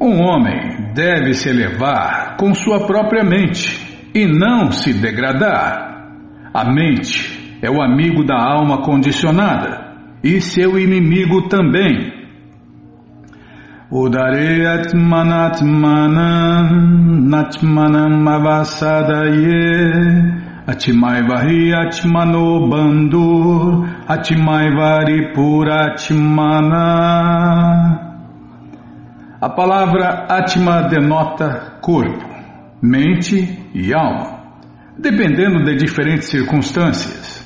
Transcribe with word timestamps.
Um 0.00 0.22
homem 0.22 0.92
deve 0.94 1.34
se 1.34 1.48
elevar 1.48 2.36
com 2.36 2.54
sua 2.54 2.86
própria 2.86 3.24
mente 3.24 4.08
e 4.14 4.28
não 4.28 4.70
se 4.70 4.94
degradar. 4.94 6.12
A 6.54 6.72
mente 6.72 7.58
é 7.60 7.68
o 7.68 7.82
amigo 7.82 8.24
da 8.24 8.36
alma 8.36 8.80
condicionada 8.82 9.96
e 10.22 10.40
seu 10.40 10.78
inimigo 10.78 11.48
também. 11.48 12.12
Atmano 21.74 22.68
bandur 22.68 23.84
puratmana 25.34 26.68
a 29.40 29.48
palavra 29.48 30.26
Atma 30.28 30.88
denota 30.88 31.78
corpo, 31.80 32.28
mente 32.82 33.70
e 33.72 33.94
alma, 33.94 34.58
dependendo 34.98 35.64
de 35.64 35.76
diferentes 35.76 36.28
circunstâncias. 36.28 37.38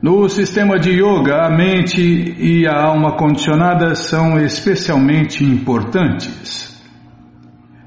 No 0.00 0.28
sistema 0.28 0.78
de 0.78 0.92
yoga, 0.92 1.46
a 1.46 1.50
mente 1.50 2.00
e 2.00 2.66
a 2.66 2.80
alma 2.80 3.16
condicionada 3.16 3.94
são 3.96 4.38
especialmente 4.38 5.44
importantes. 5.44 6.80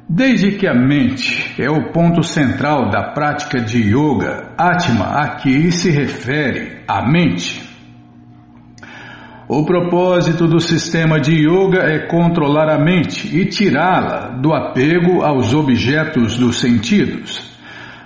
Desde 0.08 0.52
que 0.58 0.68
a 0.68 0.76
mente 0.76 1.56
é 1.58 1.72
o 1.72 1.92
ponto 1.92 2.22
central 2.24 2.90
da 2.90 3.14
prática 3.14 3.62
de 3.62 3.82
yoga, 3.82 4.54
Atma 4.58 5.22
aqui 5.22 5.72
se 5.72 5.90
refere 5.90 6.84
à 6.88 7.10
mente. 7.10 7.73
O 9.56 9.64
propósito 9.64 10.48
do 10.48 10.60
sistema 10.60 11.20
de 11.20 11.46
yoga 11.46 11.84
é 11.84 12.08
controlar 12.08 12.68
a 12.70 12.84
mente 12.84 13.38
e 13.38 13.46
tirá-la 13.46 14.30
do 14.30 14.52
apego 14.52 15.22
aos 15.22 15.54
objetos 15.54 16.40
dos 16.40 16.60
sentidos. 16.60 17.54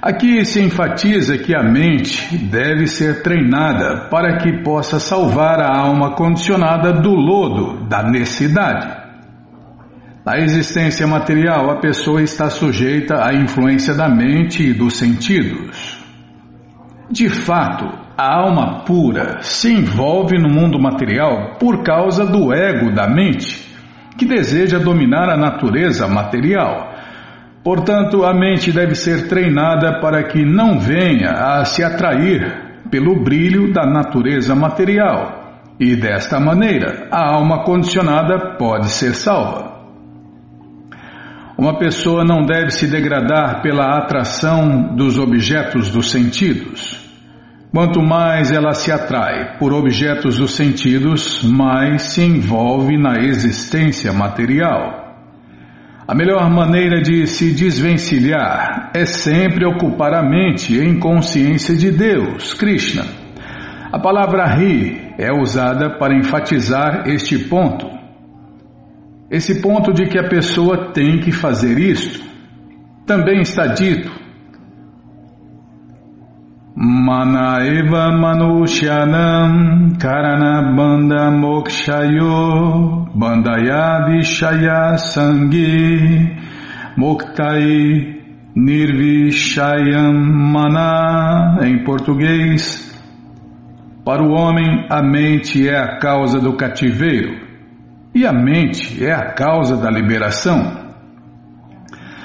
Aqui 0.02 0.44
se 0.44 0.62
enfatiza 0.62 1.38
que 1.38 1.56
a 1.56 1.64
mente 1.64 2.38
deve 2.38 2.86
ser 2.86 3.24
treinada 3.24 4.10
para 4.10 4.40
que 4.40 4.62
possa 4.62 5.00
salvar 5.00 5.62
a 5.62 5.74
alma 5.74 6.16
condicionada 6.16 6.92
do 6.92 7.12
lodo 7.16 7.88
da 7.88 8.04
necessidade. 8.04 8.98
Na 10.26 10.38
existência 10.40 11.08
material, 11.08 11.72
a 11.72 11.80
pessoa 11.80 12.22
está 12.22 12.50
sujeita 12.50 13.26
à 13.26 13.34
influência 13.34 13.94
da 13.94 14.10
mente 14.10 14.64
e 14.64 14.74
dos 14.74 14.98
sentidos. 14.98 15.97
De 17.10 17.30
fato, 17.30 17.88
a 18.18 18.36
alma 18.36 18.84
pura 18.84 19.42
se 19.42 19.72
envolve 19.72 20.38
no 20.38 20.50
mundo 20.50 20.78
material 20.78 21.56
por 21.58 21.84
causa 21.84 22.26
do 22.26 22.54
ego 22.54 22.94
da 22.94 23.08
mente, 23.08 23.66
que 24.18 24.26
deseja 24.26 24.78
dominar 24.78 25.30
a 25.30 25.38
natureza 25.38 26.08
material. 26.08 26.96
Portanto, 27.64 28.26
a 28.26 28.34
mente 28.34 28.72
deve 28.72 28.96
ser 28.96 29.28
treinada 29.30 30.02
para 30.02 30.24
que 30.24 30.44
não 30.44 30.80
venha 30.80 31.32
a 31.32 31.64
se 31.64 31.84
atrair 31.84 32.82
pelo 32.90 33.24
brilho 33.24 33.72
da 33.72 33.86
natureza 33.86 34.54
material. 34.54 35.62
E 35.80 35.96
desta 35.96 36.40
maneira, 36.40 37.08
a 37.12 37.36
alma 37.36 37.64
condicionada 37.64 38.58
pode 38.58 38.90
ser 38.90 39.14
salva. 39.14 39.77
Uma 41.58 41.80
pessoa 41.80 42.24
não 42.24 42.46
deve 42.46 42.70
se 42.70 42.86
degradar 42.86 43.64
pela 43.64 43.98
atração 43.98 44.96
dos 44.96 45.18
objetos 45.18 45.90
dos 45.90 46.12
sentidos. 46.12 47.04
Quanto 47.72 48.00
mais 48.00 48.52
ela 48.52 48.74
se 48.74 48.92
atrai 48.92 49.58
por 49.58 49.74
objetos 49.74 50.38
dos 50.38 50.56
sentidos, 50.56 51.44
mais 51.44 52.04
se 52.04 52.24
envolve 52.24 52.96
na 52.96 53.20
existência 53.24 54.14
material. 54.14 55.16
A 56.08 56.14
melhor 56.14 56.48
maneira 56.50 57.02
de 57.02 57.26
se 57.26 57.52
desvencilhar 57.54 58.92
é 58.94 59.06
sempre 59.06 59.66
ocupar 59.66 60.14
a 60.14 60.22
mente 60.22 60.78
em 60.78 61.00
consciência 61.00 61.76
de 61.76 61.92
Deus, 61.92 62.54
Krishna. 62.54 63.04
A 63.92 63.98
palavra 63.98 64.46
Ri 64.46 65.14
é 65.18 65.34
usada 65.34 65.98
para 65.98 66.16
enfatizar 66.16 67.08
este 67.08 67.40
ponto. 67.40 67.97
Esse 69.30 69.62
ponto 69.62 69.94
de 69.94 70.06
que 70.08 70.18
a 70.18 70.28
pessoa 70.28 70.92
tem 70.94 71.20
que 71.20 71.32
fazer 71.32 71.78
isto. 71.78 72.26
Também 73.06 73.42
está 73.42 73.68
dito 73.68 74.12
Mana 76.80 77.66
eva 77.66 78.12
manushyanam 78.12 79.98
karana 79.98 80.76
banda 80.76 81.32
mokshayo 81.32 83.10
bandaya 83.16 84.06
vishaya 84.06 84.96
sangi 84.96 86.38
moktai 86.96 88.22
nirvishayam 88.56 90.14
mana 90.54 91.58
em 91.64 91.84
português 91.84 92.96
para 94.06 94.22
o 94.22 94.30
homem 94.34 94.86
a 94.88 95.02
mente 95.02 95.68
é 95.68 95.80
a 95.80 95.98
causa 95.98 96.40
do 96.40 96.56
cativeiro 96.56 97.47
e 98.14 98.26
a 98.26 98.34
mente 98.34 99.04
é 99.04 99.12
a 99.12 99.34
causa 99.34 99.78
da 99.78 99.90
liberação 99.90 100.88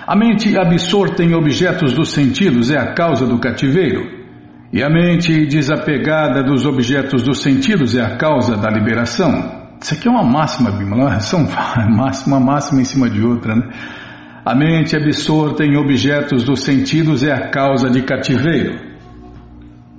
a 0.04 0.16
mente 0.16 0.58
absorta 0.58 1.22
em 1.22 1.32
objetos 1.32 1.92
dos 1.92 2.10
sentidos 2.10 2.70
é 2.70 2.76
a 2.76 2.92
causa 2.92 3.24
do 3.24 3.38
cativeiro 3.38 4.02
e 4.72 4.82
a 4.82 4.90
mente 4.90 5.46
desapegada 5.46 6.42
dos 6.42 6.66
objetos 6.66 7.22
dos 7.22 7.40
sentidos 7.40 7.94
é 7.94 8.02
a 8.02 8.16
causa 8.16 8.56
da 8.56 8.68
liberação. 8.68 9.70
Isso 9.80 9.94
aqui 9.94 10.08
é 10.08 10.10
uma 10.10 10.24
máxima, 10.24 10.72
Bimala, 10.72 11.18
são 11.20 11.46
máxima, 11.88 12.40
máxima 12.40 12.80
em 12.80 12.84
cima 12.84 13.08
de 13.08 13.24
outra, 13.24 13.54
né? 13.54 13.70
A 14.44 14.56
mente 14.56 14.96
absorta 14.96 15.64
em 15.64 15.76
objetos 15.76 16.42
dos 16.42 16.64
sentidos 16.64 17.22
é 17.22 17.32
a 17.32 17.50
causa 17.50 17.88
de 17.88 18.02
cativeiro. 18.02 18.80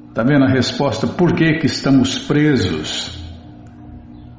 Está 0.09 0.21
vendo 0.21 0.43
a 0.43 0.49
resposta? 0.49 1.07
Por 1.07 1.33
que, 1.33 1.59
que 1.59 1.65
estamos 1.65 2.19
presos 2.19 3.22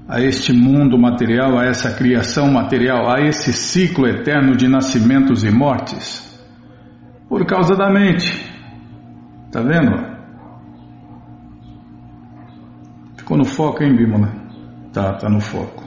a 0.09 0.21
este 0.21 0.53
mundo 0.53 0.99
material, 0.99 1.59
a 1.59 1.65
essa 1.65 1.95
criação 1.95 2.51
material, 2.51 3.11
a 3.11 3.21
esse 3.21 3.53
ciclo 3.53 4.07
eterno 4.07 4.55
de 4.57 4.69
nascimentos 4.69 5.45
e 5.45 5.51
mortes? 5.51 6.23
Por 7.29 7.47
causa 7.47 7.75
da 7.75 7.91
mente. 7.91 8.45
Está 9.47 9.63
vendo? 9.63 10.15
Ficou 13.17 13.39
no 13.39 13.45
foco, 13.45 13.83
hein, 13.83 13.97
Bímola? 13.97 14.31
Tá, 14.93 15.15
tá 15.15 15.29
no 15.31 15.41
foco. 15.41 15.83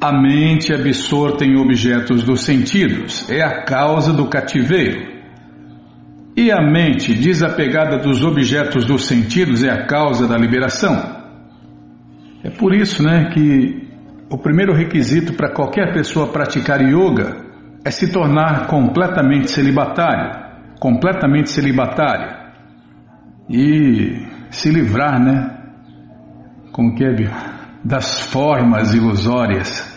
A 0.00 0.12
mente 0.12 0.72
absorta 0.72 1.44
em 1.44 1.56
objetos 1.56 2.22
dos 2.22 2.42
sentidos 2.42 3.28
é 3.28 3.42
a 3.42 3.64
causa 3.64 4.12
do 4.12 4.28
cativeiro. 4.28 5.18
E 6.36 6.52
a 6.52 6.62
mente 6.62 7.12
desapegada 7.12 7.98
dos 7.98 8.22
objetos 8.22 8.84
dos 8.84 9.06
sentidos 9.06 9.64
é 9.64 9.70
a 9.70 9.86
causa 9.86 10.28
da 10.28 10.38
liberação. 10.38 11.17
É 12.42 12.50
por 12.50 12.72
isso, 12.74 13.02
né, 13.02 13.30
que 13.30 13.88
o 14.30 14.38
primeiro 14.38 14.72
requisito 14.72 15.32
para 15.32 15.52
qualquer 15.52 15.92
pessoa 15.92 16.28
praticar 16.28 16.80
yoga 16.80 17.44
é 17.84 17.90
se 17.90 18.12
tornar 18.12 18.66
completamente 18.66 19.50
celibatário, 19.50 20.30
completamente 20.78 21.50
celibatária. 21.50 22.48
E 23.48 24.26
se 24.50 24.70
livrar, 24.70 25.18
né? 25.18 25.56
Como 26.70 26.94
que 26.94 27.04
é? 27.04 27.14
Das 27.82 28.20
formas 28.20 28.92
ilusórias. 28.94 29.96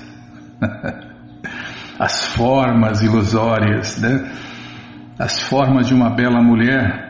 As 2.00 2.34
formas 2.34 3.04
ilusórias, 3.04 4.02
né? 4.02 4.32
As 5.20 5.42
formas 5.42 5.88
de 5.88 5.94
uma 5.94 6.10
bela 6.10 6.42
mulher. 6.42 7.10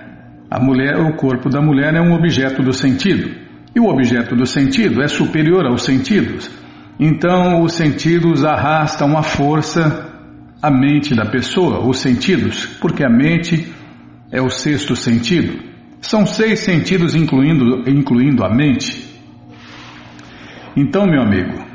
A 0.50 0.59
mulher, 0.59 0.97
o 0.97 1.16
corpo 1.16 1.47
da 1.47 1.62
mulher 1.62 1.94
é 1.94 2.02
um 2.02 2.14
objeto 2.14 2.62
do 2.62 2.74
sentido. 2.74 3.50
E 3.76 3.80
o 3.80 3.88
objeto 3.88 4.36
do 4.36 4.46
sentido 4.46 5.02
é 5.02 5.08
superior 5.08 5.66
aos 5.66 5.84
sentidos. 5.84 6.52
Então, 7.00 7.64
os 7.64 7.73
sentidos 7.73 8.44
arrastam 8.44 9.18
a 9.18 9.23
força 9.23 10.09
a 10.62 10.70
mente 10.70 11.16
da 11.16 11.26
pessoa, 11.26 11.79
os 11.79 11.97
sentidos, 11.97 12.66
porque 12.79 13.03
a 13.03 13.09
mente 13.09 13.73
é 14.32 14.41
o 14.41 14.50
sexto 14.50 14.96
sentido. 14.96 15.59
São 16.00 16.26
seis 16.26 16.59
sentidos, 16.59 17.16
incluindo, 17.16 17.90
incluindo 17.90 18.44
a 18.44 18.50
mente. 18.50 19.09
Então, 20.76 21.06
meu 21.06 21.22
amigo, 21.22 21.71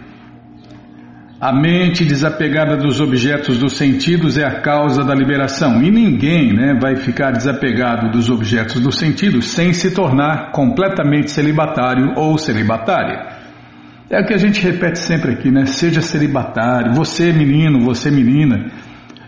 a 1.38 1.52
mente 1.52 2.02
desapegada 2.02 2.78
dos 2.78 2.98
objetos 2.98 3.58
dos 3.58 3.74
sentidos 3.74 4.38
é 4.38 4.44
a 4.44 4.62
causa 4.62 5.04
da 5.04 5.14
liberação. 5.14 5.82
E 5.82 5.90
ninguém 5.90 6.54
né, 6.54 6.78
vai 6.80 6.96
ficar 6.96 7.30
desapegado 7.30 8.10
dos 8.10 8.30
objetos 8.30 8.80
dos 8.80 8.98
sentidos 8.98 9.50
sem 9.50 9.72
se 9.74 9.94
tornar 9.94 10.50
completamente 10.52 11.30
celibatário 11.30 12.14
ou 12.16 12.38
celibatária. 12.38 13.36
É 14.08 14.20
o 14.20 14.24
que 14.24 14.32
a 14.32 14.38
gente 14.38 14.62
repete 14.62 14.98
sempre 14.98 15.32
aqui, 15.32 15.50
né? 15.50 15.66
Seja 15.66 16.00
celibatário, 16.00 16.94
você 16.94 17.32
menino, 17.32 17.80
você 17.80 18.10
menina, 18.10 18.70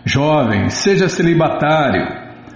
jovem, 0.03 0.69
seja 0.69 1.07
celibatário. 1.07 2.07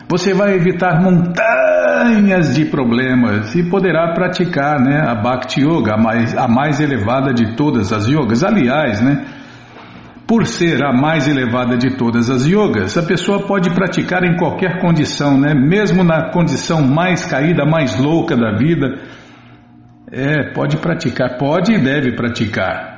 Você 0.09 0.33
vai 0.33 0.55
evitar 0.55 1.01
montanhas 1.01 2.55
de 2.55 2.65
problemas 2.65 3.53
e 3.55 3.63
poderá 3.63 4.13
praticar 4.13 4.79
né, 4.79 5.01
a 5.05 5.13
Bhakti 5.15 5.61
Yoga, 5.61 5.93
a 5.93 5.97
mais, 5.97 6.35
a 6.35 6.47
mais 6.47 6.79
elevada 6.79 7.33
de 7.33 7.55
todas 7.55 7.91
as 7.93 8.07
yogas. 8.07 8.43
Aliás, 8.43 9.01
né, 9.01 9.25
por 10.27 10.45
ser 10.45 10.83
a 10.83 10.93
mais 10.93 11.27
elevada 11.27 11.77
de 11.77 11.97
todas 11.97 12.29
as 12.29 12.45
yogas, 12.45 12.97
a 12.97 13.03
pessoa 13.03 13.45
pode 13.45 13.69
praticar 13.71 14.23
em 14.23 14.37
qualquer 14.37 14.79
condição, 14.79 15.37
né? 15.37 15.53
mesmo 15.53 16.03
na 16.03 16.31
condição 16.31 16.81
mais 16.81 17.25
caída, 17.25 17.65
mais 17.65 17.99
louca 17.99 18.35
da 18.35 18.57
vida. 18.57 18.99
É, 20.11 20.53
pode 20.53 20.77
praticar, 20.77 21.37
pode 21.37 21.73
e 21.73 21.79
deve 21.79 22.15
praticar. 22.15 22.93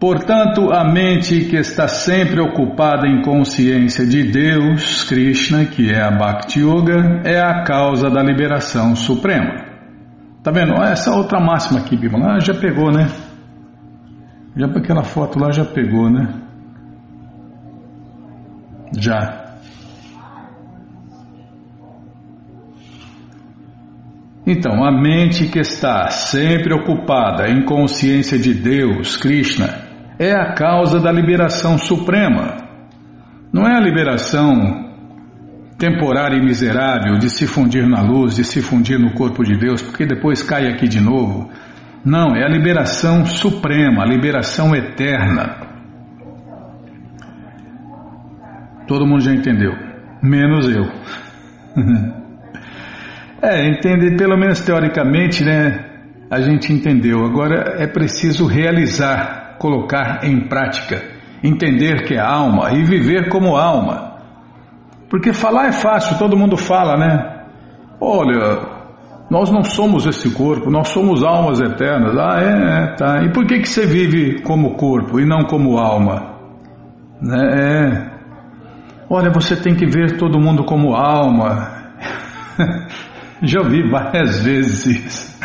Portanto, 0.00 0.72
a 0.72 0.82
mente 0.82 1.44
que 1.44 1.56
está 1.56 1.86
sempre 1.86 2.40
ocupada 2.40 3.06
em 3.06 3.20
consciência 3.20 4.06
de 4.06 4.22
Deus, 4.22 5.04
Krishna, 5.04 5.66
que 5.66 5.90
é 5.90 6.00
a 6.00 6.10
Bhakti 6.10 6.60
Yoga, 6.60 7.20
é 7.22 7.38
a 7.38 7.62
causa 7.64 8.08
da 8.08 8.22
liberação 8.22 8.96
suprema. 8.96 9.66
Tá 10.42 10.50
vendo? 10.50 10.72
Essa 10.82 11.10
outra 11.10 11.38
máxima 11.38 11.80
aqui, 11.80 11.98
Bimala, 11.98 12.36
ah, 12.36 12.40
já 12.40 12.54
pegou, 12.54 12.90
né? 12.90 13.08
Já 14.56 14.68
para 14.68 14.78
aquela 14.78 15.04
foto 15.04 15.38
lá 15.38 15.50
já 15.52 15.64
pegou, 15.64 16.10
né? 16.10 16.28
Já. 18.98 19.40
Então, 24.46 24.84
a 24.84 24.90
mente 24.90 25.46
que 25.46 25.60
está 25.60 26.08
sempre 26.08 26.74
ocupada 26.74 27.48
em 27.48 27.64
consciência 27.64 28.38
de 28.38 28.52
Deus, 28.52 29.16
Krishna, 29.16 29.68
é 30.18 30.32
a 30.32 30.54
causa 30.54 30.98
da 30.98 31.12
liberação 31.12 31.78
suprema. 31.78 32.56
Não 33.52 33.66
é 33.66 33.76
a 33.76 33.80
liberação 33.80 34.90
temporária 35.78 36.36
e 36.36 36.44
miserável 36.44 37.16
de 37.16 37.30
se 37.30 37.46
fundir 37.46 37.88
na 37.88 38.02
luz, 38.02 38.36
de 38.36 38.44
se 38.44 38.60
fundir 38.60 38.98
no 38.98 39.14
corpo 39.14 39.42
de 39.42 39.56
Deus, 39.56 39.80
porque 39.80 40.04
depois 40.04 40.42
cai 40.42 40.66
aqui 40.66 40.88
de 40.88 41.00
novo. 41.00 41.48
Não, 42.04 42.34
é 42.34 42.44
a 42.44 42.48
liberação 42.48 43.26
suprema, 43.26 44.02
a 44.02 44.06
liberação 44.06 44.74
eterna. 44.74 45.56
Todo 48.86 49.06
mundo 49.06 49.20
já 49.20 49.32
entendeu, 49.32 49.72
menos 50.22 50.68
eu. 50.68 50.84
é, 53.42 53.68
entender, 53.68 54.16
pelo 54.16 54.36
menos 54.36 54.60
teoricamente, 54.60 55.44
né? 55.44 55.84
A 56.30 56.40
gente 56.40 56.72
entendeu. 56.72 57.24
Agora 57.24 57.82
é 57.82 57.86
preciso 57.86 58.46
realizar 58.46 59.40
colocar 59.60 60.24
em 60.24 60.48
prática, 60.48 61.02
entender 61.44 62.04
que 62.04 62.14
é 62.14 62.20
alma 62.20 62.72
e 62.72 62.82
viver 62.82 63.28
como 63.28 63.56
alma. 63.56 64.18
Porque 65.10 65.34
falar 65.34 65.66
é 65.66 65.72
fácil, 65.72 66.18
todo 66.18 66.36
mundo 66.36 66.56
fala, 66.56 66.96
né? 66.96 67.44
Olha, 68.00 68.69
nós 69.30 69.48
não 69.48 69.62
somos 69.62 70.06
esse 70.06 70.28
corpo, 70.30 70.68
nós 70.70 70.88
somos 70.88 71.22
almas 71.22 71.60
eternas. 71.60 72.16
Ah, 72.18 72.40
é, 72.40 72.82
é 72.82 72.94
tá. 72.96 73.22
E 73.22 73.32
por 73.32 73.46
que, 73.46 73.60
que 73.60 73.68
você 73.68 73.86
vive 73.86 74.42
como 74.42 74.74
corpo 74.74 75.20
e 75.20 75.24
não 75.24 75.44
como 75.44 75.78
alma? 75.78 76.34
Né? 77.22 77.48
É. 77.54 78.10
Olha, 79.08 79.30
você 79.30 79.54
tem 79.54 79.76
que 79.76 79.86
ver 79.86 80.16
todo 80.16 80.40
mundo 80.40 80.64
como 80.64 80.94
alma. 80.96 81.70
Já 83.40 83.60
ouvi 83.60 83.88
várias 83.88 84.42
vezes 84.42 84.86
isso. 84.86 85.40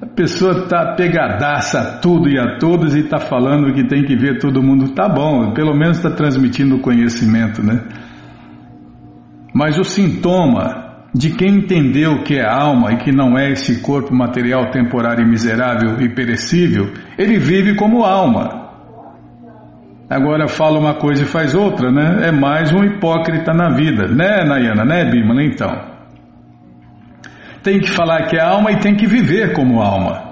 A 0.00 0.06
pessoa 0.06 0.62
está 0.62 0.94
pegadaça 0.94 1.80
a 1.80 1.98
tudo 1.98 2.30
e 2.30 2.38
a 2.38 2.58
todos 2.58 2.94
e 2.94 3.00
está 3.00 3.18
falando 3.18 3.74
que 3.74 3.86
tem 3.86 4.04
que 4.04 4.16
ver 4.16 4.38
todo 4.38 4.62
mundo. 4.62 4.94
Tá 4.94 5.06
bom, 5.06 5.52
pelo 5.52 5.74
menos 5.74 5.98
está 5.98 6.10
transmitindo 6.10 6.76
o 6.76 6.80
conhecimento, 6.80 7.62
né? 7.62 7.82
Mas 9.54 9.78
o 9.78 9.84
sintoma 9.84 10.85
de 11.16 11.30
quem 11.30 11.56
entendeu 11.56 12.22
que 12.22 12.34
é 12.34 12.44
alma 12.44 12.92
e 12.92 12.96
que 12.98 13.10
não 13.10 13.38
é 13.38 13.50
esse 13.50 13.80
corpo 13.80 14.14
material 14.14 14.70
temporário 14.70 15.26
miserável 15.26 15.98
e 16.02 16.10
perecível, 16.10 16.92
ele 17.16 17.38
vive 17.38 17.74
como 17.74 18.04
alma. 18.04 18.66
Agora 20.10 20.46
fala 20.46 20.78
uma 20.78 20.94
coisa 20.94 21.22
e 21.22 21.26
faz 21.26 21.54
outra, 21.54 21.90
né? 21.90 22.28
É 22.28 22.30
mais 22.30 22.70
um 22.70 22.84
hipócrita 22.84 23.54
na 23.54 23.70
vida, 23.70 24.06
né, 24.06 24.44
Nayana, 24.44 24.84
né, 24.84 25.10
Bimala? 25.10 25.42
Então 25.42 25.96
tem 27.62 27.80
que 27.80 27.90
falar 27.90 28.26
que 28.26 28.36
é 28.36 28.40
alma 28.40 28.70
e 28.70 28.78
tem 28.78 28.94
que 28.94 29.06
viver 29.06 29.52
como 29.54 29.80
alma. 29.80 30.22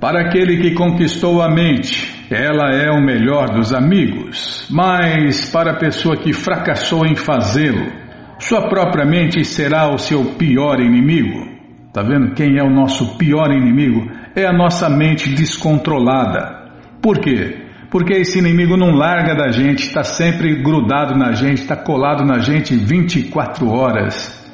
Para 0.00 0.20
aquele 0.20 0.56
que 0.58 0.74
conquistou 0.74 1.42
a 1.42 1.48
mente, 1.50 2.24
ela 2.30 2.70
é 2.70 2.90
o 2.90 3.04
melhor 3.04 3.50
dos 3.50 3.74
amigos, 3.74 4.66
mas 4.70 5.50
para 5.50 5.72
a 5.72 5.76
pessoa 5.76 6.16
que 6.16 6.32
fracassou 6.32 7.04
em 7.04 7.14
fazê-lo, 7.14 8.03
sua 8.46 8.68
própria 8.68 9.06
mente 9.06 9.42
será 9.42 9.88
o 9.88 9.96
seu 9.96 10.22
pior 10.34 10.78
inimigo. 10.78 11.48
Tá 11.94 12.02
vendo 12.02 12.34
quem 12.34 12.58
é 12.58 12.62
o 12.62 12.68
nosso 12.68 13.16
pior 13.16 13.50
inimigo? 13.50 14.06
É 14.36 14.44
a 14.44 14.52
nossa 14.52 14.86
mente 14.90 15.30
descontrolada. 15.30 16.70
Por 17.00 17.20
quê? 17.20 17.62
Porque 17.90 18.12
esse 18.12 18.38
inimigo 18.38 18.76
não 18.76 18.90
larga 18.90 19.34
da 19.34 19.50
gente, 19.50 19.84
está 19.84 20.02
sempre 20.02 20.62
grudado 20.62 21.16
na 21.16 21.32
gente, 21.32 21.62
está 21.62 21.74
colado 21.74 22.22
na 22.22 22.38
gente 22.38 22.76
24 22.76 23.66
horas 23.66 24.44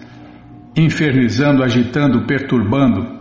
infernizando, 0.77 1.65
agitando, 1.65 2.25
perturbando. 2.27 3.19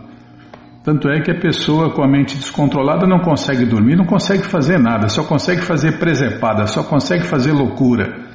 Tanto 0.84 1.08
é 1.08 1.20
que 1.20 1.32
a 1.32 1.40
pessoa 1.40 1.90
com 1.90 2.04
a 2.04 2.08
mente 2.08 2.36
descontrolada 2.36 3.08
não 3.08 3.18
consegue 3.18 3.66
dormir, 3.66 3.96
não 3.96 4.06
consegue 4.06 4.44
fazer 4.44 4.78
nada, 4.78 5.08
só 5.08 5.24
consegue 5.24 5.62
fazer 5.62 5.98
presepada, 5.98 6.66
só 6.68 6.84
consegue 6.84 7.24
fazer 7.24 7.50
loucura. 7.50 8.29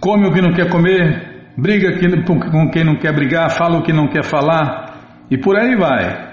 Come 0.00 0.26
o 0.26 0.32
que 0.32 0.40
não 0.40 0.52
quer 0.52 0.70
comer, 0.70 1.52
briga 1.58 1.92
com 2.26 2.70
quem 2.70 2.84
não 2.84 2.96
quer 2.96 3.14
brigar, 3.14 3.50
fala 3.50 3.78
o 3.78 3.82
que 3.82 3.92
não 3.92 4.08
quer 4.08 4.24
falar 4.24 5.26
e 5.30 5.36
por 5.36 5.56
aí 5.56 5.76
vai. 5.76 6.30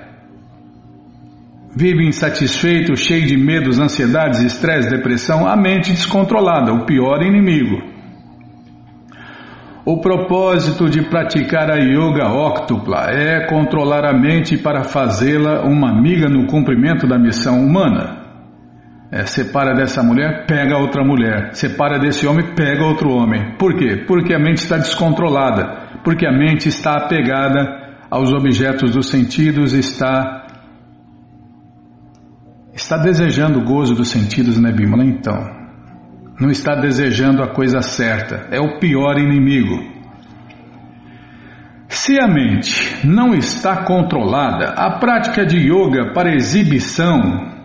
Vive 1.75 2.07
insatisfeito, 2.07 2.95
cheio 2.95 3.27
de 3.27 3.37
medos, 3.37 3.77
ansiedades, 3.77 4.39
estresse, 4.39 4.89
depressão, 4.89 5.45
a 5.45 5.55
mente 5.55 5.91
descontrolada, 5.91 6.73
o 6.73 6.85
pior 6.85 7.21
inimigo. 7.21 7.77
O 9.85 10.01
propósito 10.01 10.89
de 10.89 11.01
praticar 11.03 11.69
a 11.69 11.77
yoga 11.77 12.29
óctupla 12.29 13.11
é 13.11 13.45
controlar 13.47 14.05
a 14.05 14.17
mente 14.17 14.57
para 14.57 14.83
fazê-la 14.83 15.63
uma 15.63 15.91
amiga 15.91 16.27
no 16.27 16.47
cumprimento 16.47 17.05
da 17.05 17.19
missão 17.19 17.59
humana. 17.59 18.26
É, 19.09 19.25
separa 19.25 19.73
dessa 19.73 20.03
mulher, 20.03 20.45
pega 20.45 20.77
outra 20.77 21.03
mulher. 21.03 21.53
Separa 21.53 21.97
desse 21.97 22.27
homem, 22.27 22.53
pega 22.53 22.85
outro 22.85 23.09
homem. 23.09 23.55
Por 23.57 23.75
quê? 23.75 24.03
Porque 24.05 24.33
a 24.33 24.39
mente 24.39 24.57
está 24.57 24.77
descontrolada. 24.77 25.99
Porque 26.03 26.27
a 26.27 26.31
mente 26.31 26.67
está 26.67 26.97
apegada 26.97 27.87
aos 28.09 28.33
objetos 28.33 28.91
dos 28.91 29.09
sentidos, 29.09 29.73
está 29.73 30.45
está 32.73 32.97
desejando 32.97 33.59
o 33.59 33.63
gozo 33.63 33.95
dos 33.95 34.09
sentidos, 34.09 34.59
né, 34.59 34.71
Bimala? 34.71 35.03
Então, 35.03 35.35
não 36.39 36.49
está 36.49 36.75
desejando 36.75 37.41
a 37.41 37.47
coisa 37.47 37.81
certa, 37.81 38.47
é 38.51 38.59
o 38.59 38.79
pior 38.79 39.17
inimigo. 39.17 39.97
Se 41.89 42.21
a 42.21 42.27
mente 42.27 43.05
não 43.05 43.33
está 43.33 43.83
controlada, 43.83 44.73
a 44.77 44.99
prática 44.99 45.45
de 45.45 45.57
yoga 45.57 46.13
para 46.13 46.35
exibição, 46.35 47.56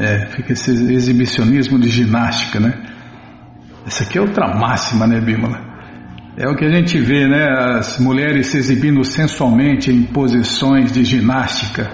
é, 0.00 0.26
fica 0.30 0.54
esse 0.54 0.70
exibicionismo 0.70 1.78
de 1.78 1.88
ginástica, 1.88 2.58
né? 2.58 2.72
Essa 3.86 4.04
aqui 4.04 4.16
é 4.16 4.20
outra 4.20 4.48
máxima, 4.56 5.06
né, 5.06 5.20
Bímola? 5.20 5.60
É 6.38 6.48
o 6.48 6.56
que 6.56 6.64
a 6.64 6.70
gente 6.70 6.98
vê, 6.98 7.28
né? 7.28 7.46
As 7.76 7.98
mulheres 7.98 8.46
se 8.46 8.56
exibindo 8.56 9.04
sensualmente 9.04 9.90
em 9.90 10.04
posições 10.04 10.90
de 10.90 11.04
ginástica. 11.04 11.90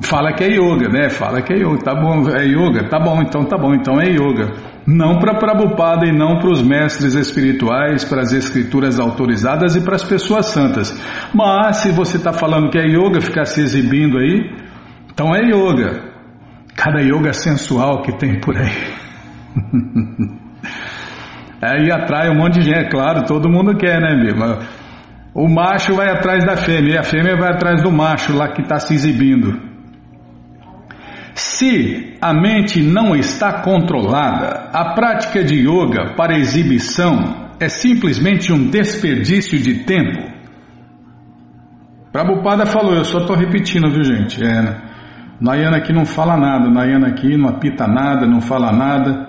Fala 0.00 0.32
que 0.32 0.44
é 0.44 0.48
yoga, 0.52 0.88
né? 0.88 1.08
Fala 1.08 1.42
que 1.42 1.52
é 1.52 1.56
yoga, 1.56 1.78
tá 1.78 1.92
bom, 1.92 2.28
é 2.30 2.44
yoga, 2.44 2.88
tá 2.88 3.00
bom, 3.00 3.20
então 3.20 3.44
tá 3.44 3.58
bom, 3.58 3.74
então 3.74 4.00
é 4.00 4.08
yoga. 4.08 4.52
Não 4.86 5.18
para 5.18 5.38
Prabhupada 5.38 6.06
e 6.06 6.12
não 6.12 6.38
para 6.38 6.50
os 6.50 6.62
mestres 6.62 7.14
espirituais, 7.14 8.04
para 8.04 8.20
as 8.20 8.32
escrituras 8.32 9.00
autorizadas 9.00 9.74
e 9.74 9.80
para 9.80 9.96
as 9.96 10.04
pessoas 10.04 10.46
santas. 10.46 10.96
Mas 11.34 11.78
se 11.78 11.90
você 11.90 12.16
está 12.16 12.32
falando 12.32 12.70
que 12.70 12.78
é 12.78 12.86
yoga, 12.86 13.20
ficar 13.20 13.44
se 13.44 13.60
exibindo 13.60 14.18
aí, 14.18 14.38
então 15.12 15.34
é 15.34 15.40
yoga. 15.46 16.11
Cada 16.76 17.00
yoga 17.00 17.32
sensual 17.32 18.02
que 18.02 18.12
tem 18.18 18.40
por 18.40 18.56
aí. 18.56 18.72
aí 21.60 21.92
atrai 21.92 22.30
um 22.30 22.36
monte 22.36 22.60
de 22.60 22.66
gente, 22.66 22.78
é 22.78 22.88
claro, 22.88 23.24
todo 23.24 23.48
mundo 23.48 23.76
quer, 23.76 24.00
né, 24.00 24.14
meu? 24.16 24.34
O 25.34 25.48
macho 25.48 25.94
vai 25.94 26.10
atrás 26.10 26.44
da 26.44 26.56
fêmea 26.56 26.94
e 26.94 26.98
a 26.98 27.02
fêmea 27.02 27.36
vai 27.36 27.50
atrás 27.50 27.82
do 27.82 27.90
macho 27.90 28.36
lá 28.36 28.48
que 28.48 28.62
está 28.62 28.78
se 28.78 28.94
exibindo. 28.94 29.72
Se 31.34 32.18
a 32.20 32.34
mente 32.34 32.82
não 32.82 33.16
está 33.16 33.62
controlada, 33.62 34.70
a 34.72 34.94
prática 34.94 35.42
de 35.42 35.60
yoga 35.60 36.14
para 36.14 36.38
exibição 36.38 37.50
é 37.58 37.68
simplesmente 37.68 38.52
um 38.52 38.68
desperdício 38.68 39.58
de 39.58 39.84
tempo. 39.84 40.30
Prabhupada 42.12 42.66
falou, 42.66 42.94
eu 42.94 43.04
só 43.04 43.20
estou 43.20 43.34
repetindo, 43.34 43.90
viu 43.90 44.04
gente? 44.04 44.44
É, 44.44 44.91
Nayana 45.42 45.78
aqui 45.78 45.92
não 45.92 46.06
fala 46.06 46.36
nada, 46.36 46.70
Nayana 46.70 47.08
aqui 47.08 47.36
não 47.36 47.48
apita 47.48 47.84
nada, 47.88 48.28
não 48.28 48.40
fala 48.40 48.70
nada. 48.70 49.28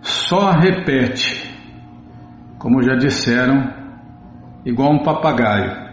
Só 0.00 0.52
repete, 0.52 1.52
como 2.56 2.80
já 2.84 2.94
disseram, 2.94 3.68
igual 4.64 4.92
um 4.92 5.02
papagaio. 5.02 5.86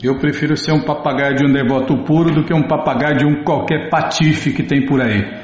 Eu 0.00 0.20
prefiro 0.20 0.56
ser 0.56 0.72
um 0.72 0.84
papagaio 0.84 1.34
de 1.34 1.44
um 1.44 1.52
devoto 1.52 2.04
puro 2.04 2.32
do 2.32 2.44
que 2.44 2.54
um 2.54 2.68
papagaio 2.68 3.16
de 3.16 3.26
um 3.26 3.42
qualquer 3.42 3.90
patife 3.90 4.52
que 4.52 4.62
tem 4.62 4.86
por 4.86 5.00
aí. 5.00 5.41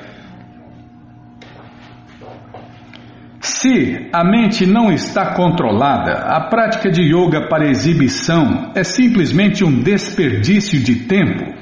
Se 3.61 4.09
a 4.13 4.23
mente 4.23 4.65
não 4.65 4.93
está 4.93 5.35
controlada, 5.35 6.13
a 6.13 6.49
prática 6.49 6.89
de 6.89 7.03
yoga 7.03 7.49
para 7.49 7.69
exibição 7.69 8.71
é 8.73 8.85
simplesmente 8.85 9.65
um 9.65 9.81
desperdício 9.83 10.79
de 10.81 11.07
tempo. 11.07 11.59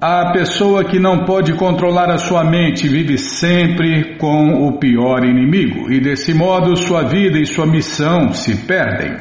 A 0.00 0.32
pessoa 0.32 0.82
que 0.82 0.98
não 0.98 1.24
pode 1.24 1.52
controlar 1.54 2.10
a 2.10 2.18
sua 2.18 2.42
mente 2.42 2.88
vive 2.88 3.16
sempre 3.16 4.16
com 4.16 4.66
o 4.66 4.76
pior 4.80 5.24
inimigo 5.24 5.88
e 5.92 6.00
desse 6.00 6.34
modo 6.34 6.76
sua 6.76 7.04
vida 7.04 7.38
e 7.38 7.46
sua 7.46 7.64
missão 7.64 8.32
se 8.32 8.66
perdem. 8.66 9.14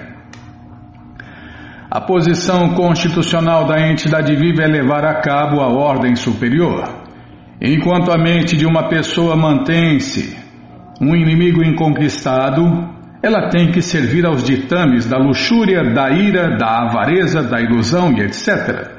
A 1.92 2.02
posição 2.02 2.70
constitucional 2.70 3.68
da 3.68 3.88
entidade 3.88 4.36
viva 4.36 4.64
é 4.64 4.68
levar 4.68 5.06
a 5.06 5.22
cabo 5.22 5.62
a 5.62 5.68
ordem 5.68 6.16
superior. 6.16 7.06
Enquanto 7.62 8.12
a 8.12 8.18
mente 8.18 8.58
de 8.58 8.66
uma 8.66 8.90
pessoa 8.90 9.36
mantém-se 9.36 10.45
um 11.02 11.16
inimigo 11.16 11.64
inconquistado, 11.64 12.64
ela 13.22 13.50
tem 13.50 13.72
que 13.72 13.82
servir 13.82 14.25
aos 14.25 14.44
ditames 14.44 15.08
da 15.08 15.18
luxúria, 15.18 15.84
da 15.94 16.12
ira, 16.12 16.56
da 16.58 16.84
avareza, 16.84 17.42
da 17.42 17.60
ilusão 17.60 18.14
e 18.14 18.22
etc. 18.22 18.92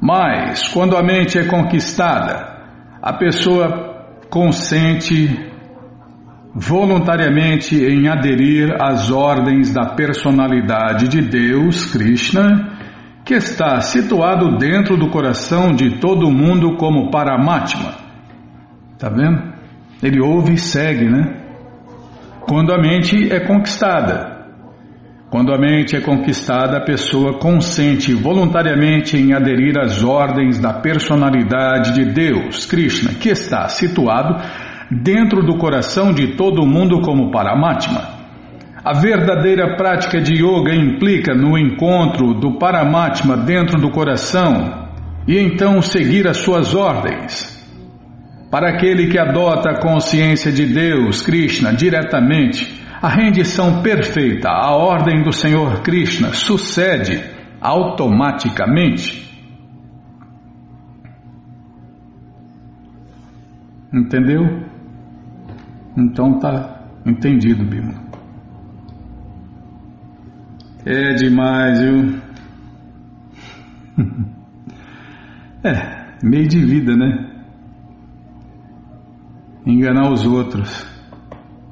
Mas, 0.00 0.68
quando 0.68 0.96
a 0.96 1.02
mente 1.02 1.38
é 1.38 1.44
conquistada, 1.44 2.54
a 3.00 3.12
pessoa 3.12 4.08
consente 4.28 5.52
voluntariamente 6.54 7.76
em 7.76 8.08
aderir 8.08 8.74
às 8.80 9.10
ordens 9.10 9.72
da 9.72 9.94
personalidade 9.94 11.08
de 11.08 11.22
Deus, 11.22 11.92
Krishna, 11.92 12.74
que 13.24 13.34
está 13.34 13.80
situado 13.80 14.56
dentro 14.58 14.96
do 14.96 15.08
coração 15.10 15.72
de 15.72 15.98
todo 15.98 16.30
mundo 16.30 16.76
como 16.76 17.10
Paramatma. 17.10 17.94
Tá 18.98 19.08
vendo? 19.08 19.53
Ele 20.02 20.20
ouve 20.20 20.54
e 20.54 20.58
segue, 20.58 21.08
né? 21.08 21.40
Quando 22.40 22.72
a 22.72 22.78
mente 22.78 23.32
é 23.32 23.40
conquistada. 23.40 24.34
Quando 25.30 25.52
a 25.52 25.58
mente 25.58 25.96
é 25.96 26.00
conquistada, 26.00 26.76
a 26.76 26.84
pessoa 26.84 27.38
consente 27.38 28.12
voluntariamente 28.12 29.16
em 29.16 29.32
aderir 29.32 29.76
às 29.78 30.04
ordens 30.04 30.60
da 30.60 30.74
personalidade 30.74 31.92
de 31.94 32.04
Deus, 32.04 32.66
Krishna, 32.66 33.14
que 33.14 33.30
está 33.30 33.66
situado 33.66 34.40
dentro 34.90 35.42
do 35.42 35.58
coração 35.58 36.12
de 36.12 36.36
todo 36.36 36.66
mundo 36.66 37.00
como 37.00 37.32
Paramatma. 37.32 38.14
A 38.84 38.92
verdadeira 38.92 39.76
prática 39.76 40.20
de 40.20 40.34
yoga 40.34 40.74
implica 40.74 41.34
no 41.34 41.58
encontro 41.58 42.34
do 42.34 42.58
Paramatma 42.58 43.36
dentro 43.36 43.80
do 43.80 43.90
coração 43.90 44.88
e 45.26 45.38
então 45.38 45.80
seguir 45.80 46.28
as 46.28 46.36
suas 46.36 46.74
ordens. 46.74 47.53
Para 48.54 48.68
aquele 48.68 49.08
que 49.08 49.18
adota 49.18 49.70
a 49.70 49.80
consciência 49.80 50.52
de 50.52 50.64
Deus, 50.64 51.22
Krishna, 51.22 51.74
diretamente, 51.74 52.80
a 53.02 53.08
rendição 53.08 53.82
perfeita 53.82 54.48
à 54.48 54.76
ordem 54.76 55.24
do 55.24 55.32
Senhor 55.32 55.82
Krishna 55.82 56.32
sucede 56.32 57.20
automaticamente. 57.60 59.28
Entendeu? 63.92 64.68
Então 65.98 66.38
tá 66.38 66.86
entendido, 67.04 67.64
Bima. 67.64 68.04
É 70.86 71.12
demais, 71.14 71.80
viu? 71.80 72.20
é, 75.64 76.16
meio 76.22 76.46
de 76.46 76.64
vida, 76.64 76.94
né? 76.94 77.23
Enganar 79.74 80.12
os 80.12 80.24
outros 80.24 80.94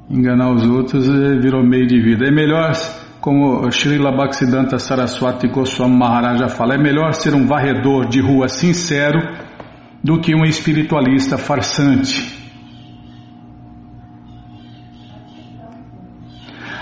enganar 0.09 0.51
os 0.51 0.65
outros 0.65 1.07
é, 1.07 1.39
virou 1.39 1.63
meio 1.63 1.87
de 1.87 1.99
vida. 1.99 2.27
É 2.27 2.31
melhor, 2.31 2.73
como 3.19 3.69
Srila 3.71 4.11
Bhaktisiddhanta 4.11 4.77
Saraswati 4.77 5.47
Goswami 5.47 5.97
Maharaja 5.97 6.47
fala, 6.49 6.75
é 6.75 6.77
melhor 6.77 7.13
ser 7.13 7.33
um 7.33 7.45
varredor 7.45 8.07
de 8.07 8.21
rua 8.21 8.47
sincero 8.47 9.19
do 10.03 10.19
que 10.19 10.35
um 10.35 10.43
espiritualista 10.43 11.37
farsante. 11.37 12.41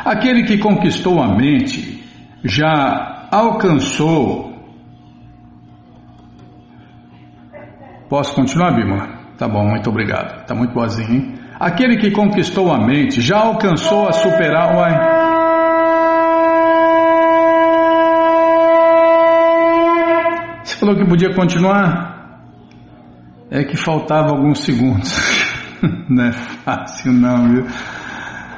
Aquele 0.03 0.43
que 0.43 0.57
conquistou 0.57 1.21
a 1.21 1.35
mente 1.35 2.03
já 2.43 3.27
alcançou. 3.31 4.51
Posso 8.09 8.33
continuar, 8.33 8.73
Bima? 8.73 9.20
Tá 9.41 9.47
bom, 9.47 9.67
muito 9.67 9.89
obrigado. 9.89 10.45
Tá 10.45 10.53
muito 10.53 10.71
boazinho, 10.71 11.11
hein? 11.11 11.33
Aquele 11.59 11.97
que 11.97 12.11
conquistou 12.11 12.71
a 12.71 12.77
mente 12.77 13.21
já 13.21 13.39
alcançou 13.39 14.07
a 14.07 14.11
superar. 14.11 14.75
Uai. 14.75 14.93
Você 20.63 20.75
falou 20.77 20.95
que 20.95 21.05
podia 21.05 21.33
continuar? 21.33 22.37
É 23.49 23.63
que 23.63 23.75
faltava 23.75 24.29
alguns 24.29 24.59
segundos. 24.59 25.11
não 26.07 26.25
é 26.25 26.31
fácil, 26.33 27.11
não, 27.11 27.49
viu? 27.49 27.65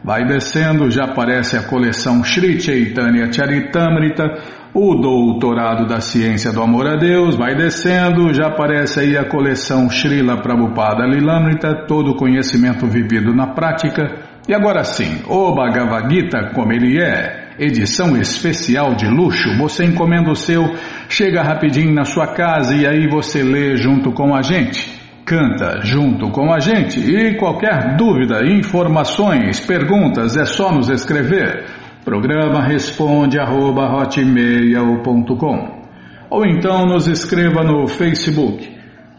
Vai 0.03 0.25
descendo, 0.25 0.91
já 0.91 1.05
aparece 1.05 1.57
a 1.57 1.63
coleção 1.63 2.23
Sri 2.23 2.61
Chaitanya 2.61 3.33
Charitamrita, 3.33 4.56
o 4.73 4.95
Doutorado 4.95 5.87
da 5.87 5.99
Ciência 5.99 6.51
do 6.51 6.61
Amor 6.61 6.87
a 6.87 6.95
Deus, 6.95 7.35
vai 7.35 7.55
descendo, 7.55 8.33
já 8.33 8.47
aparece 8.47 8.99
aí 8.99 9.17
a 9.17 9.27
coleção 9.27 9.89
Srila 9.89 10.41
Prabhupada 10.41 11.05
Lilamrita, 11.05 11.85
todo 11.87 12.11
o 12.11 12.15
conhecimento 12.15 12.85
vivido 12.85 13.33
na 13.33 13.47
prática. 13.47 14.03
E 14.47 14.53
agora 14.53 14.83
sim, 14.83 15.23
o 15.27 15.53
Bhagavad 15.53 16.13
Gita, 16.13 16.51
como 16.53 16.71
ele 16.71 17.01
é, 17.01 17.49
edição 17.59 18.15
especial 18.17 18.95
de 18.95 19.07
luxo, 19.07 19.57
você 19.57 19.83
encomenda 19.83 20.31
o 20.31 20.35
seu, 20.35 20.63
chega 21.09 21.41
rapidinho 21.41 21.93
na 21.93 22.05
sua 22.05 22.27
casa 22.27 22.75
e 22.75 22.85
aí 22.85 23.07
você 23.09 23.43
lê 23.43 23.75
junto 23.75 24.11
com 24.11 24.35
a 24.35 24.41
gente 24.41 24.97
canta 25.27 25.81
junto 25.83 26.31
com 26.31 26.53
a 26.53 26.59
gente. 26.59 27.01
E 27.01 27.35
qualquer 27.35 27.97
dúvida, 27.97 28.45
informações, 28.45 29.59
perguntas, 29.59 30.37
é 30.37 30.45
só 30.45 30.71
nos 30.71 30.89
escrever. 30.89 31.65
Programa 32.07 32.63
responde 32.63 33.37
arroba 33.37 33.85
hotmail.com 33.85 35.83
ou 36.29 36.45
então 36.45 36.85
nos 36.85 37.05
escreva 37.05 37.65
no 37.65 37.85
Facebook, 37.85 38.65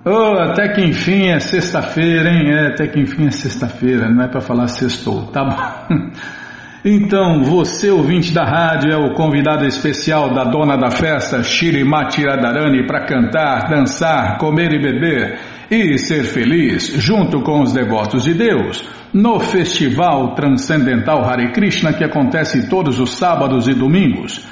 Oh, 0.05 0.37
até 0.37 0.67
que 0.71 0.81
enfim 0.81 1.29
é 1.29 1.39
sexta-feira, 1.39 2.29
hein? 2.29 2.51
É, 2.51 2.73
até 2.73 2.89
que 2.89 2.99
enfim 2.99 3.29
é 3.29 3.31
sexta-feira, 3.31 4.11
não 4.11 4.25
é 4.25 4.27
para 4.27 4.41
falar 4.41 4.67
sextou, 4.67 5.27
tá 5.27 5.45
bom? 5.45 5.95
Então, 6.85 7.43
você 7.43 7.91
ouvinte 7.91 8.33
da 8.33 8.45
rádio 8.45 8.91
é 8.91 8.97
o 8.97 9.13
convidado 9.13 9.67
especial 9.67 10.33
da 10.33 10.45
dona 10.45 10.79
da 10.79 10.91
festa, 10.91 11.43
Shirimati 11.43 12.25
Radharani, 12.25 12.87
para 12.87 13.05
cantar, 13.05 13.69
dançar, 13.69 14.39
comer 14.39 14.73
e 14.73 14.81
beber 14.81 15.39
e 15.71 15.99
ser 15.99 16.25
feliz 16.25 16.87
junto 16.97 17.43
com 17.43 17.61
os 17.61 17.75
devotos 17.75 18.25
de 18.25 18.33
Deus 18.33 18.83
no 19.13 19.39
Festival 19.39 20.35
Transcendental 20.35 21.23
Hare 21.23 21.53
Krishna 21.53 21.93
que 21.93 22.03
acontece 22.03 22.71
todos 22.71 22.99
os 22.99 23.15
sábados 23.15 23.69
e 23.69 23.75
domingos. 23.75 24.49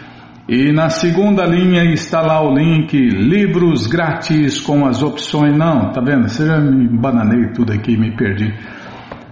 e 0.47 0.71
na 0.71 0.89
segunda 0.89 1.43
linha 1.43 1.83
está 1.91 2.21
lá 2.21 2.39
o 2.39 2.53
link 2.53 2.95
livros 2.95 3.87
grátis 3.87 4.59
com 4.59 4.85
as 4.85 5.01
opções. 5.01 5.57
Não, 5.57 5.91
tá 5.91 6.01
vendo? 6.01 6.29
Você 6.29 6.45
já 6.45 6.59
me 6.59 6.87
bananei 6.87 7.51
tudo 7.51 7.73
aqui, 7.73 7.97
me 7.97 8.15
perdi. 8.15 8.53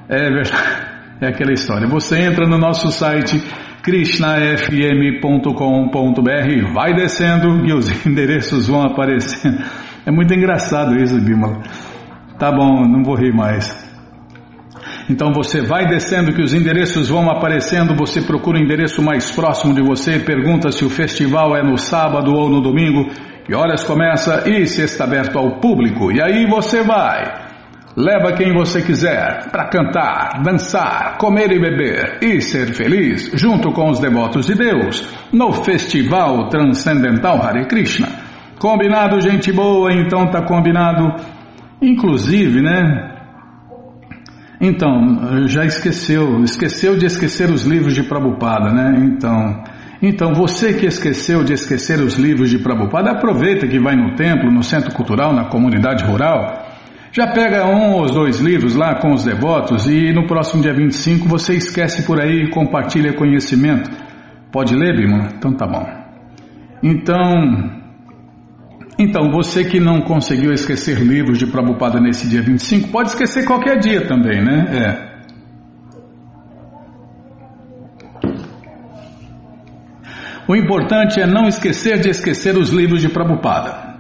É 0.10 0.30
verdade, 0.30 0.52
é 1.22 1.28
aquela 1.28 1.54
história. 1.54 1.88
Você 1.88 2.18
entra 2.18 2.48
no 2.48 2.58
nosso 2.58 2.92
site 2.92 3.40
krishnafm.com.br, 3.84 6.74
vai 6.74 6.96
descendo 6.96 7.64
e 7.64 7.74
os 7.74 7.92
endereços 8.08 8.68
vão 8.68 8.82
aparecendo. 8.82 9.64
É 10.06 10.12
muito 10.12 10.34
engraçado 10.34 10.96
isso, 10.96 11.22
Bimala. 11.22 11.62
Tá 12.40 12.52
bom, 12.52 12.88
não 12.88 13.04
vou 13.04 13.16
rir 13.16 13.34
mais. 13.34 13.93
Então 15.10 15.34
você 15.34 15.62
vai 15.62 15.86
descendo 15.86 16.34
que 16.34 16.42
os 16.42 16.54
endereços 16.54 17.10
vão 17.10 17.30
aparecendo, 17.30 17.96
você 17.96 18.22
procura 18.22 18.58
o 18.58 18.62
endereço 18.62 19.02
mais 19.02 19.30
próximo 19.32 19.74
de 19.74 19.82
você, 19.82 20.20
pergunta 20.20 20.72
se 20.72 20.86
o 20.86 20.90
festival 20.90 21.56
é 21.56 21.64
no 21.64 21.78
sábado 21.78 22.34
ou 22.34 22.50
no 22.50 22.62
domingo, 22.62 23.10
que 23.46 23.54
horas 23.54 23.84
começa 23.84 24.50
e 24.50 24.66
se 24.66 24.82
está 24.82 25.04
aberto 25.04 25.38
ao 25.38 25.60
público. 25.60 26.12
E 26.12 26.22
aí 26.22 26.46
você 26.46 26.82
vai. 26.82 27.44
Leva 27.96 28.34
quem 28.34 28.54
você 28.54 28.82
quiser 28.82 29.52
para 29.52 29.68
cantar, 29.70 30.42
dançar, 30.42 31.18
comer 31.20 31.52
e 31.52 31.60
beber 31.60 32.18
e 32.24 32.42
ser 32.42 32.74
feliz 32.74 33.32
junto 33.36 33.72
com 33.72 33.90
os 33.90 34.00
devotos 34.00 34.48
de 34.48 34.56
Deus 34.56 35.08
no 35.32 35.52
Festival 35.52 36.50
Transcendental 36.50 37.40
Hare 37.44 37.68
Krishna. 37.68 38.08
Combinado, 38.58 39.22
gente 39.22 39.52
boa? 39.52 39.94
Então 39.94 40.26
tá 40.32 40.42
combinado. 40.42 41.14
Inclusive, 41.82 42.62
né? 42.62 43.13
Então, 44.66 45.46
já 45.48 45.66
esqueceu, 45.66 46.42
esqueceu 46.44 46.98
de 46.98 47.06
esquecer 47.06 47.50
os 47.50 47.66
livros 47.66 47.94
de 47.94 48.04
Prabhupada, 48.04 48.72
né? 48.72 48.98
Então, 49.04 49.64
então 50.02 50.34
você 50.34 50.74
que 50.74 50.86
esqueceu 50.86 51.44
de 51.44 51.52
esquecer 51.52 52.00
os 52.00 52.16
livros 52.16 52.50
de 52.50 52.60
Prabhupada, 52.60 53.12
aproveita 53.12 53.68
que 53.68 53.78
vai 53.78 53.96
no 53.96 54.16
templo, 54.16 54.50
no 54.50 54.64
centro 54.64 54.96
cultural, 54.96 55.34
na 55.34 55.50
comunidade 55.50 56.06
rural 56.06 56.72
já 57.16 57.28
pega 57.28 57.68
um 57.68 57.94
ou 57.94 58.08
dois 58.08 58.40
livros 58.40 58.74
lá 58.74 58.96
com 58.96 59.14
os 59.14 59.24
devotos 59.24 59.86
e 59.86 60.12
no 60.12 60.26
próximo 60.26 60.64
dia 60.64 60.74
25 60.74 61.28
você 61.28 61.54
esquece 61.54 62.08
por 62.08 62.20
aí 62.20 62.46
e 62.46 62.50
compartilha 62.50 63.14
conhecimento. 63.14 63.92
Pode 64.52 64.76
ler, 64.76 64.96
Bima? 64.96 65.28
Então 65.38 65.54
tá 65.54 65.68
bom. 65.68 65.86
Então, 66.82 67.83
então 68.98 69.32
você 69.32 69.64
que 69.64 69.80
não 69.80 70.02
conseguiu 70.02 70.52
esquecer 70.52 71.00
livros 71.00 71.38
de 71.38 71.48
Prabhupada 71.48 72.00
nesse 72.00 72.28
dia 72.28 72.42
25, 72.42 72.90
pode 72.90 73.10
esquecer 73.10 73.46
qualquer 73.46 73.80
dia 73.80 74.08
também, 74.08 74.44
né? 74.44 74.66
É. 74.72 75.14
O 80.48 80.56
importante 80.56 81.22
é 81.22 81.26
não 81.26 81.48
esquecer 81.48 82.00
de 82.00 82.10
esquecer 82.10 82.58
os 82.58 82.70
livros 82.70 83.02
de 83.02 83.10
Prabhupada. 83.10 83.94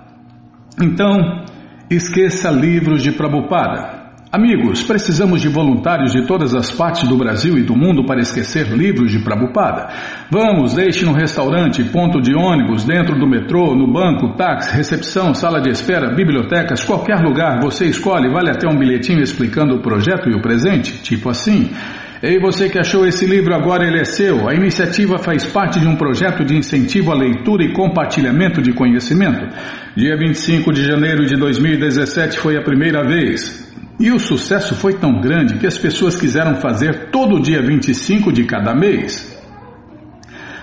Então, 0.81 1.43
Esqueça 1.89 2.49
livros 2.49 3.03
de 3.03 3.11
Prabhupada. 3.11 4.02
Amigos, 4.35 4.81
precisamos 4.81 5.43
de 5.43 5.47
voluntários 5.47 6.11
de 6.11 6.25
todas 6.25 6.55
as 6.55 6.71
partes 6.71 7.07
do 7.07 7.15
Brasil 7.15 7.55
e 7.55 7.61
do 7.61 7.75
mundo 7.75 8.03
para 8.03 8.19
esquecer 8.19 8.65
livros 8.67 9.11
de 9.11 9.19
Prabhupada. 9.19 9.89
Vamos, 10.31 10.73
deixe 10.73 11.05
no 11.05 11.13
restaurante, 11.13 11.83
ponto 11.83 12.19
de 12.19 12.33
ônibus, 12.33 12.83
dentro 12.83 13.15
do 13.19 13.27
metrô, 13.27 13.75
no 13.75 13.85
banco, 13.85 14.35
táxi, 14.35 14.75
recepção, 14.75 15.35
sala 15.35 15.61
de 15.61 15.69
espera, 15.69 16.15
bibliotecas, 16.15 16.83
qualquer 16.83 17.19
lugar 17.19 17.61
você 17.61 17.85
escolhe, 17.85 18.27
vale 18.27 18.49
até 18.49 18.67
um 18.67 18.75
bilhetinho 18.75 19.21
explicando 19.21 19.75
o 19.75 19.81
projeto 19.83 20.27
e 20.27 20.33
o 20.33 20.41
presente, 20.41 20.99
tipo 21.03 21.29
assim. 21.29 21.69
Ei, 22.19 22.39
você 22.39 22.69
que 22.69 22.79
achou 22.79 23.05
esse 23.05 23.27
livro 23.27 23.53
agora, 23.53 23.85
ele 23.85 23.99
é 23.99 24.03
seu. 24.03 24.49
A 24.49 24.55
iniciativa 24.55 25.19
faz 25.19 25.45
parte 25.45 25.79
de 25.79 25.87
um 25.87 25.95
projeto 25.95 26.43
de 26.43 26.57
incentivo 26.57 27.11
à 27.11 27.15
leitura 27.15 27.63
e 27.63 27.71
compartilhamento 27.71 28.63
de 28.63 28.73
conhecimento. 28.73 29.45
Dia 29.95 30.17
25 30.17 30.73
de 30.73 30.83
janeiro 30.83 31.23
de 31.23 31.35
2017 31.35 32.39
foi 32.39 32.57
a 32.57 32.63
primeira 32.63 33.07
vez. 33.07 33.71
E 33.99 34.11
o 34.11 34.19
sucesso 34.19 34.75
foi 34.75 34.93
tão 34.93 35.19
grande 35.21 35.59
que 35.59 35.67
as 35.67 35.77
pessoas 35.77 36.15
quiseram 36.15 36.55
fazer 36.55 37.11
todo 37.11 37.41
dia 37.41 37.61
25 37.61 38.31
de 38.31 38.45
cada 38.45 38.73
mês. 38.73 39.31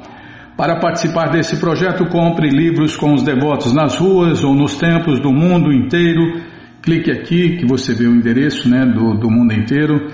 Para 0.57 0.81
participar 0.81 1.31
desse 1.31 1.61
projeto, 1.61 2.05
compre 2.07 2.51
livros 2.51 2.97
com 2.97 3.14
os 3.14 3.23
devotos 3.23 3.73
nas 3.73 3.97
ruas 3.97 4.43
ou 4.43 4.53
nos 4.53 4.77
templos 4.77 5.21
do 5.21 5.33
mundo 5.33 5.73
inteiro. 5.73 6.43
Clique 6.83 7.12
aqui 7.12 7.59
que 7.59 7.64
você 7.64 7.95
vê 7.95 8.09
o 8.09 8.17
endereço 8.17 8.69
né, 8.69 8.85
do, 8.85 9.14
do 9.14 9.31
mundo 9.31 9.55
inteiro. 9.55 10.09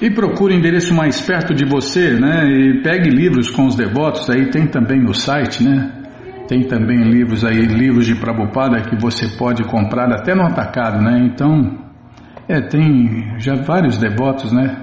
E 0.00 0.10
procure 0.10 0.54
o 0.54 0.56
endereço 0.56 0.94
mais 0.94 1.20
perto 1.20 1.54
de 1.54 1.64
você, 1.64 2.18
né? 2.18 2.46
E 2.48 2.82
pegue 2.82 3.10
livros 3.10 3.50
com 3.50 3.66
os 3.66 3.74
devotos, 3.74 4.30
aí 4.30 4.50
tem 4.50 4.66
também 4.66 4.98
no 4.98 5.14
site, 5.14 5.62
né? 5.62 5.92
Tem 6.48 6.62
também 6.62 6.98
livros 7.02 7.44
aí, 7.44 7.60
livros 7.60 8.06
de 8.06 8.14
Prabhupada 8.14 8.80
que 8.80 8.96
você 8.96 9.28
pode 9.36 9.62
comprar 9.64 10.10
até 10.10 10.34
no 10.34 10.42
atacado, 10.42 11.02
né? 11.02 11.20
Então, 11.20 11.78
é, 12.48 12.60
tem 12.62 13.38
já 13.38 13.54
vários 13.56 13.98
devotos, 13.98 14.50
né? 14.52 14.74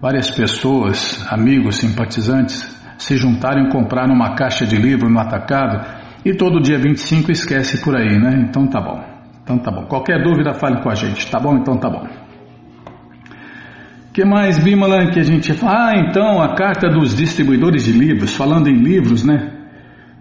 Várias 0.00 0.30
pessoas, 0.30 1.26
amigos, 1.30 1.76
simpatizantes 1.76 2.78
se 2.98 3.16
juntaram 3.16 3.62
e 3.62 3.70
compraram 3.70 4.14
uma 4.14 4.34
caixa 4.34 4.66
de 4.66 4.76
livro 4.76 5.08
no 5.08 5.18
atacado 5.18 5.84
e 6.24 6.34
todo 6.34 6.60
dia 6.60 6.78
25 6.78 7.32
esquece 7.32 7.82
por 7.82 7.96
aí, 7.96 8.18
né? 8.18 8.46
Então 8.46 8.66
tá 8.66 8.80
bom. 8.80 9.02
Então 9.42 9.58
tá 9.58 9.70
bom. 9.70 9.86
Qualquer 9.86 10.22
dúvida, 10.22 10.52
fale 10.52 10.82
com 10.82 10.90
a 10.90 10.94
gente, 10.94 11.30
tá 11.30 11.40
bom? 11.40 11.56
Então 11.56 11.78
tá 11.78 11.88
bom. 11.88 12.06
Que 14.12 14.24
mais, 14.24 14.58
Bimala, 14.58 15.10
que 15.10 15.20
a 15.20 15.22
gente... 15.22 15.52
Ah, 15.62 15.92
então, 15.96 16.42
a 16.42 16.54
carta 16.54 16.88
dos 16.88 17.14
distribuidores 17.14 17.84
de 17.84 17.92
livros. 17.92 18.34
Falando 18.34 18.68
em 18.68 18.76
livros, 18.76 19.24
né? 19.24 19.52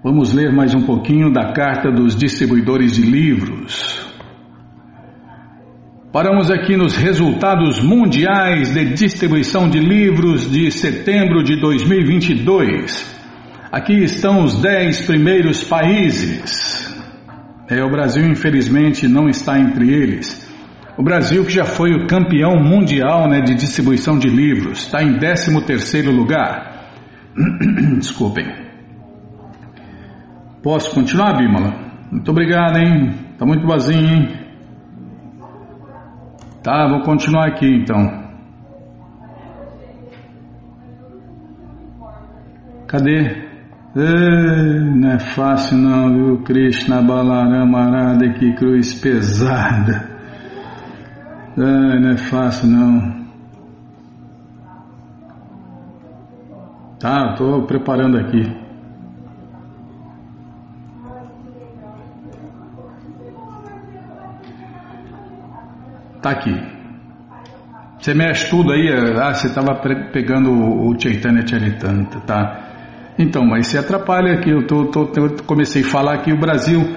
Vamos 0.04 0.34
ler 0.34 0.54
mais 0.54 0.74
um 0.74 0.86
pouquinho 0.86 1.32
da 1.32 1.52
carta 1.52 1.92
dos 1.92 2.16
distribuidores 2.16 2.94
de 2.96 3.02
livros. 3.02 4.08
Paramos 6.12 6.50
aqui 6.50 6.76
nos 6.76 6.96
resultados 6.96 7.82
mundiais 7.84 8.74
de 8.74 8.94
distribuição 8.94 9.70
de 9.70 9.80
livros 9.80 10.50
de 10.50 10.72
setembro 10.72 11.44
de 11.44 11.60
2022. 11.60 13.20
Aqui 13.72 14.04
estão 14.04 14.44
os 14.44 14.60
dez 14.60 15.06
primeiros 15.06 15.64
países. 15.64 16.96
É, 17.68 17.84
o 17.84 17.92
Brasil, 17.92 18.26
infelizmente, 18.26 19.08
não 19.08 19.30
está 19.30 19.60
entre 19.60 19.94
eles. 19.94 20.49
O 21.00 21.02
Brasil, 21.02 21.46
que 21.46 21.52
já 21.52 21.64
foi 21.64 21.94
o 21.94 22.08
campeão 22.08 22.58
mundial 22.62 23.30
né, 23.30 23.40
de 23.40 23.56
distribuição 23.56 24.20
de 24.20 24.28
livros, 24.28 24.80
está 24.80 25.02
em 25.02 25.18
13 25.18 25.66
terceiro 25.66 26.12
lugar. 26.12 26.92
Desculpem. 27.98 28.46
Posso 30.62 30.94
continuar, 30.94 31.38
Bímola? 31.38 31.74
Muito 32.12 32.30
obrigado, 32.30 32.80
hein? 32.80 33.16
Está 33.32 33.46
muito 33.46 33.66
vazio, 33.66 33.96
hein? 33.96 34.28
Tá, 36.62 36.90
vou 36.90 37.00
continuar 37.04 37.48
aqui 37.48 37.66
então. 37.66 38.22
Cadê? 42.88 43.48
Não 43.96 45.12
é 45.12 45.20
fácil 45.20 45.78
não, 45.78 46.14
viu? 46.14 46.44
Krishna 46.44 47.02
Balarama 47.02 47.86
Arada, 47.86 48.34
que 48.34 48.52
cruz 48.56 48.94
pesada. 48.96 50.19
Ei, 51.62 52.00
não 52.00 52.12
é 52.12 52.18
fácil 52.18 52.70
não. 52.70 53.20
Tá, 56.98 57.32
estou 57.32 57.64
preparando 57.64 58.18
aqui. 58.18 58.44
Tá 66.22 66.32
aqui. 66.32 66.56
Você 68.00 68.14
mexe 68.14 68.50
tudo 68.50 68.72
aí, 68.72 68.90
ah, 69.22 69.34
você 69.34 69.48
estava 69.48 69.76
pegando 70.14 70.52
o 70.52 70.98
Chaitanya 70.98 71.46
Charitanta, 71.46 72.22
tá? 72.22 72.70
Então, 73.18 73.46
mas 73.46 73.68
se 73.68 73.78
atrapalha 73.78 74.36
aqui, 74.36 74.50
eu 74.50 74.66
tô, 74.66 74.86
tô, 74.86 75.08
tô, 75.08 75.44
comecei 75.44 75.82
a 75.82 75.86
falar 75.86 76.14
aqui 76.14 76.32
o 76.32 76.40
Brasil, 76.40 76.96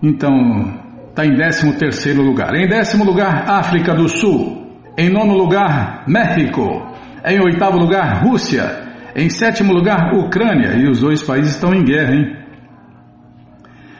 então 0.00 0.87
está 1.18 1.26
em 1.26 1.34
13 1.34 1.76
terceiro 1.76 2.22
lugar. 2.22 2.54
Em 2.54 2.68
décimo 2.68 3.04
lugar, 3.04 3.50
África 3.50 3.92
do 3.92 4.08
Sul. 4.08 4.68
Em 4.96 5.10
nono 5.10 5.34
lugar, 5.34 6.04
México. 6.06 6.86
Em 7.24 7.40
oitavo 7.40 7.76
lugar, 7.76 8.22
Rússia. 8.22 8.86
Em 9.16 9.28
sétimo 9.28 9.72
lugar, 9.72 10.14
Ucrânia. 10.14 10.76
E 10.76 10.88
os 10.88 11.00
dois 11.00 11.20
países 11.22 11.54
estão 11.54 11.74
em 11.74 11.82
guerra, 11.82 12.14
hein? 12.14 12.36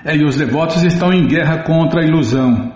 É, 0.04 0.16
e 0.16 0.24
os 0.24 0.36
devotos 0.36 0.84
estão 0.84 1.12
em 1.12 1.26
guerra 1.26 1.64
contra 1.64 2.02
a 2.02 2.04
ilusão. 2.04 2.72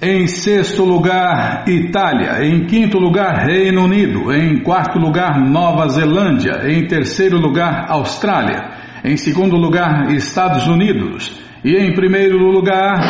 Em 0.00 0.26
sexto 0.26 0.82
lugar, 0.82 1.64
Itália. 1.68 2.42
Em 2.44 2.64
quinto 2.64 2.98
lugar, 2.98 3.46
Reino 3.46 3.84
Unido. 3.84 4.32
Em 4.32 4.62
quarto 4.62 4.98
lugar, 4.98 5.38
Nova 5.38 5.88
Zelândia. 5.88 6.62
Em 6.66 6.86
terceiro 6.86 7.38
lugar, 7.38 7.84
Austrália. 7.90 8.62
Em 9.04 9.16
segundo 9.18 9.56
lugar, 9.56 10.10
Estados 10.10 10.66
Unidos. 10.66 11.41
E 11.64 11.76
em 11.76 11.94
primeiro 11.94 12.38
lugar. 12.38 13.00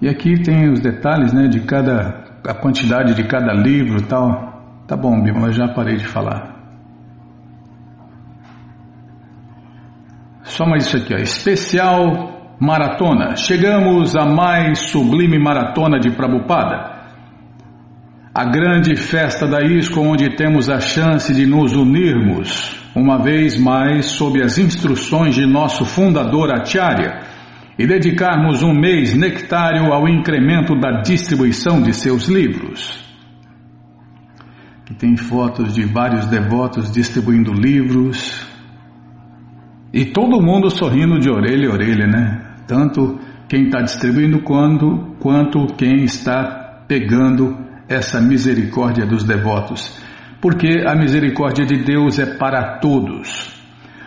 E 0.00 0.08
aqui 0.08 0.42
tem 0.42 0.72
os 0.72 0.80
detalhes, 0.80 1.34
né, 1.34 1.48
de 1.48 1.60
cada 1.60 2.40
a 2.48 2.54
quantidade 2.54 3.12
de 3.14 3.24
cada 3.24 3.52
livro 3.52 3.98
e 3.98 4.04
tal. 4.04 4.82
Tá 4.88 4.96
bom, 4.96 5.22
Bíblia, 5.22 5.52
já 5.52 5.68
parei 5.68 5.96
de 5.96 6.06
falar. 6.06 6.56
Só 10.44 10.64
mais 10.64 10.86
isso 10.86 10.96
aqui, 10.96 11.12
ó. 11.12 11.18
Especial 11.18 12.56
maratona. 12.58 13.36
Chegamos 13.36 14.16
à 14.16 14.24
mais 14.24 14.90
sublime 14.90 15.38
maratona 15.38 16.00
de 16.00 16.10
Prabupada. 16.10 16.91
A 18.34 18.46
grande 18.46 18.96
festa 18.96 19.46
da 19.46 19.62
ISCO, 19.62 20.00
onde 20.00 20.34
temos 20.36 20.70
a 20.70 20.80
chance 20.80 21.34
de 21.34 21.44
nos 21.44 21.74
unirmos, 21.74 22.74
uma 22.96 23.22
vez 23.22 23.58
mais, 23.58 24.06
sob 24.06 24.42
as 24.42 24.56
instruções 24.56 25.34
de 25.34 25.46
nosso 25.46 25.84
fundador 25.84 26.50
Acharya 26.50 27.20
e 27.78 27.86
dedicarmos 27.86 28.62
um 28.62 28.72
mês 28.72 29.14
nectário 29.14 29.92
ao 29.92 30.08
incremento 30.08 30.74
da 30.74 31.02
distribuição 31.02 31.82
de 31.82 31.92
seus 31.92 32.26
livros. 32.26 33.04
Que 34.86 34.94
tem 34.94 35.14
fotos 35.14 35.74
de 35.74 35.84
vários 35.84 36.24
devotos 36.26 36.90
distribuindo 36.90 37.52
livros 37.52 38.46
e 39.92 40.06
todo 40.06 40.40
mundo 40.40 40.70
sorrindo 40.70 41.18
de 41.18 41.30
orelha 41.30 41.68
a 41.68 41.72
orelha, 41.74 42.06
né? 42.06 42.54
Tanto 42.66 43.18
quem 43.46 43.64
está 43.64 43.82
distribuindo 43.82 44.40
quanto, 44.40 45.16
quanto 45.20 45.66
quem 45.76 46.04
está 46.04 46.84
pegando 46.88 47.61
essa 47.92 48.20
misericórdia 48.20 49.06
dos 49.06 49.24
devotos. 49.24 49.98
Porque 50.40 50.82
a 50.86 50.94
misericórdia 50.94 51.64
de 51.64 51.84
Deus 51.84 52.18
é 52.18 52.26
para 52.36 52.78
todos. 52.78 53.52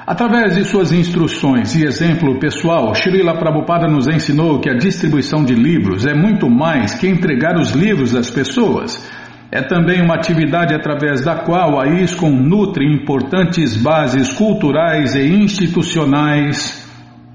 Através 0.05 0.55
de 0.55 0.63
suas 0.63 0.91
instruções 0.91 1.75
e 1.75 1.83
exemplo 1.83 2.37
pessoal, 2.39 2.93
Srila 2.93 3.39
Prabhupada 3.39 3.87
nos 3.87 4.07
ensinou 4.07 4.59
que 4.59 4.69
a 4.69 4.77
distribuição 4.77 5.43
de 5.43 5.55
livros 5.55 6.05
é 6.05 6.13
muito 6.13 6.47
mais 6.47 6.93
que 6.93 7.07
entregar 7.07 7.57
os 7.57 7.71
livros 7.71 8.13
às 8.13 8.29
pessoas. 8.29 9.09
É 9.51 9.63
também 9.63 10.01
uma 10.03 10.15
atividade 10.15 10.75
através 10.75 11.21
da 11.21 11.37
qual 11.37 11.79
a 11.79 11.87
ISKCON 11.87 12.29
nutre 12.29 12.85
importantes 12.85 13.75
bases 13.75 14.31
culturais 14.33 15.15
e 15.15 15.25
institucionais, 15.25 16.87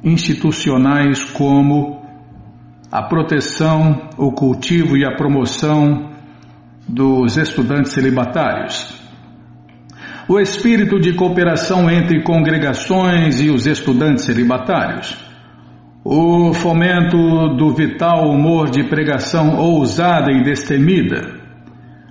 institucionais 0.05 1.25
como 1.25 2.01
a 2.93 3.03
proteção, 3.03 4.11
o 4.17 4.31
cultivo 4.31 4.97
e 4.97 5.05
a 5.05 5.17
promoção 5.17 6.11
dos 6.93 7.37
estudantes 7.37 7.93
celibatários, 7.93 9.01
o 10.29 10.39
espírito 10.39 10.99
de 11.01 11.15
cooperação 11.15 11.91
entre 11.91 12.23
congregações 12.23 13.41
e 13.41 13.51
os 13.51 13.67
estudantes 13.67 14.25
celibatários, 14.25 15.17
o 16.05 16.53
fomento 16.53 17.17
do 17.57 17.75
vital 17.75 18.31
humor 18.31 18.71
de 18.71 18.89
pregação 18.89 19.57
ousada 19.57 20.33
e 20.33 20.43
destemida, 20.43 21.41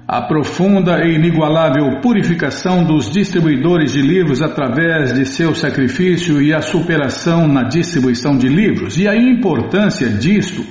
a 0.08 0.22
profunda 0.22 1.06
e 1.06 1.16
inigualável 1.16 2.00
purificação 2.02 2.84
dos 2.84 3.12
distribuidores 3.12 3.94
de 3.94 4.02
livros 4.02 4.42
através 4.42 5.14
de 5.14 5.26
seu 5.26 5.54
sacrifício 5.54 6.42
e 6.42 6.54
a 6.54 6.62
superação 6.62 7.48
na 7.48 7.64
distribuição 7.64 8.38
de 8.38 8.48
livros, 8.48 8.98
e 8.98 9.08
a 9.08 9.16
importância 9.16 10.10
disto 10.10 10.66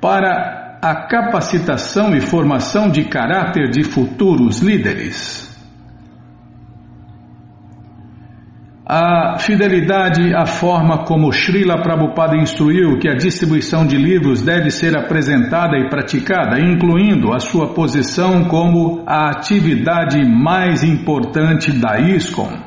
para 0.00 0.63
a 0.84 1.06
capacitação 1.06 2.14
e 2.14 2.20
formação 2.20 2.90
de 2.90 3.04
caráter 3.04 3.70
de 3.70 3.82
futuros 3.84 4.60
líderes. 4.60 5.50
A 8.86 9.38
fidelidade 9.38 10.34
à 10.34 10.44
forma 10.44 11.06
como 11.06 11.32
Srila 11.32 11.80
Prabhupada 11.80 12.36
instruiu 12.36 12.98
que 12.98 13.08
a 13.08 13.14
distribuição 13.14 13.86
de 13.86 13.96
livros 13.96 14.42
deve 14.42 14.68
ser 14.68 14.94
apresentada 14.94 15.74
e 15.78 15.88
praticada, 15.88 16.60
incluindo 16.60 17.32
a 17.32 17.38
sua 17.38 17.72
posição 17.72 18.44
como 18.44 19.02
a 19.06 19.30
atividade 19.30 20.22
mais 20.22 20.84
importante 20.84 21.72
da 21.72 21.98
ISKCON. 21.98 22.58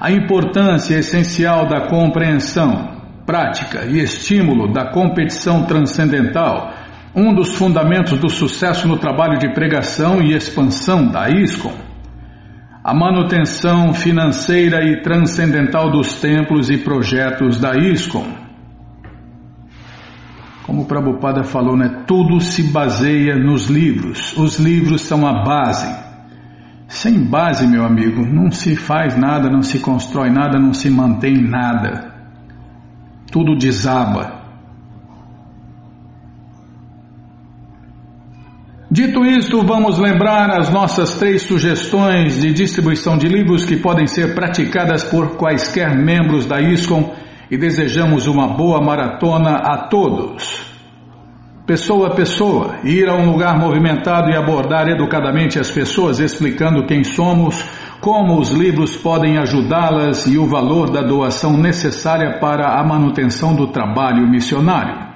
A 0.00 0.12
importância 0.12 0.94
essencial 0.94 1.66
da 1.66 1.88
compreensão, 1.88 2.97
prática 3.28 3.84
e 3.84 3.98
estímulo 4.00 4.72
da 4.72 4.90
competição 4.90 5.66
transcendental 5.66 6.72
um 7.14 7.34
dos 7.34 7.54
fundamentos 7.54 8.18
do 8.18 8.30
sucesso 8.30 8.88
no 8.88 8.96
trabalho 8.96 9.38
de 9.38 9.52
pregação 9.52 10.22
e 10.22 10.34
expansão 10.34 11.06
da 11.06 11.28
ISKCON. 11.28 11.74
A 12.82 12.94
manutenção 12.94 13.92
financeira 13.92 14.82
e 14.82 15.02
transcendental 15.02 15.90
dos 15.90 16.18
templos 16.20 16.70
e 16.70 16.78
projetos 16.78 17.60
da 17.60 17.76
ISKCON. 17.76 18.26
Como 20.64 20.82
o 20.82 20.86
Prabhupada 20.86 21.42
falou, 21.44 21.76
né? 21.76 22.04
Tudo 22.06 22.40
se 22.40 22.62
baseia 22.72 23.36
nos 23.36 23.68
livros. 23.68 24.34
Os 24.38 24.58
livros 24.58 25.02
são 25.02 25.26
a 25.26 25.42
base. 25.42 25.94
Sem 26.86 27.24
base, 27.24 27.66
meu 27.66 27.84
amigo, 27.84 28.24
não 28.24 28.50
se 28.50 28.74
faz 28.74 29.18
nada, 29.18 29.50
não 29.50 29.62
se 29.62 29.80
constrói 29.80 30.30
nada, 30.30 30.58
não 30.58 30.72
se 30.72 30.88
mantém 30.88 31.36
nada. 31.36 32.17
Tudo 33.30 33.56
desaba. 33.56 34.38
Dito 38.90 39.22
isto, 39.22 39.62
vamos 39.62 39.98
lembrar 39.98 40.50
as 40.58 40.70
nossas 40.70 41.14
três 41.18 41.42
sugestões 41.42 42.40
de 42.40 42.52
distribuição 42.54 43.18
de 43.18 43.28
livros 43.28 43.66
que 43.66 43.76
podem 43.76 44.06
ser 44.06 44.34
praticadas 44.34 45.04
por 45.04 45.36
quaisquer 45.36 45.94
membros 45.94 46.46
da 46.46 46.58
ISCOM 46.58 47.12
e 47.50 47.58
desejamos 47.58 48.26
uma 48.26 48.48
boa 48.48 48.80
maratona 48.80 49.56
a 49.56 49.88
todos. 49.88 50.66
Pessoa 51.66 52.08
a 52.08 52.14
pessoa, 52.14 52.76
ir 52.82 53.10
a 53.10 53.14
um 53.14 53.30
lugar 53.30 53.58
movimentado 53.58 54.30
e 54.30 54.34
abordar 54.34 54.88
educadamente 54.88 55.58
as 55.58 55.70
pessoas, 55.70 56.18
explicando 56.18 56.86
quem 56.86 57.04
somos, 57.04 57.62
como 58.00 58.38
os 58.38 58.50
livros 58.50 58.96
podem 58.96 59.38
ajudá-las 59.38 60.26
e 60.26 60.38
o 60.38 60.46
valor 60.46 60.90
da 60.90 61.02
doação 61.02 61.56
necessária 61.56 62.38
para 62.38 62.78
a 62.78 62.86
manutenção 62.86 63.54
do 63.54 63.68
trabalho 63.68 64.28
missionário. 64.28 65.08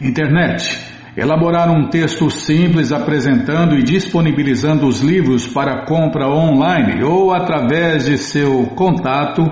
Internet. 0.00 0.86
Elaborar 1.16 1.68
um 1.68 1.88
texto 1.88 2.30
simples 2.30 2.92
apresentando 2.92 3.76
e 3.76 3.82
disponibilizando 3.82 4.86
os 4.86 5.00
livros 5.00 5.48
para 5.48 5.84
compra 5.84 6.28
online 6.28 7.02
ou 7.02 7.34
através 7.34 8.04
de 8.04 8.16
seu 8.16 8.66
contato 8.76 9.42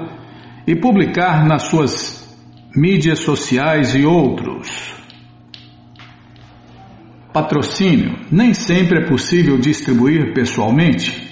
e 0.64 0.77
publicar 0.77 1.44
nas 1.44 1.64
suas 1.64 2.25
mídias 2.77 3.20
sociais 3.20 3.96
e 3.96 4.05
outros. 4.05 4.94
Patrocínio. 7.33 8.14
Nem 8.31 8.55
sempre 8.55 9.03
é 9.03 9.09
possível 9.09 9.59
distribuir 9.59 10.33
pessoalmente. 10.33 11.25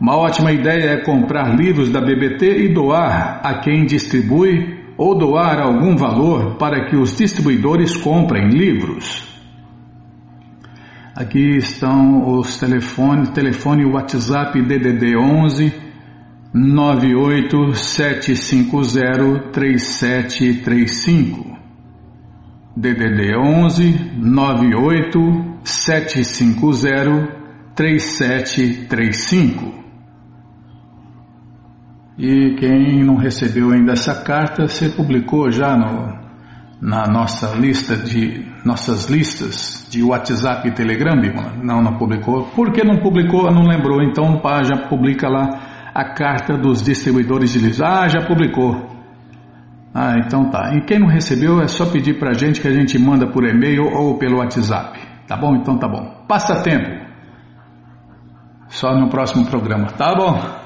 Uma 0.00 0.16
ótima 0.16 0.50
ideia 0.50 0.92
é 0.92 1.04
comprar 1.04 1.54
livros 1.54 1.90
da 1.90 2.00
BBT 2.00 2.64
e 2.64 2.72
doar 2.72 3.42
a 3.44 3.60
quem 3.60 3.84
distribui 3.84 4.80
ou 4.96 5.14
doar 5.14 5.60
algum 5.60 5.94
valor 5.94 6.56
para 6.56 6.86
que 6.86 6.96
os 6.96 7.14
distribuidores 7.14 7.94
comprem 7.96 8.48
livros. 8.48 9.28
Aqui 11.14 11.58
estão 11.58 12.38
os 12.38 12.58
telefones, 12.58 13.28
telefone 13.30 13.84
WhatsApp 13.84 14.58
DDD 14.62 15.18
11 15.18 15.74
98750 16.54 19.50
3735. 19.52 21.58
DDD 22.74 23.36
11 23.36 24.12
98 24.16 25.58
750 25.62 27.38
3735. 27.74 29.89
E 32.22 32.54
quem 32.56 33.02
não 33.02 33.16
recebeu 33.16 33.70
ainda 33.70 33.92
essa 33.92 34.22
carta, 34.22 34.68
você 34.68 34.90
publicou 34.90 35.50
já 35.50 35.74
no, 35.74 36.18
na 36.78 37.06
nossa 37.06 37.56
lista 37.56 37.96
de 37.96 38.44
nossas 38.62 39.08
listas 39.08 39.88
de 39.90 40.02
WhatsApp 40.02 40.68
e 40.68 40.72
Telegram, 40.72 41.16
Não, 41.62 41.80
não 41.80 41.96
publicou. 41.96 42.44
Por 42.54 42.72
que 42.72 42.84
não 42.84 42.98
publicou? 42.98 43.50
Não 43.50 43.62
lembrou. 43.62 44.02
Então 44.02 44.38
pá, 44.38 44.62
já 44.62 44.86
publica 44.86 45.30
lá 45.30 45.92
a 45.94 46.12
carta 46.12 46.58
dos 46.58 46.82
distribuidores 46.82 47.54
de 47.54 47.58
livros. 47.58 47.80
Ah, 47.80 48.06
já 48.06 48.20
publicou. 48.26 48.86
Ah, 49.94 50.16
então 50.18 50.50
tá. 50.50 50.74
E 50.74 50.82
quem 50.82 50.98
não 50.98 51.08
recebeu 51.08 51.62
é 51.62 51.68
só 51.68 51.86
pedir 51.86 52.18
para 52.18 52.32
a 52.32 52.34
gente 52.34 52.60
que 52.60 52.68
a 52.68 52.74
gente 52.74 52.98
manda 52.98 53.26
por 53.28 53.48
e-mail 53.48 53.84
ou 53.84 54.18
pelo 54.18 54.40
WhatsApp. 54.40 55.00
Tá 55.26 55.38
bom? 55.38 55.56
Então 55.56 55.78
tá 55.78 55.88
bom. 55.88 56.22
Passa 56.28 56.62
tempo. 56.62 57.00
Só 58.68 58.94
no 58.94 59.08
próximo 59.08 59.46
programa. 59.46 59.86
Tá 59.86 60.14
bom? 60.14 60.59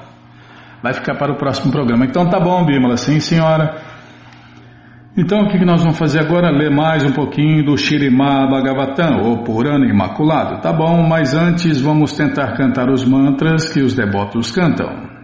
Vai 0.81 0.93
ficar 0.93 1.15
para 1.15 1.31
o 1.31 1.35
próximo 1.35 1.71
programa. 1.71 2.05
Então 2.05 2.29
tá 2.29 2.39
bom, 2.39 2.65
Bímola. 2.65 2.97
Sim, 2.97 3.19
senhora. 3.19 3.75
Então 5.17 5.43
o 5.43 5.49
que 5.49 5.63
nós 5.63 5.81
vamos 5.81 5.97
fazer 5.97 6.19
agora? 6.19 6.51
Ler 6.51 6.69
mais 6.69 7.05
um 7.05 7.11
pouquinho 7.13 7.63
do 7.63 7.77
Shirimá 7.77 8.47
Bhagavatam, 8.47 9.21
ou 9.23 9.43
Purana 9.45 9.85
Imaculado. 9.85 10.61
Tá 10.61 10.73
bom, 10.73 11.07
mas 11.07 11.33
antes 11.33 11.79
vamos 11.79 12.17
tentar 12.17 12.57
cantar 12.57 12.89
os 12.89 13.05
mantras 13.05 13.71
que 13.71 13.79
os 13.79 13.95
devotos 13.95 14.51
cantam. 14.51 15.15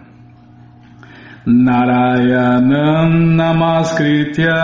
Narayanam 1.44 3.10
Namaskritya 3.34 4.54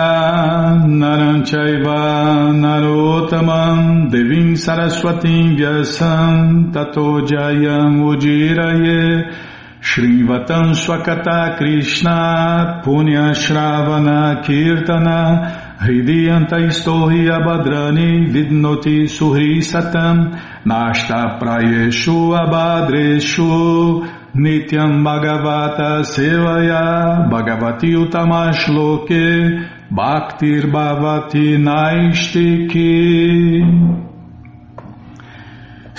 Naranchaiva 0.87 2.53
Narotamam 2.53 4.07
Devim 4.07 4.55
Saraswatim 4.55 5.57
Vyasam 5.57 6.71
Tato 6.71 7.27
Jayam 7.27 8.01
Ujiraye 8.07 9.48
Shrivatam 9.81 10.75
Swakata 10.75 11.57
Krishna 11.57 12.81
Punya 12.83 13.33
Shravana 13.33 14.43
Kirtana 14.43 15.77
Hridiyanta 15.79 16.59
Istohi 16.67 17.29
Abhadrani 17.29 18.27
Vidnoti 18.29 19.07
Suhri 19.07 19.59
Satam 19.59 20.37
Nashta 20.65 21.39
Prayeshu 21.39 22.35
Abhadreshu 22.37 24.05
Nityam 24.35 25.01
Bhagavata 25.01 26.03
Sevaya 26.03 27.29
Bhagavati 27.31 27.95
Utamashloke 27.95 29.65
Bhaktir 29.89 30.69
Bhavati 30.69 31.57
Naistiki 31.57 32.89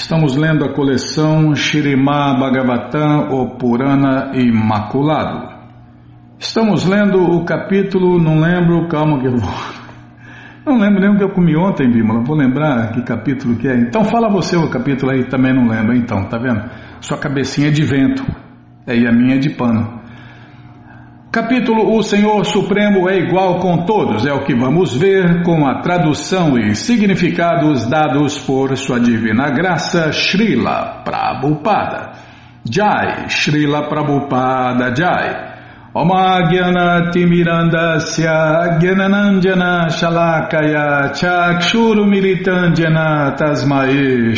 Estamos 0.01 0.35
lendo 0.35 0.65
a 0.65 0.73
coleção 0.73 1.55
Shirimá 1.55 2.33
Bhagavatam, 2.33 3.29
o 3.33 3.59
Purana 3.59 4.33
Imaculado. 4.35 5.47
Estamos 6.39 6.87
lendo 6.87 7.23
o 7.23 7.45
capítulo, 7.45 8.19
não 8.19 8.41
lembro, 8.41 8.89
calma 8.89 9.21
que 9.21 9.27
eu 9.27 9.37
vou. 9.37 9.81
Não 10.65 10.79
lembro 10.79 11.01
nem 11.01 11.11
o 11.11 11.17
que 11.17 11.25
eu 11.25 11.31
comi 11.31 11.57
ontem, 11.57 11.91
Bímola. 11.91 12.23
Vou 12.25 12.37
lembrar 12.37 12.93
que 12.93 13.03
capítulo 13.03 13.57
que 13.57 13.69
é. 13.69 13.77
Então 13.77 14.05
fala 14.05 14.31
você 14.31 14.57
o 14.57 14.71
capítulo 14.71 15.13
aí, 15.13 15.25
também 15.29 15.55
não 15.55 15.67
lembro, 15.67 15.95
então, 15.95 16.29
tá 16.29 16.39
vendo? 16.39 16.71
Sua 17.01 17.19
cabecinha 17.19 17.69
é 17.69 17.71
de 17.71 17.83
vento, 17.83 18.23
é, 18.87 18.97
e 18.97 19.07
a 19.07 19.13
minha 19.13 19.37
é 19.37 19.39
de 19.39 19.51
pano. 19.51 20.00
Capítulo 21.33 21.97
O 21.97 22.03
Senhor 22.03 22.45
Supremo 22.45 23.09
é 23.09 23.17
igual 23.19 23.61
com 23.61 23.85
todos, 23.85 24.27
é 24.27 24.33
o 24.33 24.43
que 24.43 24.53
vamos 24.53 24.97
ver 24.97 25.45
com 25.45 25.65
a 25.65 25.81
tradução 25.81 26.59
e 26.59 26.75
significados 26.75 27.89
dados 27.89 28.37
por 28.41 28.77
Sua 28.77 28.99
Divina 28.99 29.49
Graça, 29.49 30.11
Srila 30.11 31.03
Prabhupada. 31.05 32.15
Jai, 32.69 33.29
Srila 33.29 33.89
Prabhupada 33.89 34.93
Jai. 34.93 35.51
Oma 35.95 36.51
Timirandasya 37.13 38.79
Gyananandjana 38.81 39.89
Shalakaya 39.89 41.13
Chakshuru 41.15 42.07
Militandjana 42.07 43.37
Tasmae 43.37 44.35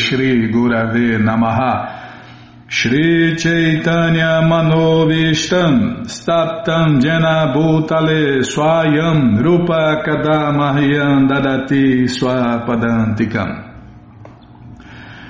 Shri 2.74 3.36
Chaitanya 3.36 4.40
Manovishtam 4.40 6.06
Staptam 6.06 7.02
Jena 7.02 7.52
Bhutale 7.54 8.40
Swayam 8.40 9.36
Rupa 9.44 10.02
Kadamahyam 10.02 11.28
Dadati 11.28 12.08
Swapadantikam 12.08 13.50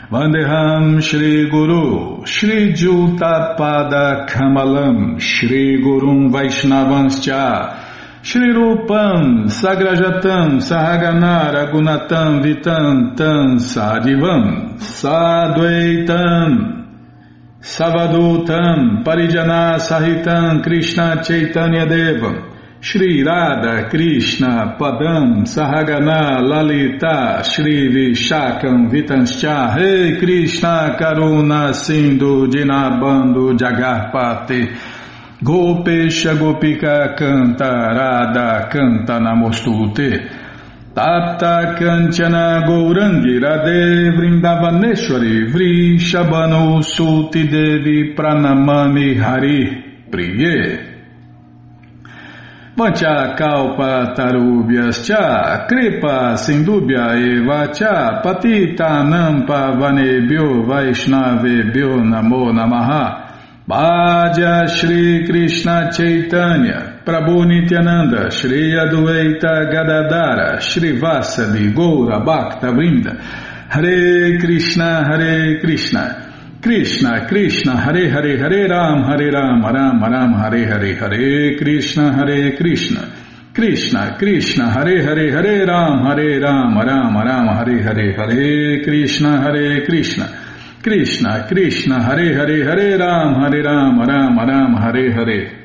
Vandeham 0.09 1.02
Shri 1.02 1.50
Guru 1.50 2.24
Shri 2.24 2.74
Jutapada 2.74 4.24
Kamalam 4.28 5.20
Shri 5.20 5.83
Gurum 5.83 6.31
Vaishnavanscha 6.31 8.22
Shri 8.22 8.52
Rupam 8.55 9.50
Sagrajatam 9.50 10.61
Sahagana 10.62 11.50
Ragunatam 11.52 12.40
Vitam 12.44 13.16
Tam 13.16 13.59
Sadivam 13.59 14.78
Sadvaitam 14.78 16.81
Savadutam 17.62 19.05
Parijana 19.05 19.79
Sahitam 19.79 20.64
Krishna 20.64 21.22
Chaitanya 21.22 21.87
Devam 21.87 22.51
Shri 22.81 23.22
Radha 23.22 23.88
Krishna 23.88 24.77
Padam 24.77 25.46
Sahagana 25.46 26.42
Lalita 26.42 27.44
Shri 27.44 27.88
Vishakam 27.88 28.90
Vitanscha 28.90 29.77
Rei 29.77 30.18
Krishna 30.18 30.96
Karuna 30.98 31.72
Sindhu 31.72 32.48
Dinabando 32.48 33.57
Jagarpate 33.57 34.77
Gopesha 35.40 36.35
Gopika 36.35 37.16
Canta 37.16 37.94
Radha 37.94 38.68
Canta 38.72 39.20
Namostute 39.20 40.41
Tapta 40.94 41.74
Kanchana 41.78 42.66
Gourangi 42.66 43.40
Radhe 43.40 44.12
Vrindavaneshwari 44.14 45.50
Vri 45.50 45.96
Shabano 45.98 46.85
Sulti 46.85 47.48
Devi 47.48 48.14
Pranamami 48.14 49.16
Hari 49.16 50.11
Priye. 50.11 50.90
Vancha 52.76 53.35
kalpa 53.38 54.12
tarubhyas 54.14 55.07
cha 55.07 55.66
kripa 55.66 56.37
sindubhya 56.37 57.16
eva 57.16 57.72
cha 57.72 58.20
patita 58.22 59.02
nampa 59.02 59.72
vanebhyo 59.72 60.66
vaishnavebhyo 60.68 62.05
namo 62.05 62.52
namaha. 62.52 63.64
Bhaja 63.66 64.68
Shri 64.68 65.24
Krishna 65.26 65.90
Chaitanya 65.90 66.91
Prabhu 67.04 67.44
Nityananda 67.46 68.30
Shri 68.30 68.72
Adueita 68.72 69.70
Gadadara 69.70 70.60
Shri 70.60 70.98
Vasadi 70.98 71.72
Goura 71.72 72.24
Bhakta 72.24 72.68
Vrinda 72.68 73.18
Hare 73.68 74.38
Krishna 74.38 75.04
Hare 75.04 75.60
Krishna 75.60 76.32
Krishna, 76.62 77.26
Krishna, 77.26 77.76
Hare 77.76 78.08
Hare, 78.08 78.38
Hare 78.38 78.68
Ram, 78.68 79.02
Hare 79.02 79.32
Ram, 79.32 79.64
Ram 79.64 80.00
Ram, 80.00 80.32
Hare 80.34 80.64
Hare, 80.64 80.94
Hare 80.94 81.56
Krishna, 81.56 82.12
Hare 82.14 82.56
Krishna. 82.56 83.10
Krishna, 83.52 84.16
Krishna, 84.16 84.70
Hare 84.70 85.02
Hare, 85.02 85.32
Hare 85.32 85.66
Ram, 85.66 86.06
Hare 86.06 86.38
Ram, 86.38 86.78
Ram 86.78 87.16
Ram, 87.16 87.48
Hare 87.48 87.82
Hare, 87.82 88.12
Hare 88.14 88.84
Krishna, 88.84 89.40
Hare 89.42 89.84
Krishna. 89.84 90.28
Krishna, 90.84 91.48
Krishna, 91.48 92.00
Hare 92.00 92.32
Hare, 92.32 92.64
Hare 92.64 92.96
Ram, 92.96 93.42
Hare 93.42 93.62
Ram, 93.64 93.98
Ram 93.98 94.38
Ram, 94.38 94.74
Hare 94.76 95.12
Hare. 95.12 95.62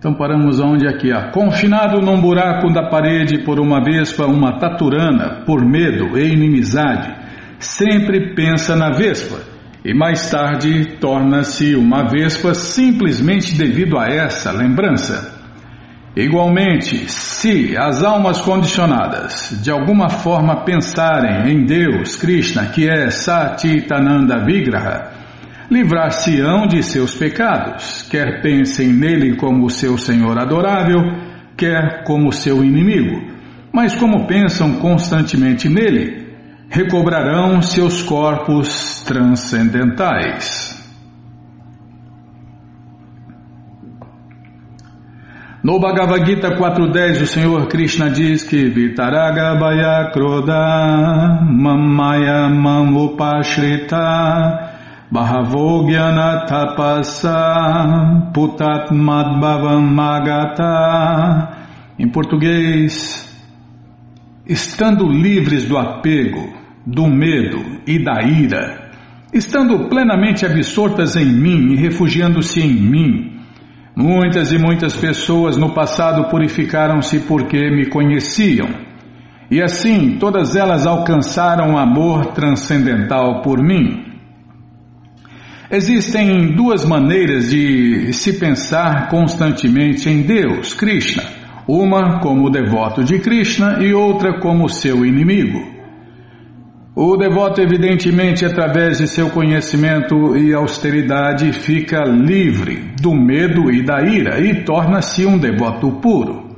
Então 0.00 0.14
paramos 0.14 0.58
onde 0.58 0.88
aqui? 0.88 1.12
Ah, 1.12 1.30
confinado 1.30 2.00
num 2.00 2.18
buraco 2.18 2.72
da 2.72 2.88
parede 2.88 3.44
por 3.44 3.60
uma 3.60 3.84
vespa, 3.84 4.24
uma 4.24 4.58
taturana, 4.58 5.44
por 5.44 5.62
medo 5.62 6.18
e 6.18 6.32
inimizade 6.32 7.20
sempre 7.58 8.34
pensa 8.34 8.74
na 8.74 8.90
vespa 8.90 9.42
e 9.84 9.92
mais 9.92 10.30
tarde 10.30 10.96
torna-se 10.98 11.74
uma 11.74 12.08
vespa 12.08 12.54
simplesmente 12.54 13.54
devido 13.54 13.98
a 13.98 14.06
essa 14.06 14.50
lembrança. 14.50 15.38
Igualmente, 16.16 17.10
se 17.10 17.76
as 17.76 18.02
almas 18.02 18.40
condicionadas 18.40 19.60
de 19.62 19.70
alguma 19.70 20.08
forma 20.08 20.64
pensarem 20.64 21.52
em 21.52 21.66
Deus, 21.66 22.16
Krishna, 22.16 22.66
que 22.66 22.88
é 22.88 23.10
Satitananda 23.10 24.42
Vigraha, 24.44 25.19
livrar-se-ão 25.70 26.66
de 26.66 26.82
seus 26.82 27.14
pecados, 27.14 28.02
quer 28.10 28.42
pensem 28.42 28.88
nele 28.88 29.36
como 29.36 29.70
seu 29.70 29.96
Senhor 29.96 30.36
adorável, 30.36 31.00
quer 31.56 32.02
como 32.04 32.32
seu 32.32 32.64
inimigo. 32.64 33.30
Mas 33.72 33.94
como 33.94 34.26
pensam 34.26 34.80
constantemente 34.80 35.68
nele, 35.68 36.26
recobrarão 36.68 37.62
seus 37.62 38.02
corpos 38.02 39.00
transcendentais. 39.04 40.76
No 45.62 45.78
Bhagavad 45.78 46.26
Gita 46.26 46.56
4.10, 46.56 47.22
o 47.22 47.26
Senhor 47.26 47.68
Krishna 47.68 48.10
diz 48.10 48.42
que 48.42 48.68
Vitaraga 48.70 49.54
Bhaya 49.56 50.10
Kroda 50.10 51.38
Mamaya 51.42 52.48
Mamupashrita 52.48 54.69
Bahavogyana 55.10 56.46
Tapasa 56.46 58.30
Putat 58.32 58.92
Madbhavam 58.92 59.82
Magata 59.82 61.48
Em 61.98 62.08
português, 62.08 63.28
estando 64.46 65.08
livres 65.08 65.64
do 65.64 65.76
apego, 65.76 66.54
do 66.86 67.08
medo 67.08 67.80
e 67.86 67.98
da 68.02 68.22
ira, 68.22 68.92
estando 69.34 69.88
plenamente 69.88 70.46
absortas 70.46 71.16
em 71.16 71.26
mim 71.26 71.72
e 71.72 71.76
refugiando-se 71.76 72.60
em 72.60 72.72
mim. 72.72 73.40
Muitas 73.96 74.52
e 74.52 74.58
muitas 74.58 74.96
pessoas 74.96 75.56
no 75.56 75.74
passado 75.74 76.30
purificaram-se 76.30 77.18
porque 77.20 77.68
me 77.70 77.86
conheciam. 77.86 78.68
E 79.50 79.60
assim 79.60 80.18
todas 80.20 80.54
elas 80.54 80.86
alcançaram 80.86 81.76
amor 81.76 82.26
transcendental 82.26 83.42
por 83.42 83.60
mim. 83.60 84.09
Existem 85.72 86.56
duas 86.56 86.84
maneiras 86.84 87.48
de 87.48 88.12
se 88.12 88.40
pensar 88.40 89.08
constantemente 89.08 90.08
em 90.08 90.22
Deus, 90.22 90.74
Krishna. 90.74 91.22
Uma 91.68 92.18
como 92.18 92.50
devoto 92.50 93.04
de 93.04 93.20
Krishna 93.20 93.78
e 93.80 93.94
outra 93.94 94.40
como 94.40 94.68
seu 94.68 95.06
inimigo. 95.06 95.64
O 96.92 97.16
devoto, 97.16 97.60
evidentemente, 97.60 98.44
através 98.44 98.98
de 98.98 99.06
seu 99.06 99.30
conhecimento 99.30 100.36
e 100.36 100.52
austeridade, 100.52 101.52
fica 101.52 102.02
livre 102.02 102.92
do 103.00 103.14
medo 103.14 103.70
e 103.70 103.80
da 103.80 104.02
ira 104.02 104.40
e 104.40 104.64
torna-se 104.64 105.24
um 105.24 105.38
devoto 105.38 106.00
puro. 106.00 106.50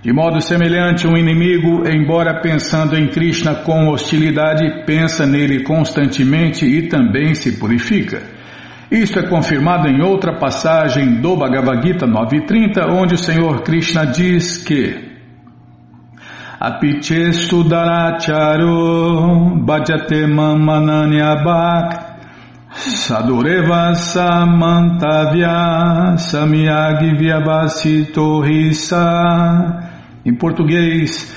De 0.00 0.10
modo 0.14 0.40
semelhante, 0.40 1.06
um 1.06 1.14
inimigo, 1.14 1.86
embora 1.86 2.40
pensando 2.40 2.96
em 2.96 3.06
Krishna 3.08 3.56
com 3.56 3.88
hostilidade, 3.88 4.86
pensa 4.86 5.26
nele 5.26 5.62
constantemente 5.62 6.64
e 6.64 6.88
também 6.88 7.34
se 7.34 7.58
purifica. 7.58 8.35
Isto 8.90 9.18
é 9.18 9.28
confirmado 9.28 9.88
em 9.88 10.00
outra 10.00 10.38
passagem 10.38 11.20
do 11.20 11.36
Bhagavad 11.36 11.84
Gita 11.84 12.06
9.30, 12.06 12.88
onde 12.88 13.14
o 13.14 13.18
Senhor 13.18 13.62
Krishna 13.62 14.06
diz 14.06 14.58
que 14.58 15.06
Apiche 16.60 17.32
sudaracharo 17.32 18.66
bhajate 19.64 20.26
mamananyabhak 20.26 22.16
sadureva 22.70 23.94
samantavya. 23.94 25.46
Em 30.24 30.34
português, 30.34 31.36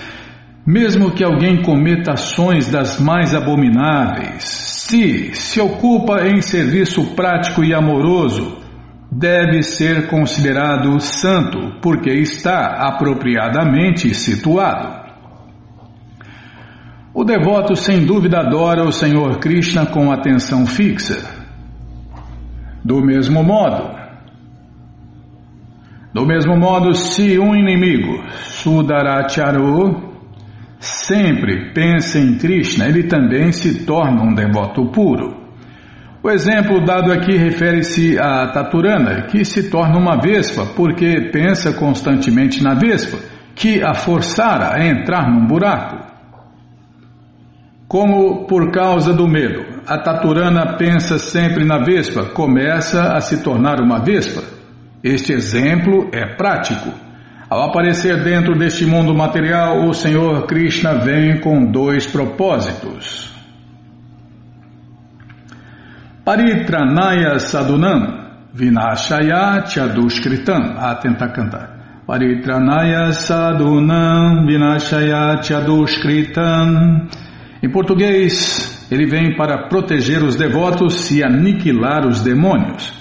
mesmo 0.72 1.10
que 1.10 1.24
alguém 1.24 1.64
cometa 1.64 2.12
ações 2.12 2.72
das 2.72 3.00
mais 3.00 3.34
abomináveis, 3.34 4.44
se 4.44 5.34
se 5.34 5.60
ocupa 5.60 6.28
em 6.28 6.44
serviço 6.44 7.16
prático 7.16 7.64
e 7.64 7.74
amoroso, 7.74 8.56
deve 9.12 9.64
ser 9.64 10.08
considerado 10.10 11.00
santo 11.00 11.80
porque 11.82 12.12
está 12.12 12.88
apropriadamente 12.88 14.14
situado. 14.14 15.10
O 17.16 17.24
devoto 17.24 17.76
sem 17.76 18.06
dúvida 18.06 18.38
adora 18.38 18.84
o 18.84 18.92
Senhor 18.92 19.40
Krishna 19.40 19.88
com 19.88 20.12
atenção 20.12 20.68
fixa. 20.68 21.18
Do 22.86 23.02
mesmo 23.02 23.44
modo, 23.44 23.98
do 26.14 26.28
mesmo 26.28 26.56
modo, 26.56 26.94
se 26.94 27.40
um 27.40 27.56
inimigo, 27.56 28.24
Sudaracharu, 28.36 30.09
sempre 30.80 31.74
pensa 31.74 32.18
em 32.18 32.38
Krishna, 32.38 32.88
ele 32.88 33.04
também 33.04 33.52
se 33.52 33.86
torna 33.86 34.24
um 34.24 34.34
devoto 34.34 34.86
puro. 34.88 35.38
O 36.24 36.30
exemplo 36.30 36.84
dado 36.84 37.12
aqui 37.12 37.38
refere-se 37.38 38.18
a 38.20 38.48
Taturana, 38.48 39.24
que 39.24 39.46
se 39.46 39.70
torna 39.70 39.98
uma 39.98 40.20
vespa 40.20 40.66
porque 40.76 41.30
pensa 41.32 41.74
constantemente 41.74 42.64
na 42.64 42.74
vespa, 42.74 43.18
que 43.56 43.84
a 43.84 43.94
forçara 43.94 44.76
a 44.76 44.86
entrar 44.86 45.30
num 45.30 45.46
buraco. 45.46 46.10
Como 47.90 48.46
por 48.46 48.72
causa 48.72 49.14
do 49.14 49.28
medo, 49.28 49.82
a 49.88 49.98
taturana 49.98 50.78
pensa 50.78 51.18
sempre 51.18 51.66
na 51.66 51.80
vespa, 51.80 52.26
começa 52.26 53.14
a 53.14 53.20
se 53.20 53.42
tornar 53.42 53.82
uma 53.82 54.00
vespa. 54.00 54.44
Este 55.04 55.34
exemplo 55.34 56.08
é 56.14 56.36
prático. 56.36 57.09
Ao 57.50 57.64
aparecer 57.64 58.24
dentro 58.24 58.56
deste 58.56 58.86
mundo 58.86 59.12
material, 59.16 59.88
o 59.88 59.94
Senhor 59.94 60.46
Krishna 60.46 61.00
vem 61.00 61.40
com 61.40 61.72
dois 61.72 62.06
propósitos. 62.06 63.34
Paritranaya 66.24 67.40
sadunam 67.40 68.20
vinashaya 68.54 69.66
chadushkritam. 69.66 70.78
Atenta 70.78 71.26
a 71.26 71.30
cantar. 71.30 72.04
Paritranaya 72.06 73.12
sadunam 73.14 74.46
vinashaya 74.46 75.42
chadushkritam. 75.42 77.08
Em 77.64 77.70
português, 77.72 78.88
ele 78.92 79.08
vem 79.08 79.36
para 79.36 79.68
proteger 79.68 80.22
os 80.24 80.36
devotos 80.36 81.10
e 81.10 81.24
aniquilar 81.24 82.06
os 82.06 82.22
demônios. 82.22 82.94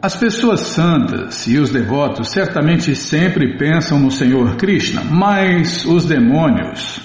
As 0.00 0.14
pessoas 0.16 0.60
santas 0.60 1.46
e 1.46 1.58
os 1.58 1.70
devotos 1.70 2.28
certamente 2.28 2.94
sempre 2.94 3.56
pensam 3.56 3.98
no 3.98 4.10
Senhor 4.10 4.56
Krishna, 4.56 5.02
mas 5.02 5.84
os 5.86 6.04
demônios, 6.04 7.00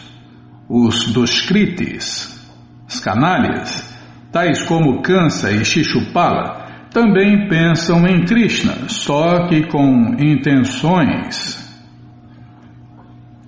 os 0.69 1.11
Duskritis, 1.11 2.39
os 2.87 2.99
canalhas, 2.99 3.89
tais 4.31 4.61
como 4.63 5.01
Kansa 5.01 5.51
e 5.51 5.63
Shishupala, 5.63 6.87
também 6.91 7.47
pensam 7.47 8.05
em 8.05 8.25
Krishna, 8.25 8.89
só 8.89 9.47
que 9.47 9.67
com 9.67 10.15
intenções 10.19 11.61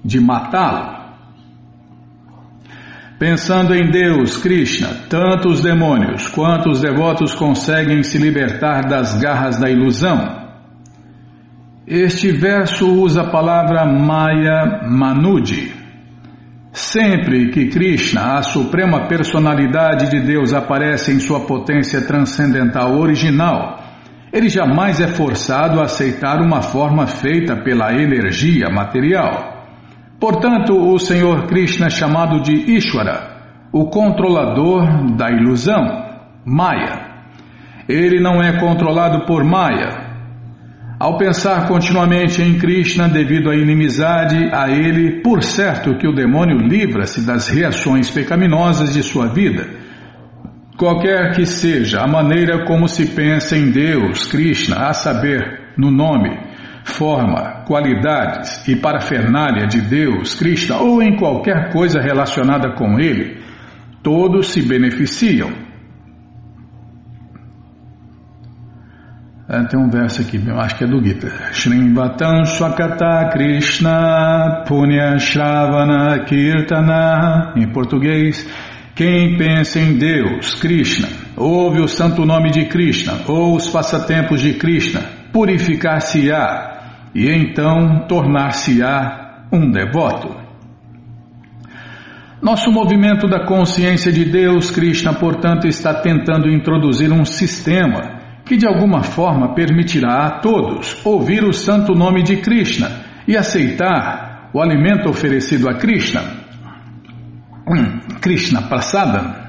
de 0.03 0.19
matá-lo. 0.19 0.92
Pensando 3.23 3.73
em 3.73 3.89
Deus, 3.89 4.35
Krishna, 4.35 4.89
tanto 5.07 5.47
os 5.47 5.61
demônios 5.61 6.27
quanto 6.27 6.69
os 6.69 6.81
devotos 6.81 7.33
conseguem 7.33 8.03
se 8.03 8.17
libertar 8.17 8.85
das 8.85 9.17
garras 9.17 9.57
da 9.57 9.69
ilusão. 9.69 10.43
Este 11.87 12.33
verso 12.33 12.85
usa 12.85 13.21
a 13.21 13.31
palavra 13.31 13.85
Maya 13.85 14.81
Manudi. 14.89 15.71
Sempre 16.73 17.49
que 17.51 17.67
Krishna, 17.67 18.39
a 18.39 18.43
suprema 18.43 19.07
personalidade 19.07 20.09
de 20.09 20.19
Deus, 20.19 20.53
aparece 20.53 21.13
em 21.13 21.19
sua 21.19 21.45
potência 21.45 22.01
transcendental 22.01 22.99
original, 22.99 23.81
ele 24.33 24.49
jamais 24.49 24.99
é 24.99 25.07
forçado 25.07 25.79
a 25.79 25.83
aceitar 25.83 26.41
uma 26.41 26.61
forma 26.61 27.07
feita 27.07 27.55
pela 27.55 27.93
energia 27.93 28.69
material. 28.69 29.62
Portanto, 30.23 30.73
o 30.73 30.97
Senhor 30.97 31.47
Krishna 31.47 31.87
é 31.87 31.89
chamado 31.89 32.41
de 32.41 32.53
Ishvara, 32.77 33.67
o 33.73 33.89
controlador 33.89 35.17
da 35.17 35.29
ilusão, 35.29 35.83
Maya. 36.45 37.07
Ele 37.89 38.21
não 38.21 38.41
é 38.41 38.57
controlado 38.57 39.25
por 39.25 39.43
Maya. 39.43 39.89
Ao 40.97 41.17
pensar 41.17 41.67
continuamente 41.67 42.41
em 42.41 42.57
Krishna 42.57 43.09
devido 43.09 43.49
à 43.49 43.55
inimizade 43.57 44.49
a 44.53 44.69
ele, 44.69 45.21
por 45.21 45.43
certo 45.43 45.97
que 45.97 46.07
o 46.07 46.15
demônio 46.15 46.57
livra-se 46.57 47.27
das 47.27 47.49
reações 47.49 48.09
pecaminosas 48.09 48.93
de 48.93 49.03
sua 49.03 49.27
vida. 49.27 49.71
Qualquer 50.77 51.35
que 51.35 51.45
seja 51.45 51.99
a 51.99 52.07
maneira 52.07 52.63
como 52.65 52.87
se 52.87 53.07
pensa 53.07 53.57
em 53.57 53.71
Deus, 53.71 54.25
Krishna, 54.27 54.87
a 54.87 54.93
saber, 54.93 55.73
no 55.77 55.91
nome, 55.91 56.52
forma, 56.83 57.63
qualidades 57.65 58.67
e 58.67 58.75
parafernália 58.75 59.67
de 59.67 59.81
Deus, 59.81 60.35
Krishna 60.35 60.77
ou 60.77 61.01
em 61.01 61.15
qualquer 61.15 61.71
coisa 61.71 61.99
relacionada 61.99 62.73
com 62.73 62.99
ele, 62.99 63.41
todos 64.01 64.51
se 64.51 64.61
beneficiam. 64.61 65.49
É, 69.49 69.61
tem 69.65 69.79
um 69.79 69.89
verso 69.89 70.21
aqui, 70.21 70.41
acho 70.49 70.75
que 70.77 70.83
é 70.83 70.87
do 70.87 71.03
Gita. 71.03 71.27
Shrimvatam 71.51 72.45
Swakata 72.45 73.29
Krishna 73.31 74.63
Punya 74.67 75.19
Shravana 75.19 76.23
Kirtana. 76.25 77.53
Em 77.55 77.71
português, 77.71 78.49
quem 78.95 79.37
pensa 79.37 79.79
em 79.79 79.97
Deus, 79.97 80.55
Krishna, 80.55 81.07
ouve 81.35 81.81
o 81.81 81.87
santo 81.87 82.25
nome 82.25 82.51
de 82.51 82.65
Krishna 82.65 83.13
ou 83.27 83.55
os 83.55 83.69
passatempos 83.69 84.41
de 84.41 84.53
Krishna, 84.53 85.01
purificar-se-á 85.31 86.72
e 87.13 87.29
então 87.29 88.07
tornar-se-á 88.07 89.45
um 89.51 89.69
devoto. 89.69 90.43
Nosso 92.41 92.71
movimento 92.71 93.27
da 93.27 93.45
consciência 93.45 94.11
de 94.11 94.25
Deus, 94.25 94.69
Krishna, 94.69 95.13
portanto, 95.13 95.67
está 95.67 95.93
tentando 95.93 96.49
introduzir 96.49 97.11
um 97.11 97.23
sistema 97.23 98.19
que 98.45 98.57
de 98.57 98.67
alguma 98.67 99.01
forma 99.01 99.53
permitirá 99.55 100.25
a 100.25 100.39
todos 100.39 101.05
ouvir 101.05 101.45
o 101.45 101.53
santo 101.53 101.93
nome 101.93 102.21
de 102.23 102.37
Krishna 102.37 102.91
e 103.25 103.37
aceitar 103.37 104.49
o 104.53 104.61
alimento 104.61 105.09
oferecido 105.09 105.69
a 105.69 105.75
Krishna. 105.75 106.21
Krishna 108.21 108.63
Prasada. 108.63 109.41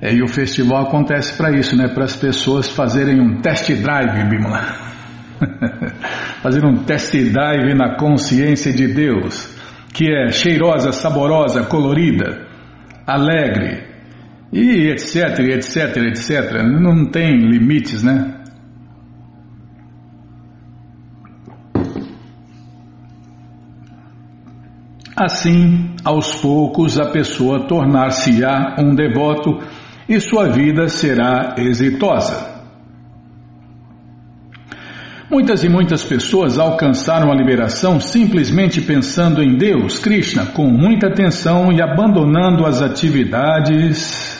É, 0.00 0.12
e 0.12 0.20
o 0.20 0.26
festival 0.26 0.82
acontece 0.82 1.36
para 1.36 1.56
isso, 1.56 1.76
né? 1.76 1.86
Para 1.86 2.04
as 2.04 2.16
pessoas 2.16 2.68
fazerem 2.68 3.20
um 3.20 3.40
test 3.40 3.70
drive, 3.70 4.28
Bimala. 4.28 4.66
fazer 6.42 6.64
um 6.66 6.82
test 6.84 7.12
drive 7.30 7.72
na 7.74 7.96
consciência 7.96 8.72
de 8.72 8.88
Deus, 8.88 9.48
que 9.94 10.10
é 10.12 10.30
cheirosa, 10.30 10.90
saborosa, 10.90 11.62
colorida, 11.62 12.46
alegre, 13.06 13.86
e 14.52 14.90
etc, 14.90 15.38
etc, 15.38 15.96
etc. 15.98 16.62
Não 16.62 17.06
tem 17.10 17.38
limites, 17.38 18.02
né? 18.02 18.40
Assim, 25.16 25.94
aos 26.04 26.34
poucos, 26.34 26.98
a 26.98 27.10
pessoa 27.12 27.68
tornar-se-á 27.68 28.76
um 28.80 28.94
devoto 28.94 29.60
e 30.08 30.18
sua 30.18 30.48
vida 30.48 30.88
será 30.88 31.54
exitosa. 31.58 32.51
Muitas 35.32 35.64
e 35.64 35.68
muitas 35.70 36.04
pessoas 36.04 36.58
alcançaram 36.58 37.32
a 37.32 37.34
liberação 37.34 37.98
simplesmente 37.98 38.82
pensando 38.82 39.42
em 39.42 39.56
Deus, 39.56 39.98
Krishna, 39.98 40.44
com 40.44 40.66
muita 40.66 41.06
atenção 41.06 41.72
e 41.72 41.80
abandonando 41.80 42.66
as 42.66 42.82
atividades 42.82 44.38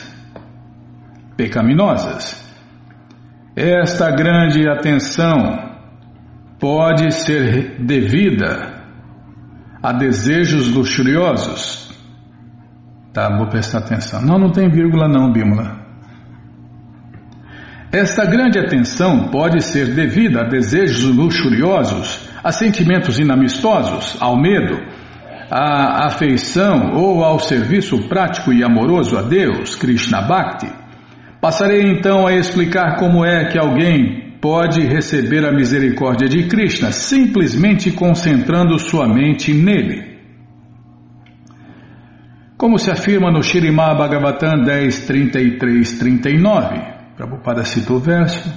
pecaminosas. 1.35 2.47
Esta 3.55 4.11
grande 4.11 4.69
atenção 4.69 5.71
pode 6.59 7.11
ser 7.11 7.83
devida 7.83 8.83
a 9.81 9.91
desejos 9.93 10.69
luxuriosos. 10.69 11.91
Tá, 13.11 13.35
vou 13.35 13.47
prestar 13.47 13.79
atenção. 13.79 14.21
Não, 14.21 14.37
não 14.37 14.51
tem 14.51 14.69
vírgula 14.69 15.07
não, 15.07 15.31
Bímola. 15.31 15.82
Esta 17.93 18.25
grande 18.25 18.57
atenção 18.57 19.25
pode 19.25 19.63
ser 19.63 19.93
devida 19.93 20.41
a 20.41 20.49
desejos 20.49 21.03
luxuriosos, 21.03 22.27
a 22.43 22.51
sentimentos 22.51 23.19
inamistosos, 23.19 24.17
ao 24.19 24.35
medo, 24.35 24.81
à 25.51 26.07
afeição 26.07 26.95
ou 26.95 27.23
ao 27.23 27.37
serviço 27.37 28.09
prático 28.09 28.51
e 28.51 28.63
amoroso 28.63 29.15
a 29.15 29.21
Deus, 29.21 29.75
Krishna 29.75 30.23
Bhakti. 30.23 30.71
Passarei 31.39 31.83
então 31.83 32.25
a 32.25 32.33
explicar 32.33 32.97
como 32.97 33.23
é 33.23 33.45
que 33.45 33.59
alguém 33.59 34.39
pode 34.41 34.81
receber 34.81 35.45
a 35.45 35.51
misericórdia 35.51 36.27
de 36.27 36.47
Krishna 36.47 36.91
simplesmente 36.91 37.91
concentrando 37.91 38.79
sua 38.79 39.07
mente 39.07 39.53
nele. 39.53 40.17
Como 42.57 42.79
se 42.79 42.89
afirma 42.89 43.31
no 43.31 43.43
Shirimá 43.43 43.93
Bhagavatam 43.93 44.63
10, 44.63 45.05
33, 45.05 45.99
39. 45.99 46.92
Prabhupada 47.23 47.63
cita 47.63 47.93
o 47.93 47.99
verso 47.99 48.51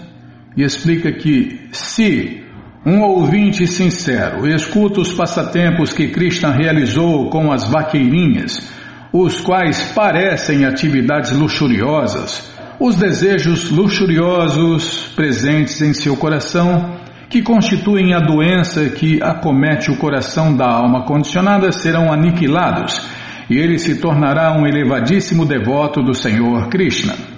e 0.56 0.64
explica 0.64 1.12
que 1.12 1.68
se 1.70 2.42
um 2.84 3.00
ouvinte 3.00 3.64
sincero 3.64 4.44
escuta 4.44 5.00
os 5.00 5.14
passatempos 5.14 5.92
que 5.92 6.08
Krishna 6.08 6.50
realizou 6.50 7.30
com 7.30 7.52
as 7.52 7.68
vaqueirinhas, 7.68 8.72
os 9.12 9.40
quais 9.40 9.92
parecem 9.92 10.64
atividades 10.64 11.30
luxuriosas, 11.30 12.52
os 12.80 12.96
desejos 12.96 13.70
luxuriosos 13.70 15.12
presentes 15.14 15.80
em 15.80 15.92
seu 15.92 16.16
coração, 16.16 16.98
que 17.30 17.42
constituem 17.42 18.14
a 18.14 18.18
doença 18.18 18.88
que 18.88 19.22
acomete 19.22 19.92
o 19.92 19.96
coração 19.96 20.56
da 20.56 20.66
alma 20.68 21.04
condicionada, 21.04 21.70
serão 21.70 22.12
aniquilados 22.12 23.00
e 23.48 23.58
ele 23.58 23.78
se 23.78 24.00
tornará 24.00 24.52
um 24.58 24.66
elevadíssimo 24.66 25.46
devoto 25.46 26.02
do 26.02 26.14
Senhor 26.14 26.68
Krishna 26.68 27.36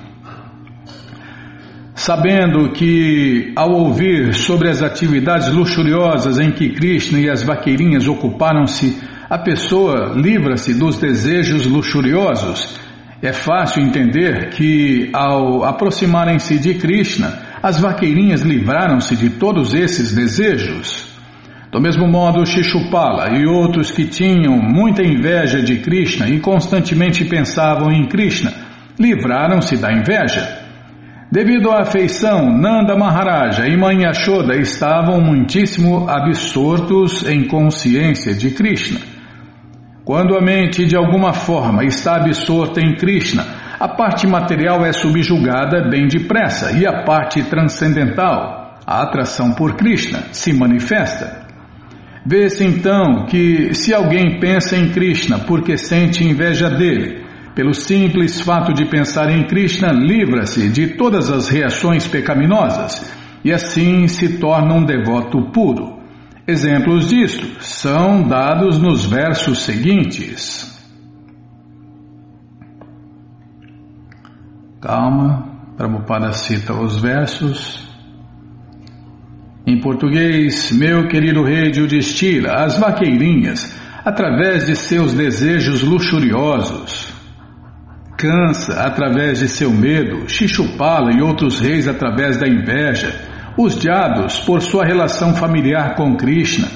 sabendo 1.99 2.71
que, 2.71 3.53
ao 3.57 3.73
ouvir 3.73 4.33
sobre 4.33 4.71
as 4.71 4.83
atividades 4.83 5.49
luxuriosas 5.49 6.39
em 6.39 6.53
que 6.53 6.69
Krishna 6.69 7.19
e 7.19 7.29
as 7.29 7.43
vaqueirinhas 7.43 8.07
ocuparam-se, 8.07 9.03
a 9.29 9.37
pessoa 9.37 10.15
livra-se 10.15 10.75
dos 10.75 10.97
desejos 10.97 11.67
luxuriosos. 11.67 12.79
É 13.21 13.33
fácil 13.33 13.83
entender 13.83 14.51
que, 14.51 15.11
ao 15.13 15.65
aproximarem-se 15.65 16.61
de 16.61 16.75
Krishna, 16.75 17.37
as 17.61 17.81
vaqueirinhas 17.81 18.43
livraram-se 18.43 19.17
de 19.17 19.31
todos 19.31 19.75
esses 19.75 20.15
desejos. 20.15 21.09
Do 21.73 21.81
mesmo 21.81 22.07
modo, 22.07 22.47
Shishupala 22.47 23.37
e 23.37 23.45
outros 23.45 23.91
que 23.91 24.05
tinham 24.05 24.57
muita 24.57 25.03
inveja 25.03 25.61
de 25.61 25.79
Krishna 25.79 26.29
e 26.29 26.39
constantemente 26.39 27.25
pensavam 27.25 27.91
em 27.91 28.07
Krishna, 28.07 28.53
livraram-se 28.97 29.77
da 29.77 29.93
inveja. 29.93 30.58
Devido 31.31 31.71
à 31.71 31.83
afeição, 31.83 32.47
Nanda 32.51 32.97
Maharaja 32.97 33.67
e 33.69 33.77
Mãe 33.77 33.99
estavam 34.59 35.21
muitíssimo 35.21 36.09
absortos 36.09 37.23
em 37.29 37.47
consciência 37.47 38.35
de 38.35 38.51
Krishna. 38.53 38.99
Quando 40.07 40.35
a 40.35 40.41
mente 40.41 40.87
de 40.87 40.97
alguma 40.97 41.35
forma 41.35 41.85
está 41.85 42.17
absorta 42.17 42.81
em 42.81 42.97
Krishna, 42.97 43.45
a 43.79 43.89
parte 43.89 44.27
material 44.27 44.87
é 44.87 44.91
subjugada 44.91 45.87
bem 45.91 46.09
depressa 46.09 46.73
e 46.73 46.87
a 46.87 47.05
parte 47.05 47.43
transcendental, 47.43 48.79
a 48.87 49.03
atração 49.03 49.53
por 49.53 49.77
Krishna, 49.77 50.29
se 50.33 50.51
manifesta. 50.55 51.47
Vê-se 52.25 52.65
então 52.65 53.27
que 53.27 53.75
se 53.75 53.93
alguém 53.93 54.41
pensa 54.41 54.79
em 54.79 54.89
Krishna 54.93 55.41
porque 55.41 55.77
sente 55.77 56.25
inveja 56.25 56.71
dele, 56.71 57.28
pelo 57.59 57.75
simples 57.75 58.41
fato 58.41 58.73
de 58.73 58.85
pensar 58.85 59.29
em 59.31 59.45
Krishna, 59.45 59.91
livra-se 59.91 60.69
de 60.69 60.95
todas 60.95 61.29
as 61.29 61.49
reações 61.49 62.07
pecaminosas 62.07 63.13
e 63.45 63.53
assim 63.53 64.07
se 64.07 64.39
torna 64.39 64.75
um 64.75 64.85
devoto 64.85 65.51
puro. 65.51 65.99
Exemplos 66.47 67.09
disto 67.09 67.61
são 67.61 68.23
dados 68.29 68.79
nos 68.79 69.05
versos 69.05 69.63
seguintes. 69.63 70.73
Calma, 74.81 75.49
Prabhupada 75.77 76.33
cita 76.35 76.73
os 76.73 77.01
versos. 77.01 77.93
Em 79.67 79.81
português, 79.81 80.71
meu 80.71 81.09
querido 81.09 81.43
rei 81.43 81.73
de 81.73 81.83
Udistira, 81.83 82.65
as 82.65 82.79
vaqueirinhas, 82.79 83.77
através 84.05 84.65
de 84.65 84.77
seus 84.77 85.13
desejos 85.13 85.83
luxuriosos, 85.83 87.08
cansa 88.19 88.83
através 88.83 89.39
de 89.39 89.49
seu 89.49 89.71
medo, 89.71 90.29
Xixupala 90.29 91.13
e 91.13 91.23
outros 91.23 91.61
reis 91.61 91.87
através 91.87 92.37
da 92.37 92.49
inveja, 92.49 93.15
os 93.57 93.79
diados 93.79 94.41
por 94.41 94.61
sua 94.61 94.85
relação 94.85 95.35
familiar 95.35 95.95
com 95.95 96.17
Krishna, 96.17 96.69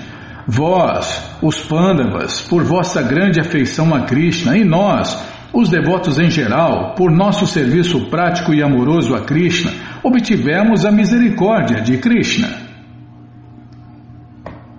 vós, 0.47 1.37
os 1.43 1.61
Pandavas, 1.61 2.41
por 2.43 2.63
vossa 2.63 3.03
grande 3.03 3.41
afeição 3.41 3.93
a 3.93 4.03
Krishna, 4.03 4.57
e 4.57 4.65
nós, 4.65 5.21
os 5.53 5.69
devotos 5.69 6.19
em 6.19 6.31
geral, 6.31 6.95
por 6.95 7.11
nosso 7.11 7.47
serviço 7.47 8.09
prático 8.09 8.55
e 8.55 8.63
amoroso 8.63 9.15
a 9.15 9.21
Krishna, 9.21 9.73
obtivemos 10.03 10.85
a 10.85 10.93
misericórdia 10.93 11.81
de 11.81 11.99
Krishna. 11.99 12.49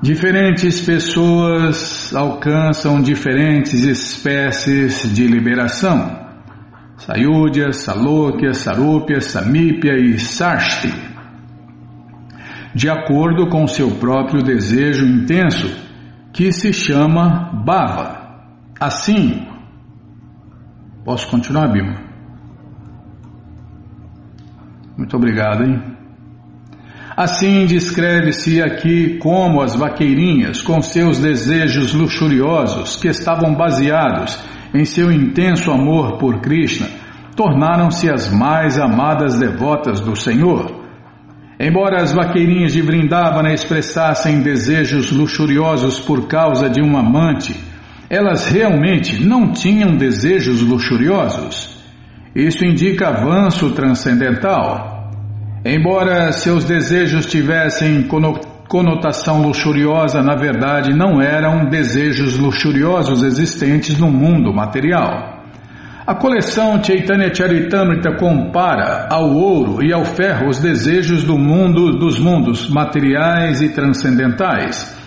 Diferentes 0.01 0.81
pessoas 0.81 2.13
alcançam 2.13 3.01
diferentes 3.01 3.83
espécies 3.83 5.13
de 5.13 5.25
liberação. 5.25 6.22
Sayudhya, 6.97 7.71
Salokya, 7.71 8.53
Sarupya, 8.53 9.19
Samipya 9.19 9.97
e 9.97 10.19
Sarshti 10.19 11.13
de 12.73 12.89
acordo 12.89 13.47
com 13.47 13.67
seu 13.67 13.91
próprio 13.91 14.41
desejo 14.41 15.05
intenso, 15.05 15.69
que 16.33 16.51
se 16.51 16.73
chama 16.73 17.51
bhava. 17.63 18.23
Assim, 18.79 19.45
posso 21.05 21.29
continuar, 21.29 21.67
Bima? 21.71 22.01
Muito 24.97 25.15
obrigado, 25.15 25.63
hein? 25.63 25.81
Assim 27.15 27.65
descreve-se 27.67 28.59
aqui 28.59 29.19
como 29.19 29.61
as 29.61 29.75
vaqueirinhas, 29.75 30.63
com 30.63 30.81
seus 30.81 31.19
desejos 31.19 31.93
luxuriosos, 31.93 32.95
que 32.95 33.07
estavam 33.07 33.53
baseados 33.53 34.43
em 34.73 34.85
seu 34.85 35.11
intenso 35.11 35.71
amor 35.71 36.17
por 36.17 36.39
Krishna, 36.41 36.87
tornaram-se 37.35 38.09
as 38.09 38.31
mais 38.31 38.79
amadas 38.79 39.37
devotas 39.39 39.99
do 39.99 40.15
Senhor 40.15 40.83
Embora 41.59 42.01
as 42.01 42.11
vaqueirinhas 42.11 42.73
de 42.73 42.81
Vrindavana 42.81 43.53
expressassem 43.53 44.41
desejos 44.41 45.11
luxuriosos 45.11 45.99
por 45.99 46.27
causa 46.27 46.69
de 46.69 46.81
um 46.81 46.97
amante, 46.97 47.55
elas 48.09 48.47
realmente 48.47 49.23
não 49.23 49.53
tinham 49.53 49.95
desejos 49.95 50.61
luxuriosos. 50.61 51.81
Isso 52.35 52.65
indica 52.65 53.07
avanço 53.07 53.71
transcendental. 53.71 55.11
Embora 55.63 56.33
seus 56.33 56.65
desejos 56.65 57.27
tivessem 57.27 58.03
conotação 58.73 59.39
luxuriosa, 59.43 60.23
na 60.23 60.33
verdade 60.33 60.95
não 60.95 61.21
eram 61.21 61.65
desejos 61.65 62.39
luxuriosos 62.39 63.21
existentes 63.21 63.99
no 63.99 64.09
mundo 64.09 64.51
material. 64.51 65.43
A 66.07 66.15
coleção 66.15 66.83
Chaitanya 66.83 67.31
Charitamrita 67.31 68.17
compara 68.17 69.07
ao 69.11 69.29
ouro 69.29 69.85
e 69.85 69.93
ao 69.93 70.03
ferro 70.03 70.49
os 70.49 70.57
desejos 70.57 71.23
do 71.23 71.37
mundo 71.37 71.99
dos 71.99 72.17
mundos 72.17 72.67
materiais 72.67 73.61
e 73.61 73.69
transcendentais. 73.69 74.99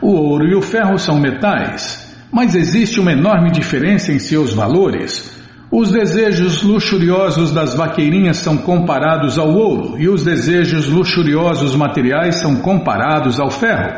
O 0.00 0.08
ouro 0.08 0.46
e 0.46 0.54
o 0.54 0.62
ferro 0.62 0.98
são 0.98 1.20
metais, 1.20 2.18
mas 2.32 2.54
existe 2.54 2.98
uma 2.98 3.12
enorme 3.12 3.50
diferença 3.50 4.10
em 4.10 4.18
seus 4.18 4.54
valores. 4.54 5.43
Os 5.76 5.90
desejos 5.90 6.62
luxuriosos 6.62 7.50
das 7.50 7.74
vaqueirinhas 7.74 8.36
são 8.36 8.56
comparados 8.56 9.36
ao 9.36 9.52
ouro 9.52 10.00
e 10.00 10.08
os 10.08 10.22
desejos 10.22 10.88
luxuriosos 10.88 11.74
materiais 11.74 12.36
são 12.36 12.54
comparados 12.54 13.40
ao 13.40 13.50
ferro. 13.50 13.90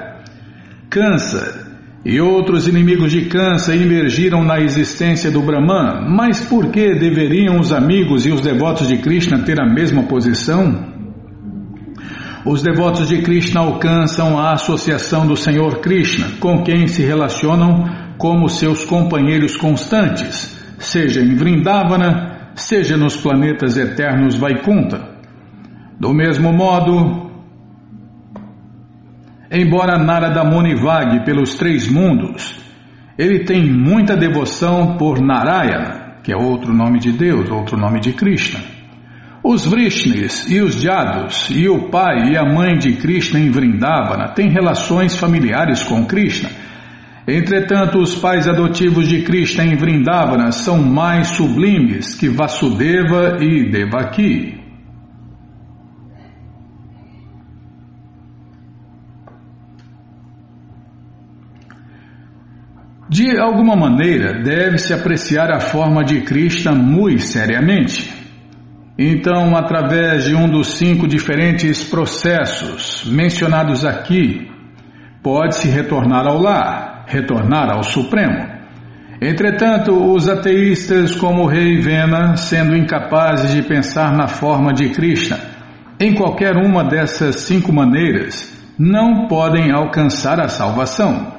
Câncer, 0.89 1.67
e 2.03 2.19
outros 2.19 2.67
inimigos 2.67 3.13
de 3.13 3.27
Kansa 3.27 3.77
emergiram 3.77 4.43
na 4.43 4.59
existência 4.59 5.31
do 5.31 5.43
Brahman, 5.43 6.09
mas 6.09 6.41
por 6.41 6.71
que 6.71 6.95
deveriam 6.95 7.61
os 7.61 7.71
amigos 7.71 8.25
e 8.25 8.33
os 8.33 8.41
devotos 8.41 8.89
de 8.89 8.97
Krishna 8.97 9.45
ter 9.45 9.61
a 9.61 9.67
mesma 9.67 10.05
posição? 10.05 10.95
Os 12.47 12.63
devotos 12.63 13.07
de 13.07 13.21
Krishna 13.21 13.61
alcançam 13.61 14.39
a 14.39 14.53
associação 14.55 15.27
do 15.27 15.37
Senhor 15.37 15.81
Krishna, 15.81 16.39
com 16.41 16.63
quem 16.63 16.87
se 16.87 17.03
relacionam 17.03 17.85
como 18.17 18.49
seus 18.49 18.83
companheiros 18.83 19.59
constantes, 19.59 20.57
seja 20.79 21.21
em 21.21 21.35
Vrindavana, 21.35 22.51
seja 22.55 22.97
nos 22.97 23.17
planetas 23.17 23.77
eternos 23.77 24.37
Vaikunta. 24.37 25.17
Do 25.99 26.13
mesmo 26.13 26.53
modo, 26.53 27.27
Embora 29.51 29.97
Narada 29.97 30.43
Muni 30.43 30.75
vague 30.75 31.25
pelos 31.25 31.55
três 31.55 31.89
mundos, 31.89 32.59
ele 33.17 33.45
tem 33.45 33.65
muita 33.65 34.17
devoção 34.17 34.97
por 34.97 35.21
Narayana, 35.21 36.17
que 36.23 36.33
é 36.33 36.37
outro 36.37 36.75
nome 36.75 36.99
de 36.99 37.13
Deus, 37.13 37.49
outro 37.49 37.79
nome 37.79 38.01
de 38.01 38.13
Krishna. 38.13 38.61
Os 39.45 39.65
Vrishnis 39.65 40.51
e 40.51 40.61
os 40.61 40.75
Jados 40.83 41.49
e 41.51 41.69
o 41.69 41.89
pai 41.89 42.33
e 42.33 42.37
a 42.37 42.45
mãe 42.45 42.77
de 42.77 42.95
Krishna 42.95 43.39
em 43.39 43.49
Vrindavana 43.49 44.33
têm 44.35 44.51
relações 44.51 45.17
familiares 45.17 45.85
com 45.85 46.05
Krishna. 46.05 46.51
Entretanto, 47.27 47.99
os 47.99 48.15
pais 48.15 48.47
adotivos 48.47 49.09
de 49.09 49.23
Krishna 49.23 49.65
em 49.65 49.75
Vrindavana 49.75 50.53
são 50.53 50.81
mais 50.81 51.29
sublimes 51.29 52.15
que 52.15 52.29
Vasudeva 52.29 53.39
e 53.41 53.69
Devaki. 53.69 54.57
De 63.09 63.37
alguma 63.39 63.75
maneira, 63.75 64.43
deve-se 64.43 64.93
apreciar 64.93 65.51
a 65.51 65.59
forma 65.59 66.05
de 66.05 66.21
Krishna 66.21 66.73
muito 66.73 67.23
seriamente. 67.23 68.15
Então, 68.99 69.57
através 69.57 70.25
de 70.25 70.35
um 70.35 70.49
dos 70.49 70.77
cinco 70.77 71.09
diferentes 71.09 71.83
processos 71.85 73.05
mencionados 73.05 73.85
aqui, 73.85 74.49
pode-se 75.23 75.69
retornar 75.69 76.27
ao 76.27 76.41
lar, 76.41 76.96
retornar 77.07 77.71
ao 77.71 77.83
Supremo. 77.83 78.57
Entretanto, 79.21 79.93
os 80.13 80.29
ateístas, 80.29 81.15
como 81.15 81.45
o 81.45 81.47
rei 81.47 81.81
Vena, 81.81 82.37
sendo 82.37 82.77
incapazes 82.77 83.55
de 83.55 83.63
pensar 83.63 84.13
na 84.13 84.29
forma 84.29 84.75
de 84.75 84.91
Krishna, 84.91 85.39
em 85.99 86.15
qualquer 86.15 86.57
uma 86.57 86.85
dessas 86.85 87.37
cinco 87.37 87.73
maneiras, 87.73 88.53
não 88.79 89.27
podem 89.27 89.73
alcançar 89.73 90.39
a 90.39 90.49
salvação. 90.49 91.35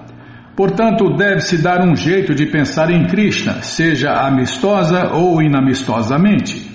Portanto, 0.55 1.15
deve-se 1.15 1.61
dar 1.61 1.87
um 1.87 1.95
jeito 1.95 2.33
de 2.33 2.47
pensar 2.47 2.89
em 2.89 3.05
Krishna, 3.05 3.61
seja 3.61 4.11
amistosa 4.11 5.11
ou 5.13 5.39
inamistosamente. 5.39 6.67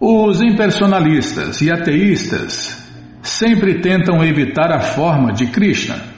Os 0.00 0.40
impersonalistas 0.40 1.60
e 1.60 1.70
ateístas 1.70 2.82
sempre 3.20 3.80
tentam 3.80 4.24
evitar 4.24 4.72
a 4.72 4.80
forma 4.80 5.32
de 5.32 5.46
Krishna. 5.48 6.11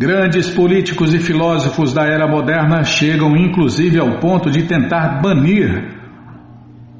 Grandes 0.00 0.48
políticos 0.48 1.12
e 1.12 1.18
filósofos 1.18 1.92
da 1.92 2.04
era 2.04 2.26
moderna 2.26 2.82
chegam 2.82 3.36
inclusive 3.36 4.00
ao 4.00 4.18
ponto 4.18 4.50
de 4.50 4.62
tentar 4.62 5.20
banir 5.20 5.94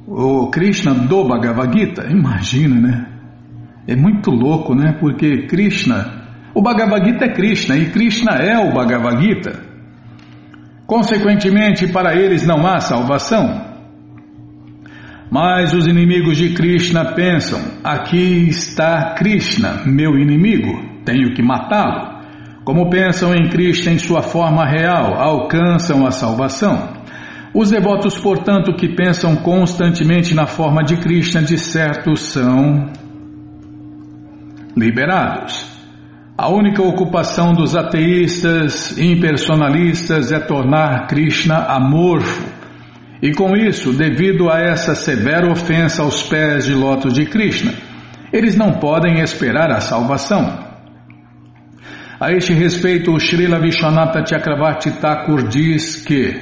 o 0.05 0.51
Krishna 0.51 0.93
do 0.93 1.27
Bhagavad 1.27 1.75
Gita. 1.75 2.05
Imagina, 2.11 2.79
né? 2.79 3.07
É 3.87 3.95
muito 3.95 4.29
louco, 4.29 4.75
né? 4.75 4.95
Porque 4.99 5.47
Krishna 5.47 6.21
o 6.53 6.61
Bhagavad 6.61 7.03
Gita 7.03 7.25
é 7.25 7.33
Krishna 7.33 7.75
e 7.75 7.89
Krishna 7.89 8.35
é 8.35 8.59
o 8.59 8.71
Bhagavad 8.71 9.19
Gita. 9.19 9.59
Consequentemente, 10.85 11.87
para 11.87 12.15
eles 12.15 12.45
não 12.45 12.67
há 12.67 12.79
salvação. 12.79 13.65
Mas 15.31 15.73
os 15.73 15.87
inimigos 15.87 16.37
de 16.37 16.53
Krishna 16.53 17.15
pensam: 17.15 17.59
aqui 17.83 18.47
está 18.47 19.15
Krishna, 19.15 19.81
meu 19.87 20.19
inimigo, 20.19 21.01
tenho 21.03 21.33
que 21.33 21.41
matá-lo. 21.41 22.10
Como 22.71 22.89
pensam 22.89 23.35
em 23.35 23.49
Krishna 23.49 23.91
em 23.91 23.97
sua 23.97 24.21
forma 24.21 24.65
real, 24.65 25.15
alcançam 25.15 26.07
a 26.07 26.11
salvação. 26.11 27.01
Os 27.53 27.69
devotos, 27.69 28.17
portanto, 28.17 28.73
que 28.73 28.95
pensam 28.95 29.35
constantemente 29.35 30.33
na 30.33 30.45
forma 30.45 30.81
de 30.81 30.95
Krishna, 30.95 31.41
de 31.41 31.57
certo 31.57 32.15
são 32.15 32.89
liberados. 34.73 35.65
A 36.37 36.47
única 36.47 36.81
ocupação 36.81 37.51
dos 37.51 37.75
ateístas 37.75 38.97
impersonalistas 38.97 40.31
é 40.31 40.39
tornar 40.39 41.07
Krishna 41.07 41.57
amorfo. 41.65 42.47
E 43.21 43.33
com 43.33 43.53
isso, 43.53 43.91
devido 43.91 44.49
a 44.49 44.61
essa 44.61 44.95
severa 44.95 45.51
ofensa 45.51 46.03
aos 46.03 46.23
pés 46.23 46.67
de 46.67 46.73
lótus 46.73 47.11
de 47.15 47.25
Krishna, 47.25 47.73
eles 48.31 48.55
não 48.55 48.71
podem 48.71 49.19
esperar 49.19 49.69
a 49.71 49.81
salvação. 49.81 50.70
A 52.21 52.31
este 52.31 52.53
respeito, 52.53 53.11
o 53.11 53.19
Srila 53.19 53.59
Vishwanatha 53.59 54.23
Chakravarti 54.23 54.91
Thakur 54.91 55.47
diz 55.47 56.05
que, 56.05 56.39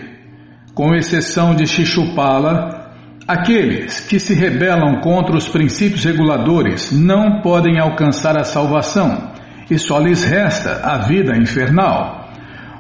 com 0.74 0.94
exceção 0.94 1.56
de 1.56 1.66
Shishupala, 1.66 2.92
aqueles 3.26 4.02
que 4.02 4.20
se 4.20 4.34
rebelam 4.34 5.00
contra 5.00 5.38
os 5.38 5.48
princípios 5.48 6.04
reguladores 6.04 6.92
não 6.92 7.40
podem 7.40 7.80
alcançar 7.80 8.38
a 8.38 8.44
salvação 8.44 9.32
e 9.72 9.80
só 9.80 10.00
lhes 10.00 10.26
resta 10.26 10.82
a 10.84 10.98
vida 10.98 11.38
infernal. 11.38 12.28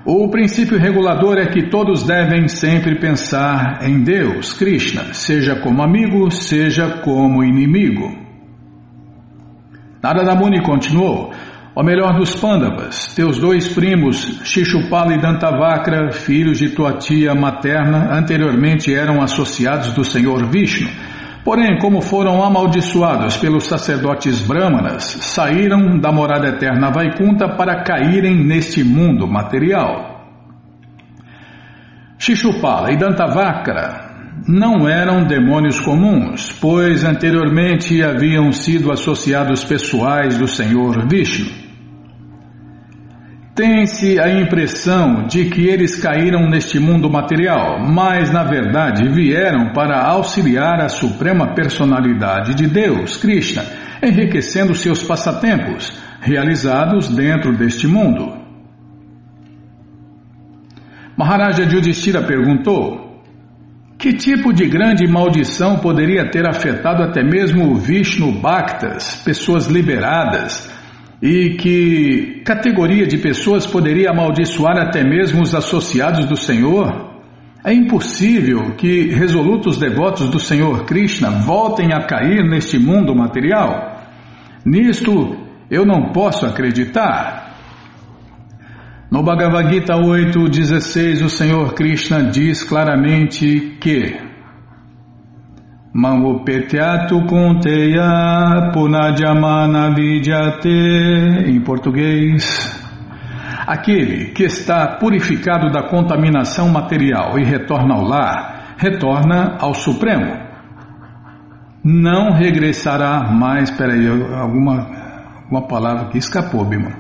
O 0.04 0.28
princípio 0.28 0.78
regulador 0.78 1.38
é 1.38 1.45
que 1.45 1.70
todos 1.70 2.04
devem 2.04 2.50
sempre 2.50 3.00
pensar 3.00 3.80
em 3.82 4.04
Deus, 4.04 4.52
Krishna, 4.52 5.14
seja 5.14 5.56
como 5.62 5.82
amigo, 5.82 6.30
seja 6.32 7.00
como 7.02 7.45
inimigo. 7.45 8.28
Narada 10.04 10.36
Muni 10.36 10.62
continuou. 10.62 11.28
Ó 11.80 11.84
melhor 11.84 12.17
dos 12.17 12.36
Pandavas, 12.36 13.07
teus 13.15 13.38
dois 13.38 13.69
primos, 13.69 14.41
Shishupala 14.43 15.13
e 15.13 15.21
Dantavakra, 15.21 16.11
filhos 16.11 16.57
de 16.57 16.71
tua 16.71 16.97
tia 16.97 17.34
materna, 17.34 18.13
anteriormente 18.17 18.93
eram 18.93 19.21
associados 19.21 19.93
do 19.93 20.03
Senhor 20.03 20.45
Vishnu. 20.51 20.89
Porém, 21.41 21.77
como 21.80 22.01
foram 22.01 22.43
amaldiçoados 22.43 23.38
pelos 23.38 23.63
sacerdotes 23.63 24.41
brahmanas, 24.41 25.05
saíram 25.21 25.97
da 25.97 26.11
morada 26.11 26.49
eterna 26.49 26.91
Vaikunta 26.91 27.47
para 27.47 27.82
caírem 27.82 28.36
neste 28.36 28.84
mundo 28.84 29.25
material. 29.25 30.36
Shishupala 32.17 32.91
e 32.91 32.97
Dantavakra 32.97 34.41
não 34.45 34.86
eram 34.86 35.23
demônios 35.23 35.80
comuns, 35.80 36.51
pois 36.59 37.05
anteriormente 37.05 38.03
haviam 38.03 38.51
sido 38.51 38.91
associados 38.91 39.63
pessoais 39.63 40.38
do 40.38 40.45
Senhor 40.45 41.07
Vishnu. 41.07 41.68
Tem-se 43.60 44.18
a 44.18 44.30
impressão 44.39 45.28
de 45.28 45.49
que 45.49 45.68
eles 45.68 46.01
caíram 46.01 46.47
neste 46.47 46.80
mundo 46.80 47.12
material, 47.12 47.78
mas 47.86 48.32
na 48.32 48.41
verdade 48.41 49.10
vieram 49.10 49.74
para 49.74 50.01
auxiliar 50.01 50.80
a 50.80 50.88
suprema 50.88 51.53
personalidade 51.53 52.55
de 52.55 52.68
Deus, 52.68 53.18
Krishna, 53.18 53.66
enriquecendo 54.01 54.74
seus 54.74 55.03
passatempos, 55.03 55.91
realizados 56.22 57.10
dentro 57.10 57.51
deste 57.57 57.86
mundo. 57.86 58.32
Maharaja 61.18 61.64
Yudhishthira 61.64 62.22
perguntou: 62.22 63.22
que 63.97 64.14
tipo 64.14 64.53
de 64.53 64.70
grande 64.70 65.05
maldição 65.05 65.80
poderia 65.80 66.32
ter 66.32 66.47
afetado 66.47 67.03
até 67.03 67.22
mesmo 67.22 67.76
Vishnu 67.76 68.39
Bhaktas, 68.39 69.22
pessoas 69.26 69.68
liberadas? 69.68 70.78
E 71.22 71.55
que 71.55 72.41
categoria 72.45 73.05
de 73.05 73.17
pessoas 73.17 73.67
poderia 73.67 74.09
amaldiçoar 74.11 74.78
até 74.78 75.03
mesmo 75.03 75.41
os 75.41 75.53
associados 75.53 76.26
do 76.26 76.38
Senhor? 76.38 77.09
É 77.63 77.74
impossível 77.74 78.76
que 78.78 79.09
resolutos 79.09 79.78
devotos 79.78 80.30
do 80.30 80.39
Senhor 80.39 80.86
Krishna 80.86 81.30
voltem 81.30 81.93
a 81.93 82.05
cair 82.05 82.47
neste 82.47 82.80
mundo 82.80 83.13
material. 83.13 84.01
Nisto 84.65 85.36
eu 85.70 85.86
não 85.86 86.13
posso 86.13 86.45
acreditar. 86.45 87.49
No 89.11 89.22
Bhagavad 89.24 89.74
Gita 89.74 89.95
8,16, 89.95 91.26
o 91.26 91.30
Senhor 91.30 91.74
Krishna 91.74 92.24
diz 92.24 92.63
claramente 92.63 93.76
que 93.82 94.28
Mamupetyatu 95.93 97.25
kunteya 97.25 98.71
punajamana 98.73 99.89
vidyate 99.95 100.69
em 101.47 101.59
português 101.61 102.79
Aquele 103.69 104.31
que 104.31 104.45
está 104.45 104.97
purificado 104.97 105.69
da 105.69 105.83
contaminação 105.83 106.69
material 106.69 107.37
e 107.37 107.43
retorna 107.43 107.93
ao 107.93 108.03
lar, 108.03 108.73
retorna 108.79 109.57
ao 109.61 109.75
Supremo. 109.75 110.35
Não 111.83 112.31
regressará 112.31 113.31
mais, 113.31 113.69
peraí, 113.69 114.07
alguma, 114.07 114.87
alguma 115.43 115.67
palavra 115.67 116.09
que 116.09 116.17
escapou, 116.17 116.65
Bima. 116.65 116.97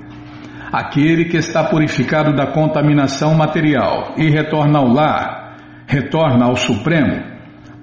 Aquele 0.71 1.25
que 1.25 1.37
está 1.37 1.63
purificado 1.63 2.35
da 2.35 2.51
contaminação 2.51 3.33
material 3.33 4.13
e 4.15 4.29
retorna 4.29 4.77
ao 4.77 4.87
lar, 4.87 5.55
retorna 5.87 6.45
ao 6.45 6.55
Supremo, 6.55 7.38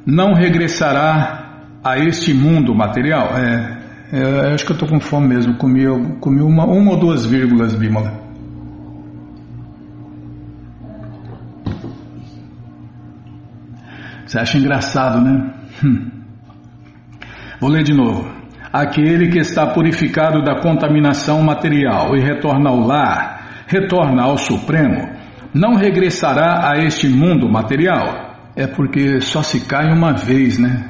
não 0.06 0.32
regressará 0.32 1.46
a 1.82 1.98
este 1.98 2.32
mundo 2.32 2.72
material. 2.74 3.36
É, 3.36 3.78
é 4.12 4.54
acho 4.54 4.64
que 4.64 4.70
eu 4.70 4.76
estou 4.76 4.88
com 4.88 5.00
fome 5.00 5.26
mesmo, 5.26 5.56
comi, 5.56 5.84
comi 6.20 6.40
uma, 6.40 6.64
uma 6.64 6.92
ou 6.92 6.96
duas 6.96 7.26
vírgulas, 7.26 7.74
Bímola. 7.74 8.24
Você 14.24 14.38
acha 14.38 14.58
engraçado, 14.58 15.20
né? 15.20 15.54
Hum. 15.84 16.10
Vou 17.60 17.70
ler 17.70 17.82
de 17.82 17.94
novo. 17.94 18.28
Aquele 18.72 19.28
que 19.28 19.38
está 19.38 19.66
purificado 19.68 20.42
da 20.42 20.60
contaminação 20.60 21.42
material 21.42 22.14
e 22.16 22.20
retorna 22.20 22.70
ao 22.70 22.80
lar, 22.80 23.64
retorna 23.66 24.24
ao 24.24 24.36
Supremo, 24.36 25.08
não 25.54 25.74
regressará 25.74 26.70
a 26.70 26.84
este 26.84 27.08
mundo 27.08 27.48
material. 27.48 28.25
É 28.56 28.66
porque 28.66 29.20
só 29.20 29.42
se 29.42 29.60
cai 29.60 29.92
uma 29.92 30.14
vez, 30.14 30.58
né? 30.58 30.84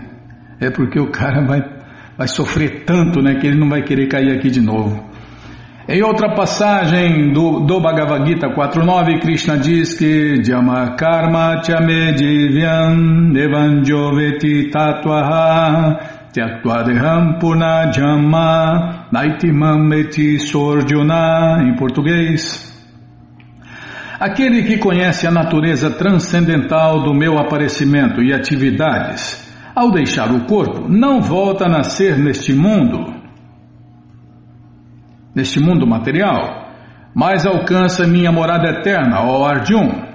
É 0.61 0.71
porque 0.71 1.01
o 1.01 1.11
cara 1.11 1.45
vai, 1.45 1.65
vai 2.17 2.29
sofrer 2.29 2.85
tanto, 2.85 3.21
né? 3.21 3.35
Que 3.35 3.49
ele 3.49 3.59
não 3.59 3.69
vai 3.69 3.83
querer 3.83 4.07
cair 4.07 4.31
aqui 4.31 4.49
de 4.49 4.61
novo. 4.61 5.05
Em 5.89 6.03
outra 6.03 6.35
passagem 6.35 7.33
do, 7.33 7.61
do 7.61 7.81
Bhagavad 7.81 8.27
Gita 8.27 8.49
4.9, 8.49 9.21
Krishna 9.21 9.57
diz 9.57 9.95
que 9.95 10.43
Jama 10.45 10.97
Karma 10.97 11.63
Chame 11.63 12.13
Divyam 12.13 13.33
Devanjoveti 13.33 14.71
Purnajama 17.41 19.07
Naitimam 19.13 19.89
Sorjuna, 20.39 21.63
em 21.63 21.77
português. 21.77 22.76
Aquele 24.19 24.63
que 24.63 24.79
conhece 24.79 25.27
a 25.27 25.31
natureza 25.31 25.91
transcendental 25.91 27.03
do 27.03 27.13
meu 27.13 27.39
aparecimento 27.39 28.23
e 28.23 28.33
atividades, 28.33 29.47
ao 29.75 29.91
deixar 29.91 30.33
o 30.33 30.47
corpo, 30.47 30.89
não 30.89 31.21
volta 31.21 31.67
a 31.67 31.69
nascer 31.69 32.19
neste 32.19 32.55
mundo, 32.55 33.15
neste 35.35 35.61
mundo 35.61 35.87
material, 35.87 36.67
mas 37.15 37.45
alcança 37.45 38.07
minha 38.07 38.33
morada 38.33 38.71
eterna, 38.79 39.21
ó 39.21 39.47
Arjun. 39.47 40.07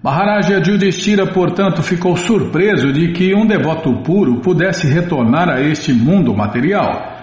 Maharaja 0.00 0.62
Yudhishthira, 0.64 1.26
portanto, 1.26 1.82
ficou 1.82 2.16
surpreso 2.16 2.92
de 2.92 3.12
que 3.12 3.34
um 3.34 3.44
devoto 3.44 4.02
puro 4.04 4.40
pudesse 4.40 4.86
retornar 4.86 5.48
a 5.50 5.60
este 5.60 5.92
mundo 5.92 6.32
material. 6.32 7.16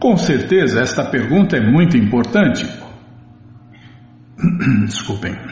Com 0.00 0.16
certeza, 0.16 0.80
esta 0.80 1.04
pergunta 1.04 1.58
é 1.58 1.60
muito 1.60 1.98
importante. 1.98 2.66
Desculpem. 4.86 5.51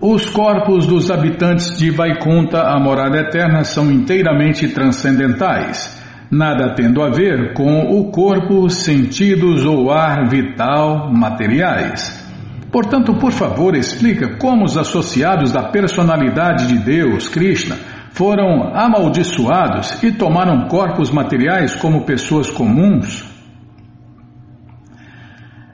Os 0.00 0.28
corpos 0.28 0.86
dos 0.86 1.10
habitantes 1.10 1.78
de 1.78 1.90
Vaikunta, 1.90 2.60
a 2.60 2.78
morada 2.78 3.18
eterna, 3.18 3.64
são 3.64 3.90
inteiramente 3.90 4.68
transcendentais, 4.68 6.04
nada 6.30 6.74
tendo 6.74 7.02
a 7.02 7.08
ver 7.08 7.54
com 7.54 7.80
o 7.98 8.10
corpo, 8.10 8.68
sentidos 8.68 9.64
ou 9.64 9.90
ar 9.90 10.28
vital 10.28 11.10
materiais. 11.10 12.22
Portanto, 12.70 13.14
por 13.14 13.32
favor, 13.32 13.74
explica 13.74 14.36
como 14.36 14.66
os 14.66 14.76
associados 14.76 15.50
da 15.50 15.62
personalidade 15.70 16.66
de 16.66 16.78
Deus, 16.78 17.26
Krishna, 17.26 17.76
foram 18.10 18.76
amaldiçoados 18.76 20.02
e 20.02 20.12
tomaram 20.12 20.68
corpos 20.68 21.10
materiais 21.10 21.74
como 21.74 22.04
pessoas 22.04 22.50
comuns? 22.50 23.25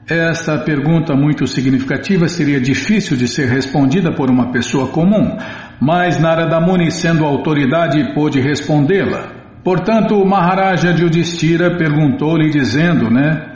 Esta 0.07 0.57
pergunta 0.57 1.15
muito 1.15 1.47
significativa 1.47 2.27
seria 2.27 2.59
difícil 2.59 3.15
de 3.15 3.25
ser 3.25 3.47
respondida 3.47 4.11
por 4.11 4.29
uma 4.29 4.51
pessoa 4.51 4.89
comum, 4.89 5.37
mas 5.79 6.19
Narada 6.19 6.59
Muni, 6.59 6.91
sendo 6.91 7.23
autoridade, 7.23 8.13
pôde 8.13 8.41
respondê-la. 8.41 9.31
Portanto, 9.63 10.15
o 10.15 10.27
Maharaja 10.27 10.89
Yudhishthira 10.89 11.77
perguntou-lhe 11.77 12.49
dizendo, 12.49 13.09
né? 13.09 13.49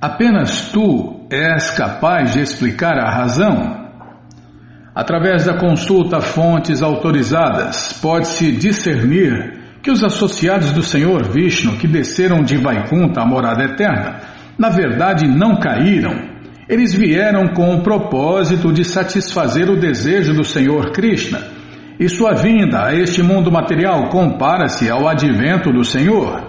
Apenas 0.00 0.70
tu 0.70 1.26
és 1.28 1.70
capaz 1.72 2.32
de 2.32 2.42
explicar 2.42 2.96
a 2.96 3.10
razão? 3.10 3.88
Através 4.94 5.46
da 5.46 5.54
consulta 5.58 6.18
a 6.18 6.20
fontes 6.20 6.80
autorizadas, 6.80 7.98
pode-se 8.00 8.52
discernir 8.52 9.58
que 9.82 9.90
os 9.90 10.04
associados 10.04 10.70
do 10.70 10.82
Senhor 10.82 11.24
Vishnu 11.24 11.76
que 11.76 11.88
desceram 11.88 12.44
de 12.44 12.56
Vaikunta, 12.56 13.20
a 13.20 13.26
morada 13.26 13.64
eterna, 13.64 14.37
na 14.58 14.68
verdade 14.70 15.26
não 15.26 15.56
caíram. 15.56 16.36
Eles 16.68 16.94
vieram 16.94 17.48
com 17.54 17.74
o 17.74 17.82
propósito 17.82 18.72
de 18.72 18.84
satisfazer 18.84 19.70
o 19.70 19.78
desejo 19.78 20.34
do 20.34 20.44
Senhor 20.44 20.90
Krishna. 20.92 21.40
E 21.98 22.08
sua 22.08 22.34
vinda 22.34 22.86
a 22.86 22.94
este 22.94 23.22
mundo 23.22 23.50
material 23.50 24.08
compara-se 24.08 24.90
ao 24.90 25.08
advento 25.08 25.72
do 25.72 25.84
Senhor. 25.84 26.46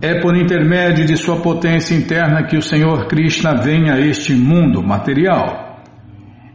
é 0.00 0.20
por 0.20 0.36
intermédio 0.36 1.06
de 1.06 1.16
sua 1.16 1.36
potência 1.36 1.94
interna 1.94 2.42
que 2.42 2.56
o 2.56 2.62
Senhor 2.62 3.06
Krishna 3.06 3.54
vem 3.54 3.88
a 3.88 4.00
este 4.00 4.34
mundo 4.34 4.82
material. 4.82 5.80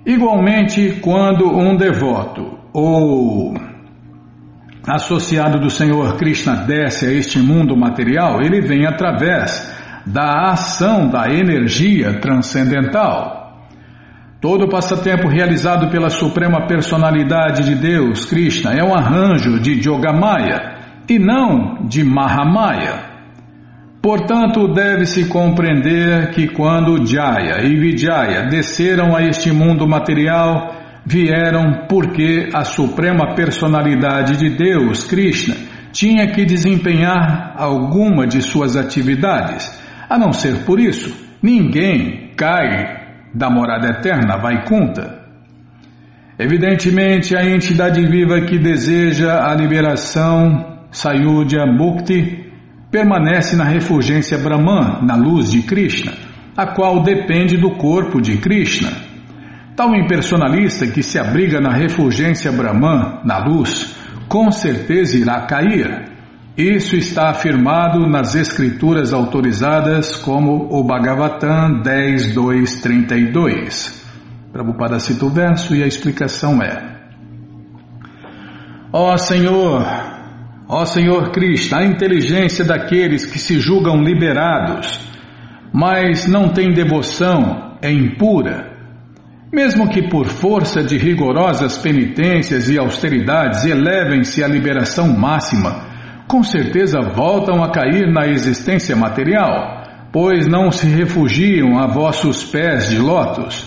Igualmente, 0.05 0.99
quando 1.01 1.47
um 1.47 1.77
devoto 1.77 2.59
ou 2.73 3.53
associado 4.85 5.61
do 5.61 5.69
Senhor 5.69 6.17
Krishna 6.17 6.65
desce 6.65 7.05
a 7.05 7.11
este 7.11 7.39
mundo 7.39 7.75
material, 7.77 8.41
ele 8.41 8.59
vem 8.59 8.85
através 8.85 9.73
da 10.07 10.51
ação 10.51 11.09
da 11.09 11.29
energia 11.29 12.19
transcendental. 12.19 13.67
Todo 14.39 14.69
passatempo 14.69 15.27
realizado 15.27 15.89
pela 15.89 16.09
Suprema 16.09 16.67
Personalidade 16.67 17.63
de 17.63 17.75
Deus, 17.75 18.25
Krishna, 18.25 18.71
é 18.73 18.83
um 18.83 18.93
arranjo 18.93 19.59
de 19.59 19.81
Yogamaya 19.85 20.75
e 21.09 21.17
não 21.17 21.87
de 21.87 22.03
Mahamaya. 22.03 23.07
Portanto, 24.01 24.67
deve-se 24.67 25.25
compreender 25.25 26.29
que 26.31 26.47
quando 26.47 27.05
Jaya 27.05 27.63
e 27.65 27.75
Vijaya 27.75 28.43
desceram 28.43 29.15
a 29.15 29.23
este 29.23 29.51
mundo 29.51 29.87
material, 29.87 30.75
vieram 31.05 31.87
porque 31.89 32.49
a 32.53 32.63
Suprema 32.63 33.33
Personalidade 33.33 34.37
de 34.37 34.51
Deus, 34.51 35.03
Krishna, 35.03 35.55
tinha 35.91 36.27
que 36.27 36.45
desempenhar 36.45 37.53
alguma 37.57 38.27
de 38.27 38.41
suas 38.41 38.77
atividades. 38.77 39.86
A 40.09 40.17
não 40.17 40.31
ser 40.31 40.63
por 40.65 40.79
isso, 40.79 41.13
ninguém 41.41 42.31
cai 42.35 43.07
da 43.33 43.49
morada 43.49 43.89
eterna 43.89 44.37
Vaikunta. 44.37 45.17
Evidentemente, 46.39 47.35
a 47.35 47.43
entidade 47.43 48.05
viva 48.05 48.41
que 48.41 48.59
deseja 48.59 49.49
a 49.49 49.55
liberação, 49.55 50.77
Sayudya 50.91 51.65
Mukti, 51.65 52.45
permanece 52.91 53.55
na 53.55 53.65
refulgência 53.65 54.37
Brahman, 54.37 55.03
na 55.03 55.15
luz 55.15 55.51
de 55.51 55.63
Krishna, 55.63 56.13
a 56.55 56.67
qual 56.67 57.03
depende 57.03 57.57
do 57.57 57.71
corpo 57.71 58.21
de 58.21 58.37
Krishna. 58.37 58.91
Tal 59.75 59.95
impersonalista 59.95 60.87
que 60.87 61.03
se 61.03 61.19
abriga 61.19 61.59
na 61.59 61.73
refulgência 61.73 62.51
Brahman, 62.51 63.21
na 63.25 63.39
luz, 63.45 63.95
com 64.27 64.51
certeza 64.51 65.17
irá 65.17 65.41
cair. 65.45 66.16
Isso 66.57 66.95
está 66.95 67.29
afirmado 67.29 68.09
nas 68.09 68.33
escrituras 68.33 69.13
autorizadas 69.13 70.15
como 70.15 70.67
o 70.71 70.83
Bhagavatam 70.83 71.83
10.2.32. 71.83 74.03
Prabhupada 74.51 74.99
cita 74.99 75.23
o 75.23 75.29
verso 75.29 75.75
e 75.75 75.83
a 75.83 75.85
explicação 75.85 76.59
é 76.63 76.97
Ó 78.91 79.13
oh 79.13 79.17
Senhor, 79.19 79.85
Ó 80.67 80.83
Senhor 80.83 81.29
Cristo, 81.29 81.75
a 81.75 81.85
inteligência 81.85 82.65
daqueles 82.65 83.27
que 83.27 83.37
se 83.37 83.59
julgam 83.59 84.01
liberados, 84.01 84.99
mas 85.71 86.27
não 86.27 86.49
têm 86.49 86.73
devoção, 86.73 87.77
é 87.83 87.91
impura. 87.91 88.75
Mesmo 89.53 89.89
que 89.89 90.09
por 90.09 90.25
força 90.25 90.83
de 90.83 90.97
rigorosas 90.97 91.77
penitências 91.77 92.67
e 92.67 92.79
austeridades 92.79 93.63
elevem-se 93.63 94.43
à 94.43 94.47
liberação 94.47 95.15
máxima, 95.15 95.86
com 96.27 96.43
certeza 96.43 96.99
voltam 97.01 97.63
a 97.63 97.71
cair 97.71 98.11
na 98.11 98.27
existência 98.27 98.95
material, 98.95 99.83
pois 100.11 100.47
não 100.47 100.71
se 100.71 100.85
refugiam 100.87 101.79
a 101.79 101.87
vossos 101.87 102.43
pés 102.43 102.89
de 102.89 102.99
lótus. 102.99 103.65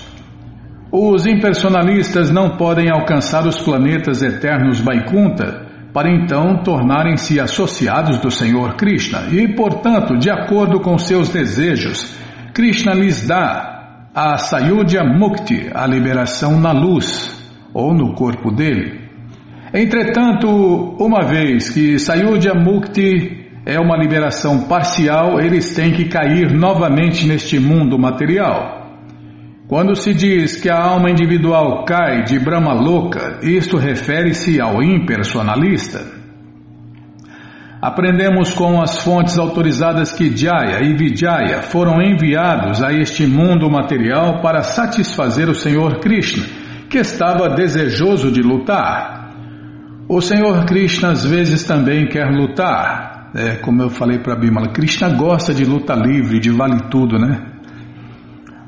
Os 0.92 1.26
impersonalistas 1.26 2.30
não 2.30 2.56
podem 2.56 2.90
alcançar 2.90 3.46
os 3.46 3.58
planetas 3.60 4.22
eternos 4.22 4.80
Vaikunta, 4.80 5.68
para 5.92 6.10
então 6.10 6.62
tornarem-se 6.62 7.40
associados 7.40 8.18
do 8.18 8.30
Senhor 8.30 8.74
Krishna 8.74 9.28
e, 9.30 9.54
portanto, 9.54 10.16
de 10.18 10.30
acordo 10.30 10.80
com 10.80 10.98
seus 10.98 11.28
desejos, 11.28 12.16
Krishna 12.52 12.92
lhes 12.92 13.26
dá 13.26 14.08
a 14.14 14.36
Sayudya 14.36 15.02
Mukti, 15.04 15.70
a 15.72 15.86
liberação 15.86 16.60
na 16.60 16.72
luz 16.72 17.40
ou 17.72 17.94
no 17.94 18.14
corpo 18.14 18.50
dele. 18.50 19.09
Entretanto, 19.72 20.48
uma 20.98 21.22
vez 21.22 21.70
que 21.70 21.96
Sayudya 21.98 22.54
Mukti 22.54 23.48
é 23.64 23.78
uma 23.78 23.96
liberação 23.96 24.66
parcial, 24.66 25.40
eles 25.40 25.74
têm 25.74 25.92
que 25.92 26.06
cair 26.06 26.52
novamente 26.52 27.24
neste 27.24 27.60
mundo 27.60 27.96
material. 27.96 28.80
Quando 29.68 29.94
se 29.94 30.12
diz 30.12 30.60
que 30.60 30.68
a 30.68 30.76
alma 30.76 31.08
individual 31.08 31.84
cai 31.84 32.24
de 32.24 32.40
Brahma 32.40 32.72
louca, 32.72 33.38
isto 33.44 33.76
refere-se 33.76 34.60
ao 34.60 34.82
impersonalista. 34.82 36.04
Aprendemos 37.80 38.52
com 38.52 38.82
as 38.82 39.04
fontes 39.04 39.38
autorizadas 39.38 40.12
que 40.12 40.36
Jaya 40.36 40.82
e 40.82 40.92
Vijaya 40.94 41.62
foram 41.62 42.02
enviados 42.02 42.82
a 42.82 42.92
este 42.92 43.24
mundo 43.24 43.70
material 43.70 44.40
para 44.42 44.64
satisfazer 44.64 45.48
o 45.48 45.54
Senhor 45.54 46.00
Krishna, 46.00 46.44
que 46.90 46.98
estava 46.98 47.48
desejoso 47.48 48.32
de 48.32 48.42
lutar. 48.42 49.19
O 50.12 50.20
Senhor 50.20 50.64
Krishna 50.64 51.12
às 51.12 51.24
vezes 51.24 51.62
também 51.62 52.08
quer 52.08 52.26
lutar. 52.32 53.30
É, 53.32 53.54
como 53.58 53.80
eu 53.80 53.88
falei 53.88 54.18
para 54.18 54.34
Bimala, 54.34 54.72
Krishna 54.72 55.08
gosta 55.10 55.54
de 55.54 55.64
luta 55.64 55.94
livre, 55.94 56.40
de 56.40 56.50
vale 56.50 56.80
tudo, 56.90 57.16
né? 57.16 57.40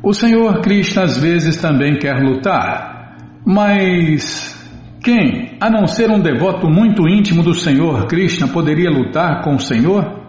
O 0.05 0.15
Senhor 0.15 0.61
Krishna 0.61 1.03
às 1.03 1.19
vezes 1.19 1.57
também 1.57 1.99
quer 1.99 2.23
lutar, 2.23 3.17
mas 3.45 4.57
quem, 5.03 5.57
a 5.61 5.69
não 5.69 5.89
ser 5.89 6.13
um 6.13 6.21
devoto 6.21 6.71
muito 6.71 7.09
íntimo 7.09 7.43
do 7.43 7.55
Senhor 7.55 8.07
Krishna, 8.07 8.47
poderia 8.47 8.89
lutar 8.89 9.43
com 9.43 9.57
o 9.57 9.61
Senhor? 9.61 10.23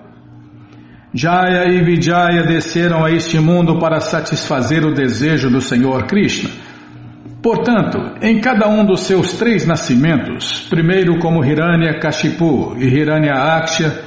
Jaya 1.13 1.71
e 1.71 1.83
Vijaya 1.83 2.41
desceram 2.41 3.05
a 3.05 3.11
este 3.11 3.39
mundo 3.39 3.77
para 3.77 3.99
satisfazer 3.99 4.83
o 4.83 4.95
desejo 4.95 5.47
do 5.51 5.61
Senhor 5.61 6.07
Krishna. 6.07 6.49
Portanto, 7.43 7.99
em 8.21 8.39
cada 8.39 8.69
um 8.69 8.85
dos 8.85 9.01
seus 9.01 9.33
três 9.33 9.67
nascimentos, 9.67 10.65
primeiro 10.69 11.19
como 11.19 11.43
Hiranya 11.43 11.99
Kashipu 11.99 12.73
e 12.77 12.85
Hiranya 12.85 13.33
Aksha, 13.33 14.01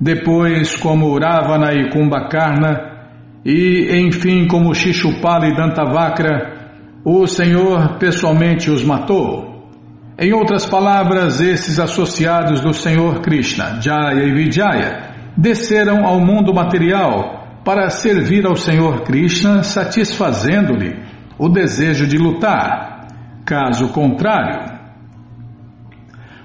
depois 0.00 0.74
como 0.74 1.16
Ravana 1.16 1.72
e 1.72 1.88
Kumbhakarna, 1.88 2.90
e, 3.44 3.96
enfim, 3.96 4.48
como 4.48 4.74
Shishupala 4.74 5.46
e 5.46 5.54
Dantavakra, 5.54 6.72
o 7.04 7.28
Senhor 7.28 7.96
pessoalmente 7.98 8.68
os 8.72 8.82
matou. 8.82 9.70
Em 10.18 10.32
outras 10.32 10.66
palavras, 10.66 11.40
esses 11.40 11.78
associados 11.78 12.60
do 12.60 12.72
Senhor 12.72 13.20
Krishna, 13.20 13.80
Jaya 13.80 14.24
e 14.24 14.34
Vijaya, 14.34 15.14
desceram 15.36 16.04
ao 16.04 16.18
mundo 16.18 16.52
material 16.52 17.60
para 17.64 17.88
servir 17.88 18.44
ao 18.44 18.56
Senhor 18.56 19.02
Krishna, 19.02 19.62
satisfazendo-lhe 19.62 21.09
o 21.40 21.48
desejo 21.48 22.06
de 22.06 22.18
lutar. 22.18 23.06
Caso 23.46 23.88
contrário, 23.88 24.78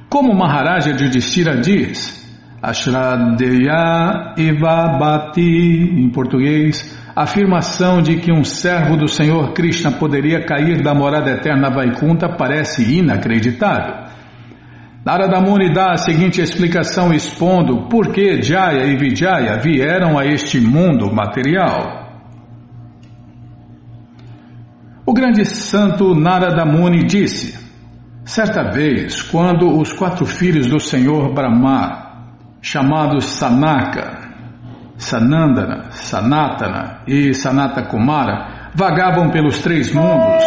como 0.09 0.33
Maharaja 0.33 0.91
Yudhishthira 0.91 1.59
diz, 1.59 2.25
Ashradeya 2.61 4.33
Ivabati, 4.37 5.41
em 5.41 6.09
português, 6.09 6.97
afirmação 7.13 8.01
de 8.01 8.15
que 8.15 8.31
um 8.31 8.45
servo 8.45 8.95
do 8.95 9.09
Senhor 9.09 9.51
Krishna 9.51 9.91
poderia 9.91 10.45
cair 10.45 10.81
da 10.81 10.95
morada 10.95 11.29
eterna 11.29 11.69
Vaikunta 11.69 12.29
parece 12.29 12.97
inacreditável. 12.97 14.05
Narada 15.05 15.41
Muni 15.41 15.73
dá 15.73 15.91
a 15.91 15.97
seguinte 15.97 16.41
explicação 16.41 17.13
expondo 17.13 17.89
por 17.89 18.13
que 18.13 18.41
Jaya 18.41 18.85
e 18.85 18.95
Vijaya 18.95 19.59
vieram 19.59 20.17
a 20.17 20.25
este 20.25 20.61
mundo 20.61 21.13
material. 21.13 22.04
O 25.07 25.13
grande 25.13 25.45
santo 25.45 26.15
Narada 26.15 26.65
Muni 26.65 27.05
disse: 27.05 27.63
Certa 28.25 28.71
vez, 28.71 29.21
quando 29.21 29.79
os 29.79 29.93
quatro 29.93 30.25
filhos 30.25 30.65
do 30.65 30.79
Senhor 30.79 31.31
Brahma 31.31 32.05
chamados 32.59 33.25
Sanaka, 33.25 34.31
Sanandana, 34.97 35.91
Sanatana 35.91 37.01
e 37.07 37.35
Sanata 37.35 37.83
Kumara, 37.83 38.71
vagavam 38.73 39.29
pelos 39.29 39.59
três 39.59 39.93
mundos. 39.93 40.43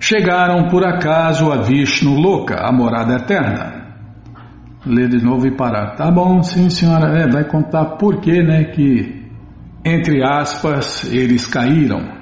Chegaram 0.00 0.68
por 0.68 0.84
acaso 0.84 1.52
a 1.52 1.62
Vishnu 1.62 2.18
Loka, 2.18 2.56
a 2.56 2.72
morada 2.72 3.14
eterna. 3.14 3.85
Lê 4.86 5.08
de 5.08 5.20
novo 5.20 5.48
e 5.48 5.50
parar. 5.50 5.96
Tá 5.96 6.10
bom, 6.12 6.40
sim 6.44 6.70
senhora, 6.70 7.18
é, 7.18 7.28
vai 7.28 7.44
contar 7.44 7.96
por 7.96 8.20
que, 8.20 8.40
né, 8.40 8.64
que, 8.66 9.26
entre 9.84 10.22
aspas, 10.22 11.10
eles 11.12 11.44
caíram. 11.44 12.14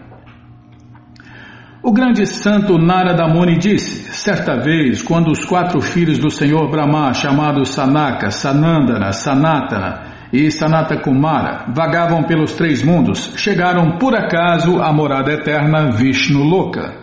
O 1.83 1.93
grande 1.93 2.25
santo 2.25 2.79
Narada 2.79 3.29
Muni 3.29 3.59
disse, 3.59 4.11
certa 4.15 4.57
vez, 4.57 5.03
quando 5.03 5.31
os 5.31 5.45
quatro 5.45 5.83
filhos 5.83 6.17
do 6.17 6.31
Senhor 6.31 6.71
Brahma, 6.71 7.13
chamados 7.13 7.69
Sanaka, 7.69 8.31
Sanandana, 8.31 9.13
Sanatana 9.13 10.01
e 10.33 10.51
Sanata 10.51 10.99
Kumara, 11.03 11.67
vagavam 11.77 12.23
pelos 12.23 12.55
três 12.55 12.83
mundos, 12.83 13.35
chegaram 13.37 13.99
por 13.99 14.15
acaso 14.17 14.81
à 14.81 14.91
morada 14.91 15.31
eterna 15.31 15.91
Vishnu 15.91 16.43
Loka. 16.43 16.95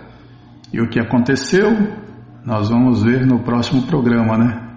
E 0.73 0.81
o 0.81 0.89
que 0.89 0.99
aconteceu? 0.99 1.69
Nós 2.43 2.71
vamos 2.71 3.03
ver 3.03 3.23
no 3.27 3.43
próximo 3.43 3.83
programa, 3.83 4.35
né? 4.35 4.70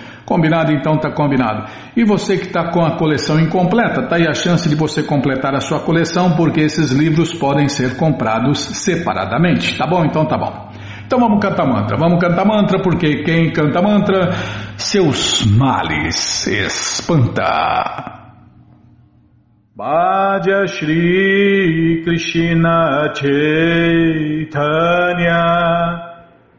Combinado? 0.25 0.71
Então 0.71 0.97
tá 0.97 1.11
combinado. 1.11 1.65
E 1.95 2.03
você 2.03 2.37
que 2.37 2.47
está 2.47 2.71
com 2.71 2.83
a 2.85 2.97
coleção 2.97 3.39
incompleta, 3.39 4.07
tá 4.07 4.15
aí 4.15 4.27
a 4.27 4.33
chance 4.33 4.67
de 4.69 4.75
você 4.75 5.03
completar 5.03 5.55
a 5.55 5.59
sua 5.59 5.79
coleção, 5.79 6.35
porque 6.35 6.61
esses 6.61 6.91
livros 6.91 7.33
podem 7.33 7.67
ser 7.67 7.97
comprados 7.97 8.59
separadamente. 8.59 9.77
Tá 9.77 9.85
bom? 9.87 10.05
Então 10.05 10.25
tá 10.25 10.37
bom. 10.37 10.71
Então 11.05 11.19
vamos 11.19 11.39
cantar 11.41 11.67
mantra. 11.67 11.97
Vamos 11.97 12.19
cantar 12.21 12.45
mantra, 12.45 12.81
porque 12.81 13.23
quem 13.23 13.51
canta 13.51 13.81
mantra, 13.81 14.31
seus 14.77 15.45
males 15.45 16.47
espanta. 16.47 18.21
Bhaja 19.75 20.67
Shri 20.67 22.03
Krishna 22.05 23.13
Chaitanya 23.15 24.51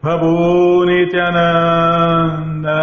Prabhu 0.02 0.84
Nityananda 0.84 2.82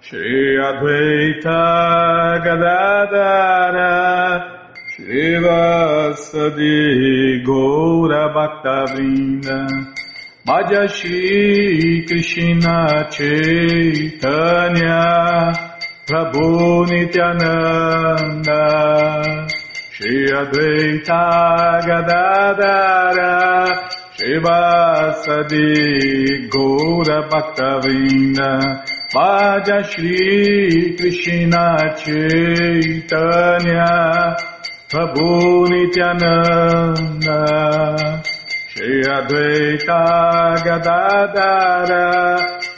Shri 0.00 0.56
Advaita 0.68 2.38
Gadadara 2.44 3.90
Shri 4.94 5.24
Vasadi 5.42 6.78
Gaura 7.44 8.24
Bhaktavrinda 8.32 9.58
Bhaja 10.46 10.82
Shri 10.88 12.06
Krishna 12.06 12.78
Chaitanya 13.10 15.02
Prabhu 16.06 16.86
Nityananda 16.86 18.62
Shri 19.90 20.30
Advaita 20.30 21.26
Gadadara 21.88 23.32
Shivasadi 24.22 25.66
Gaura 26.48 27.18
Bhaktavinda 27.28 28.50
Vaja 29.12 29.82
Shri 29.82 30.94
Krishna 30.96 31.64
Chaitanya 31.98 33.90
Prabhu 34.88 35.66
Nityananda 35.70 37.40
Shri 38.68 39.02
Advaita 39.02 40.02
Gadadara 40.66 42.06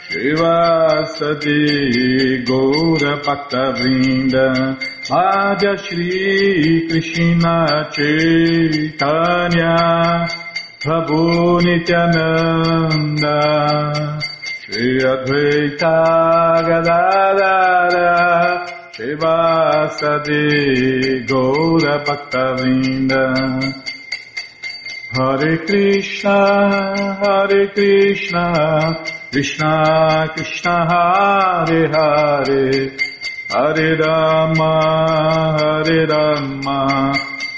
Shivasadi 0.08 1.60
Gaura 2.46 3.12
Bhaktavrinda 3.22 4.46
Madhya 5.10 5.74
Shri 5.76 6.88
Krishna 6.88 7.56
Chaitanya 8.88 9.74
Prabhu 10.84 11.64
Nityananda 11.64 13.40
Shri 14.60 15.00
Advaita 15.00 15.96
Gadadara 16.68 18.12
Shivasadi 18.92 20.44
Gaura 21.26 21.94
Bhaktavrinda 22.04 23.24
Hare 25.16 25.56
Krishna 25.64 26.38
Hare 27.22 27.62
Krishna 27.72 28.46
Krishna 29.32 29.72
Krishna 30.34 30.74
Hare 30.90 31.88
Hare. 31.94 32.92
Hare 33.48 33.90
Rama 33.96 34.72
Hare 35.58 36.06
Rama 36.06 37.33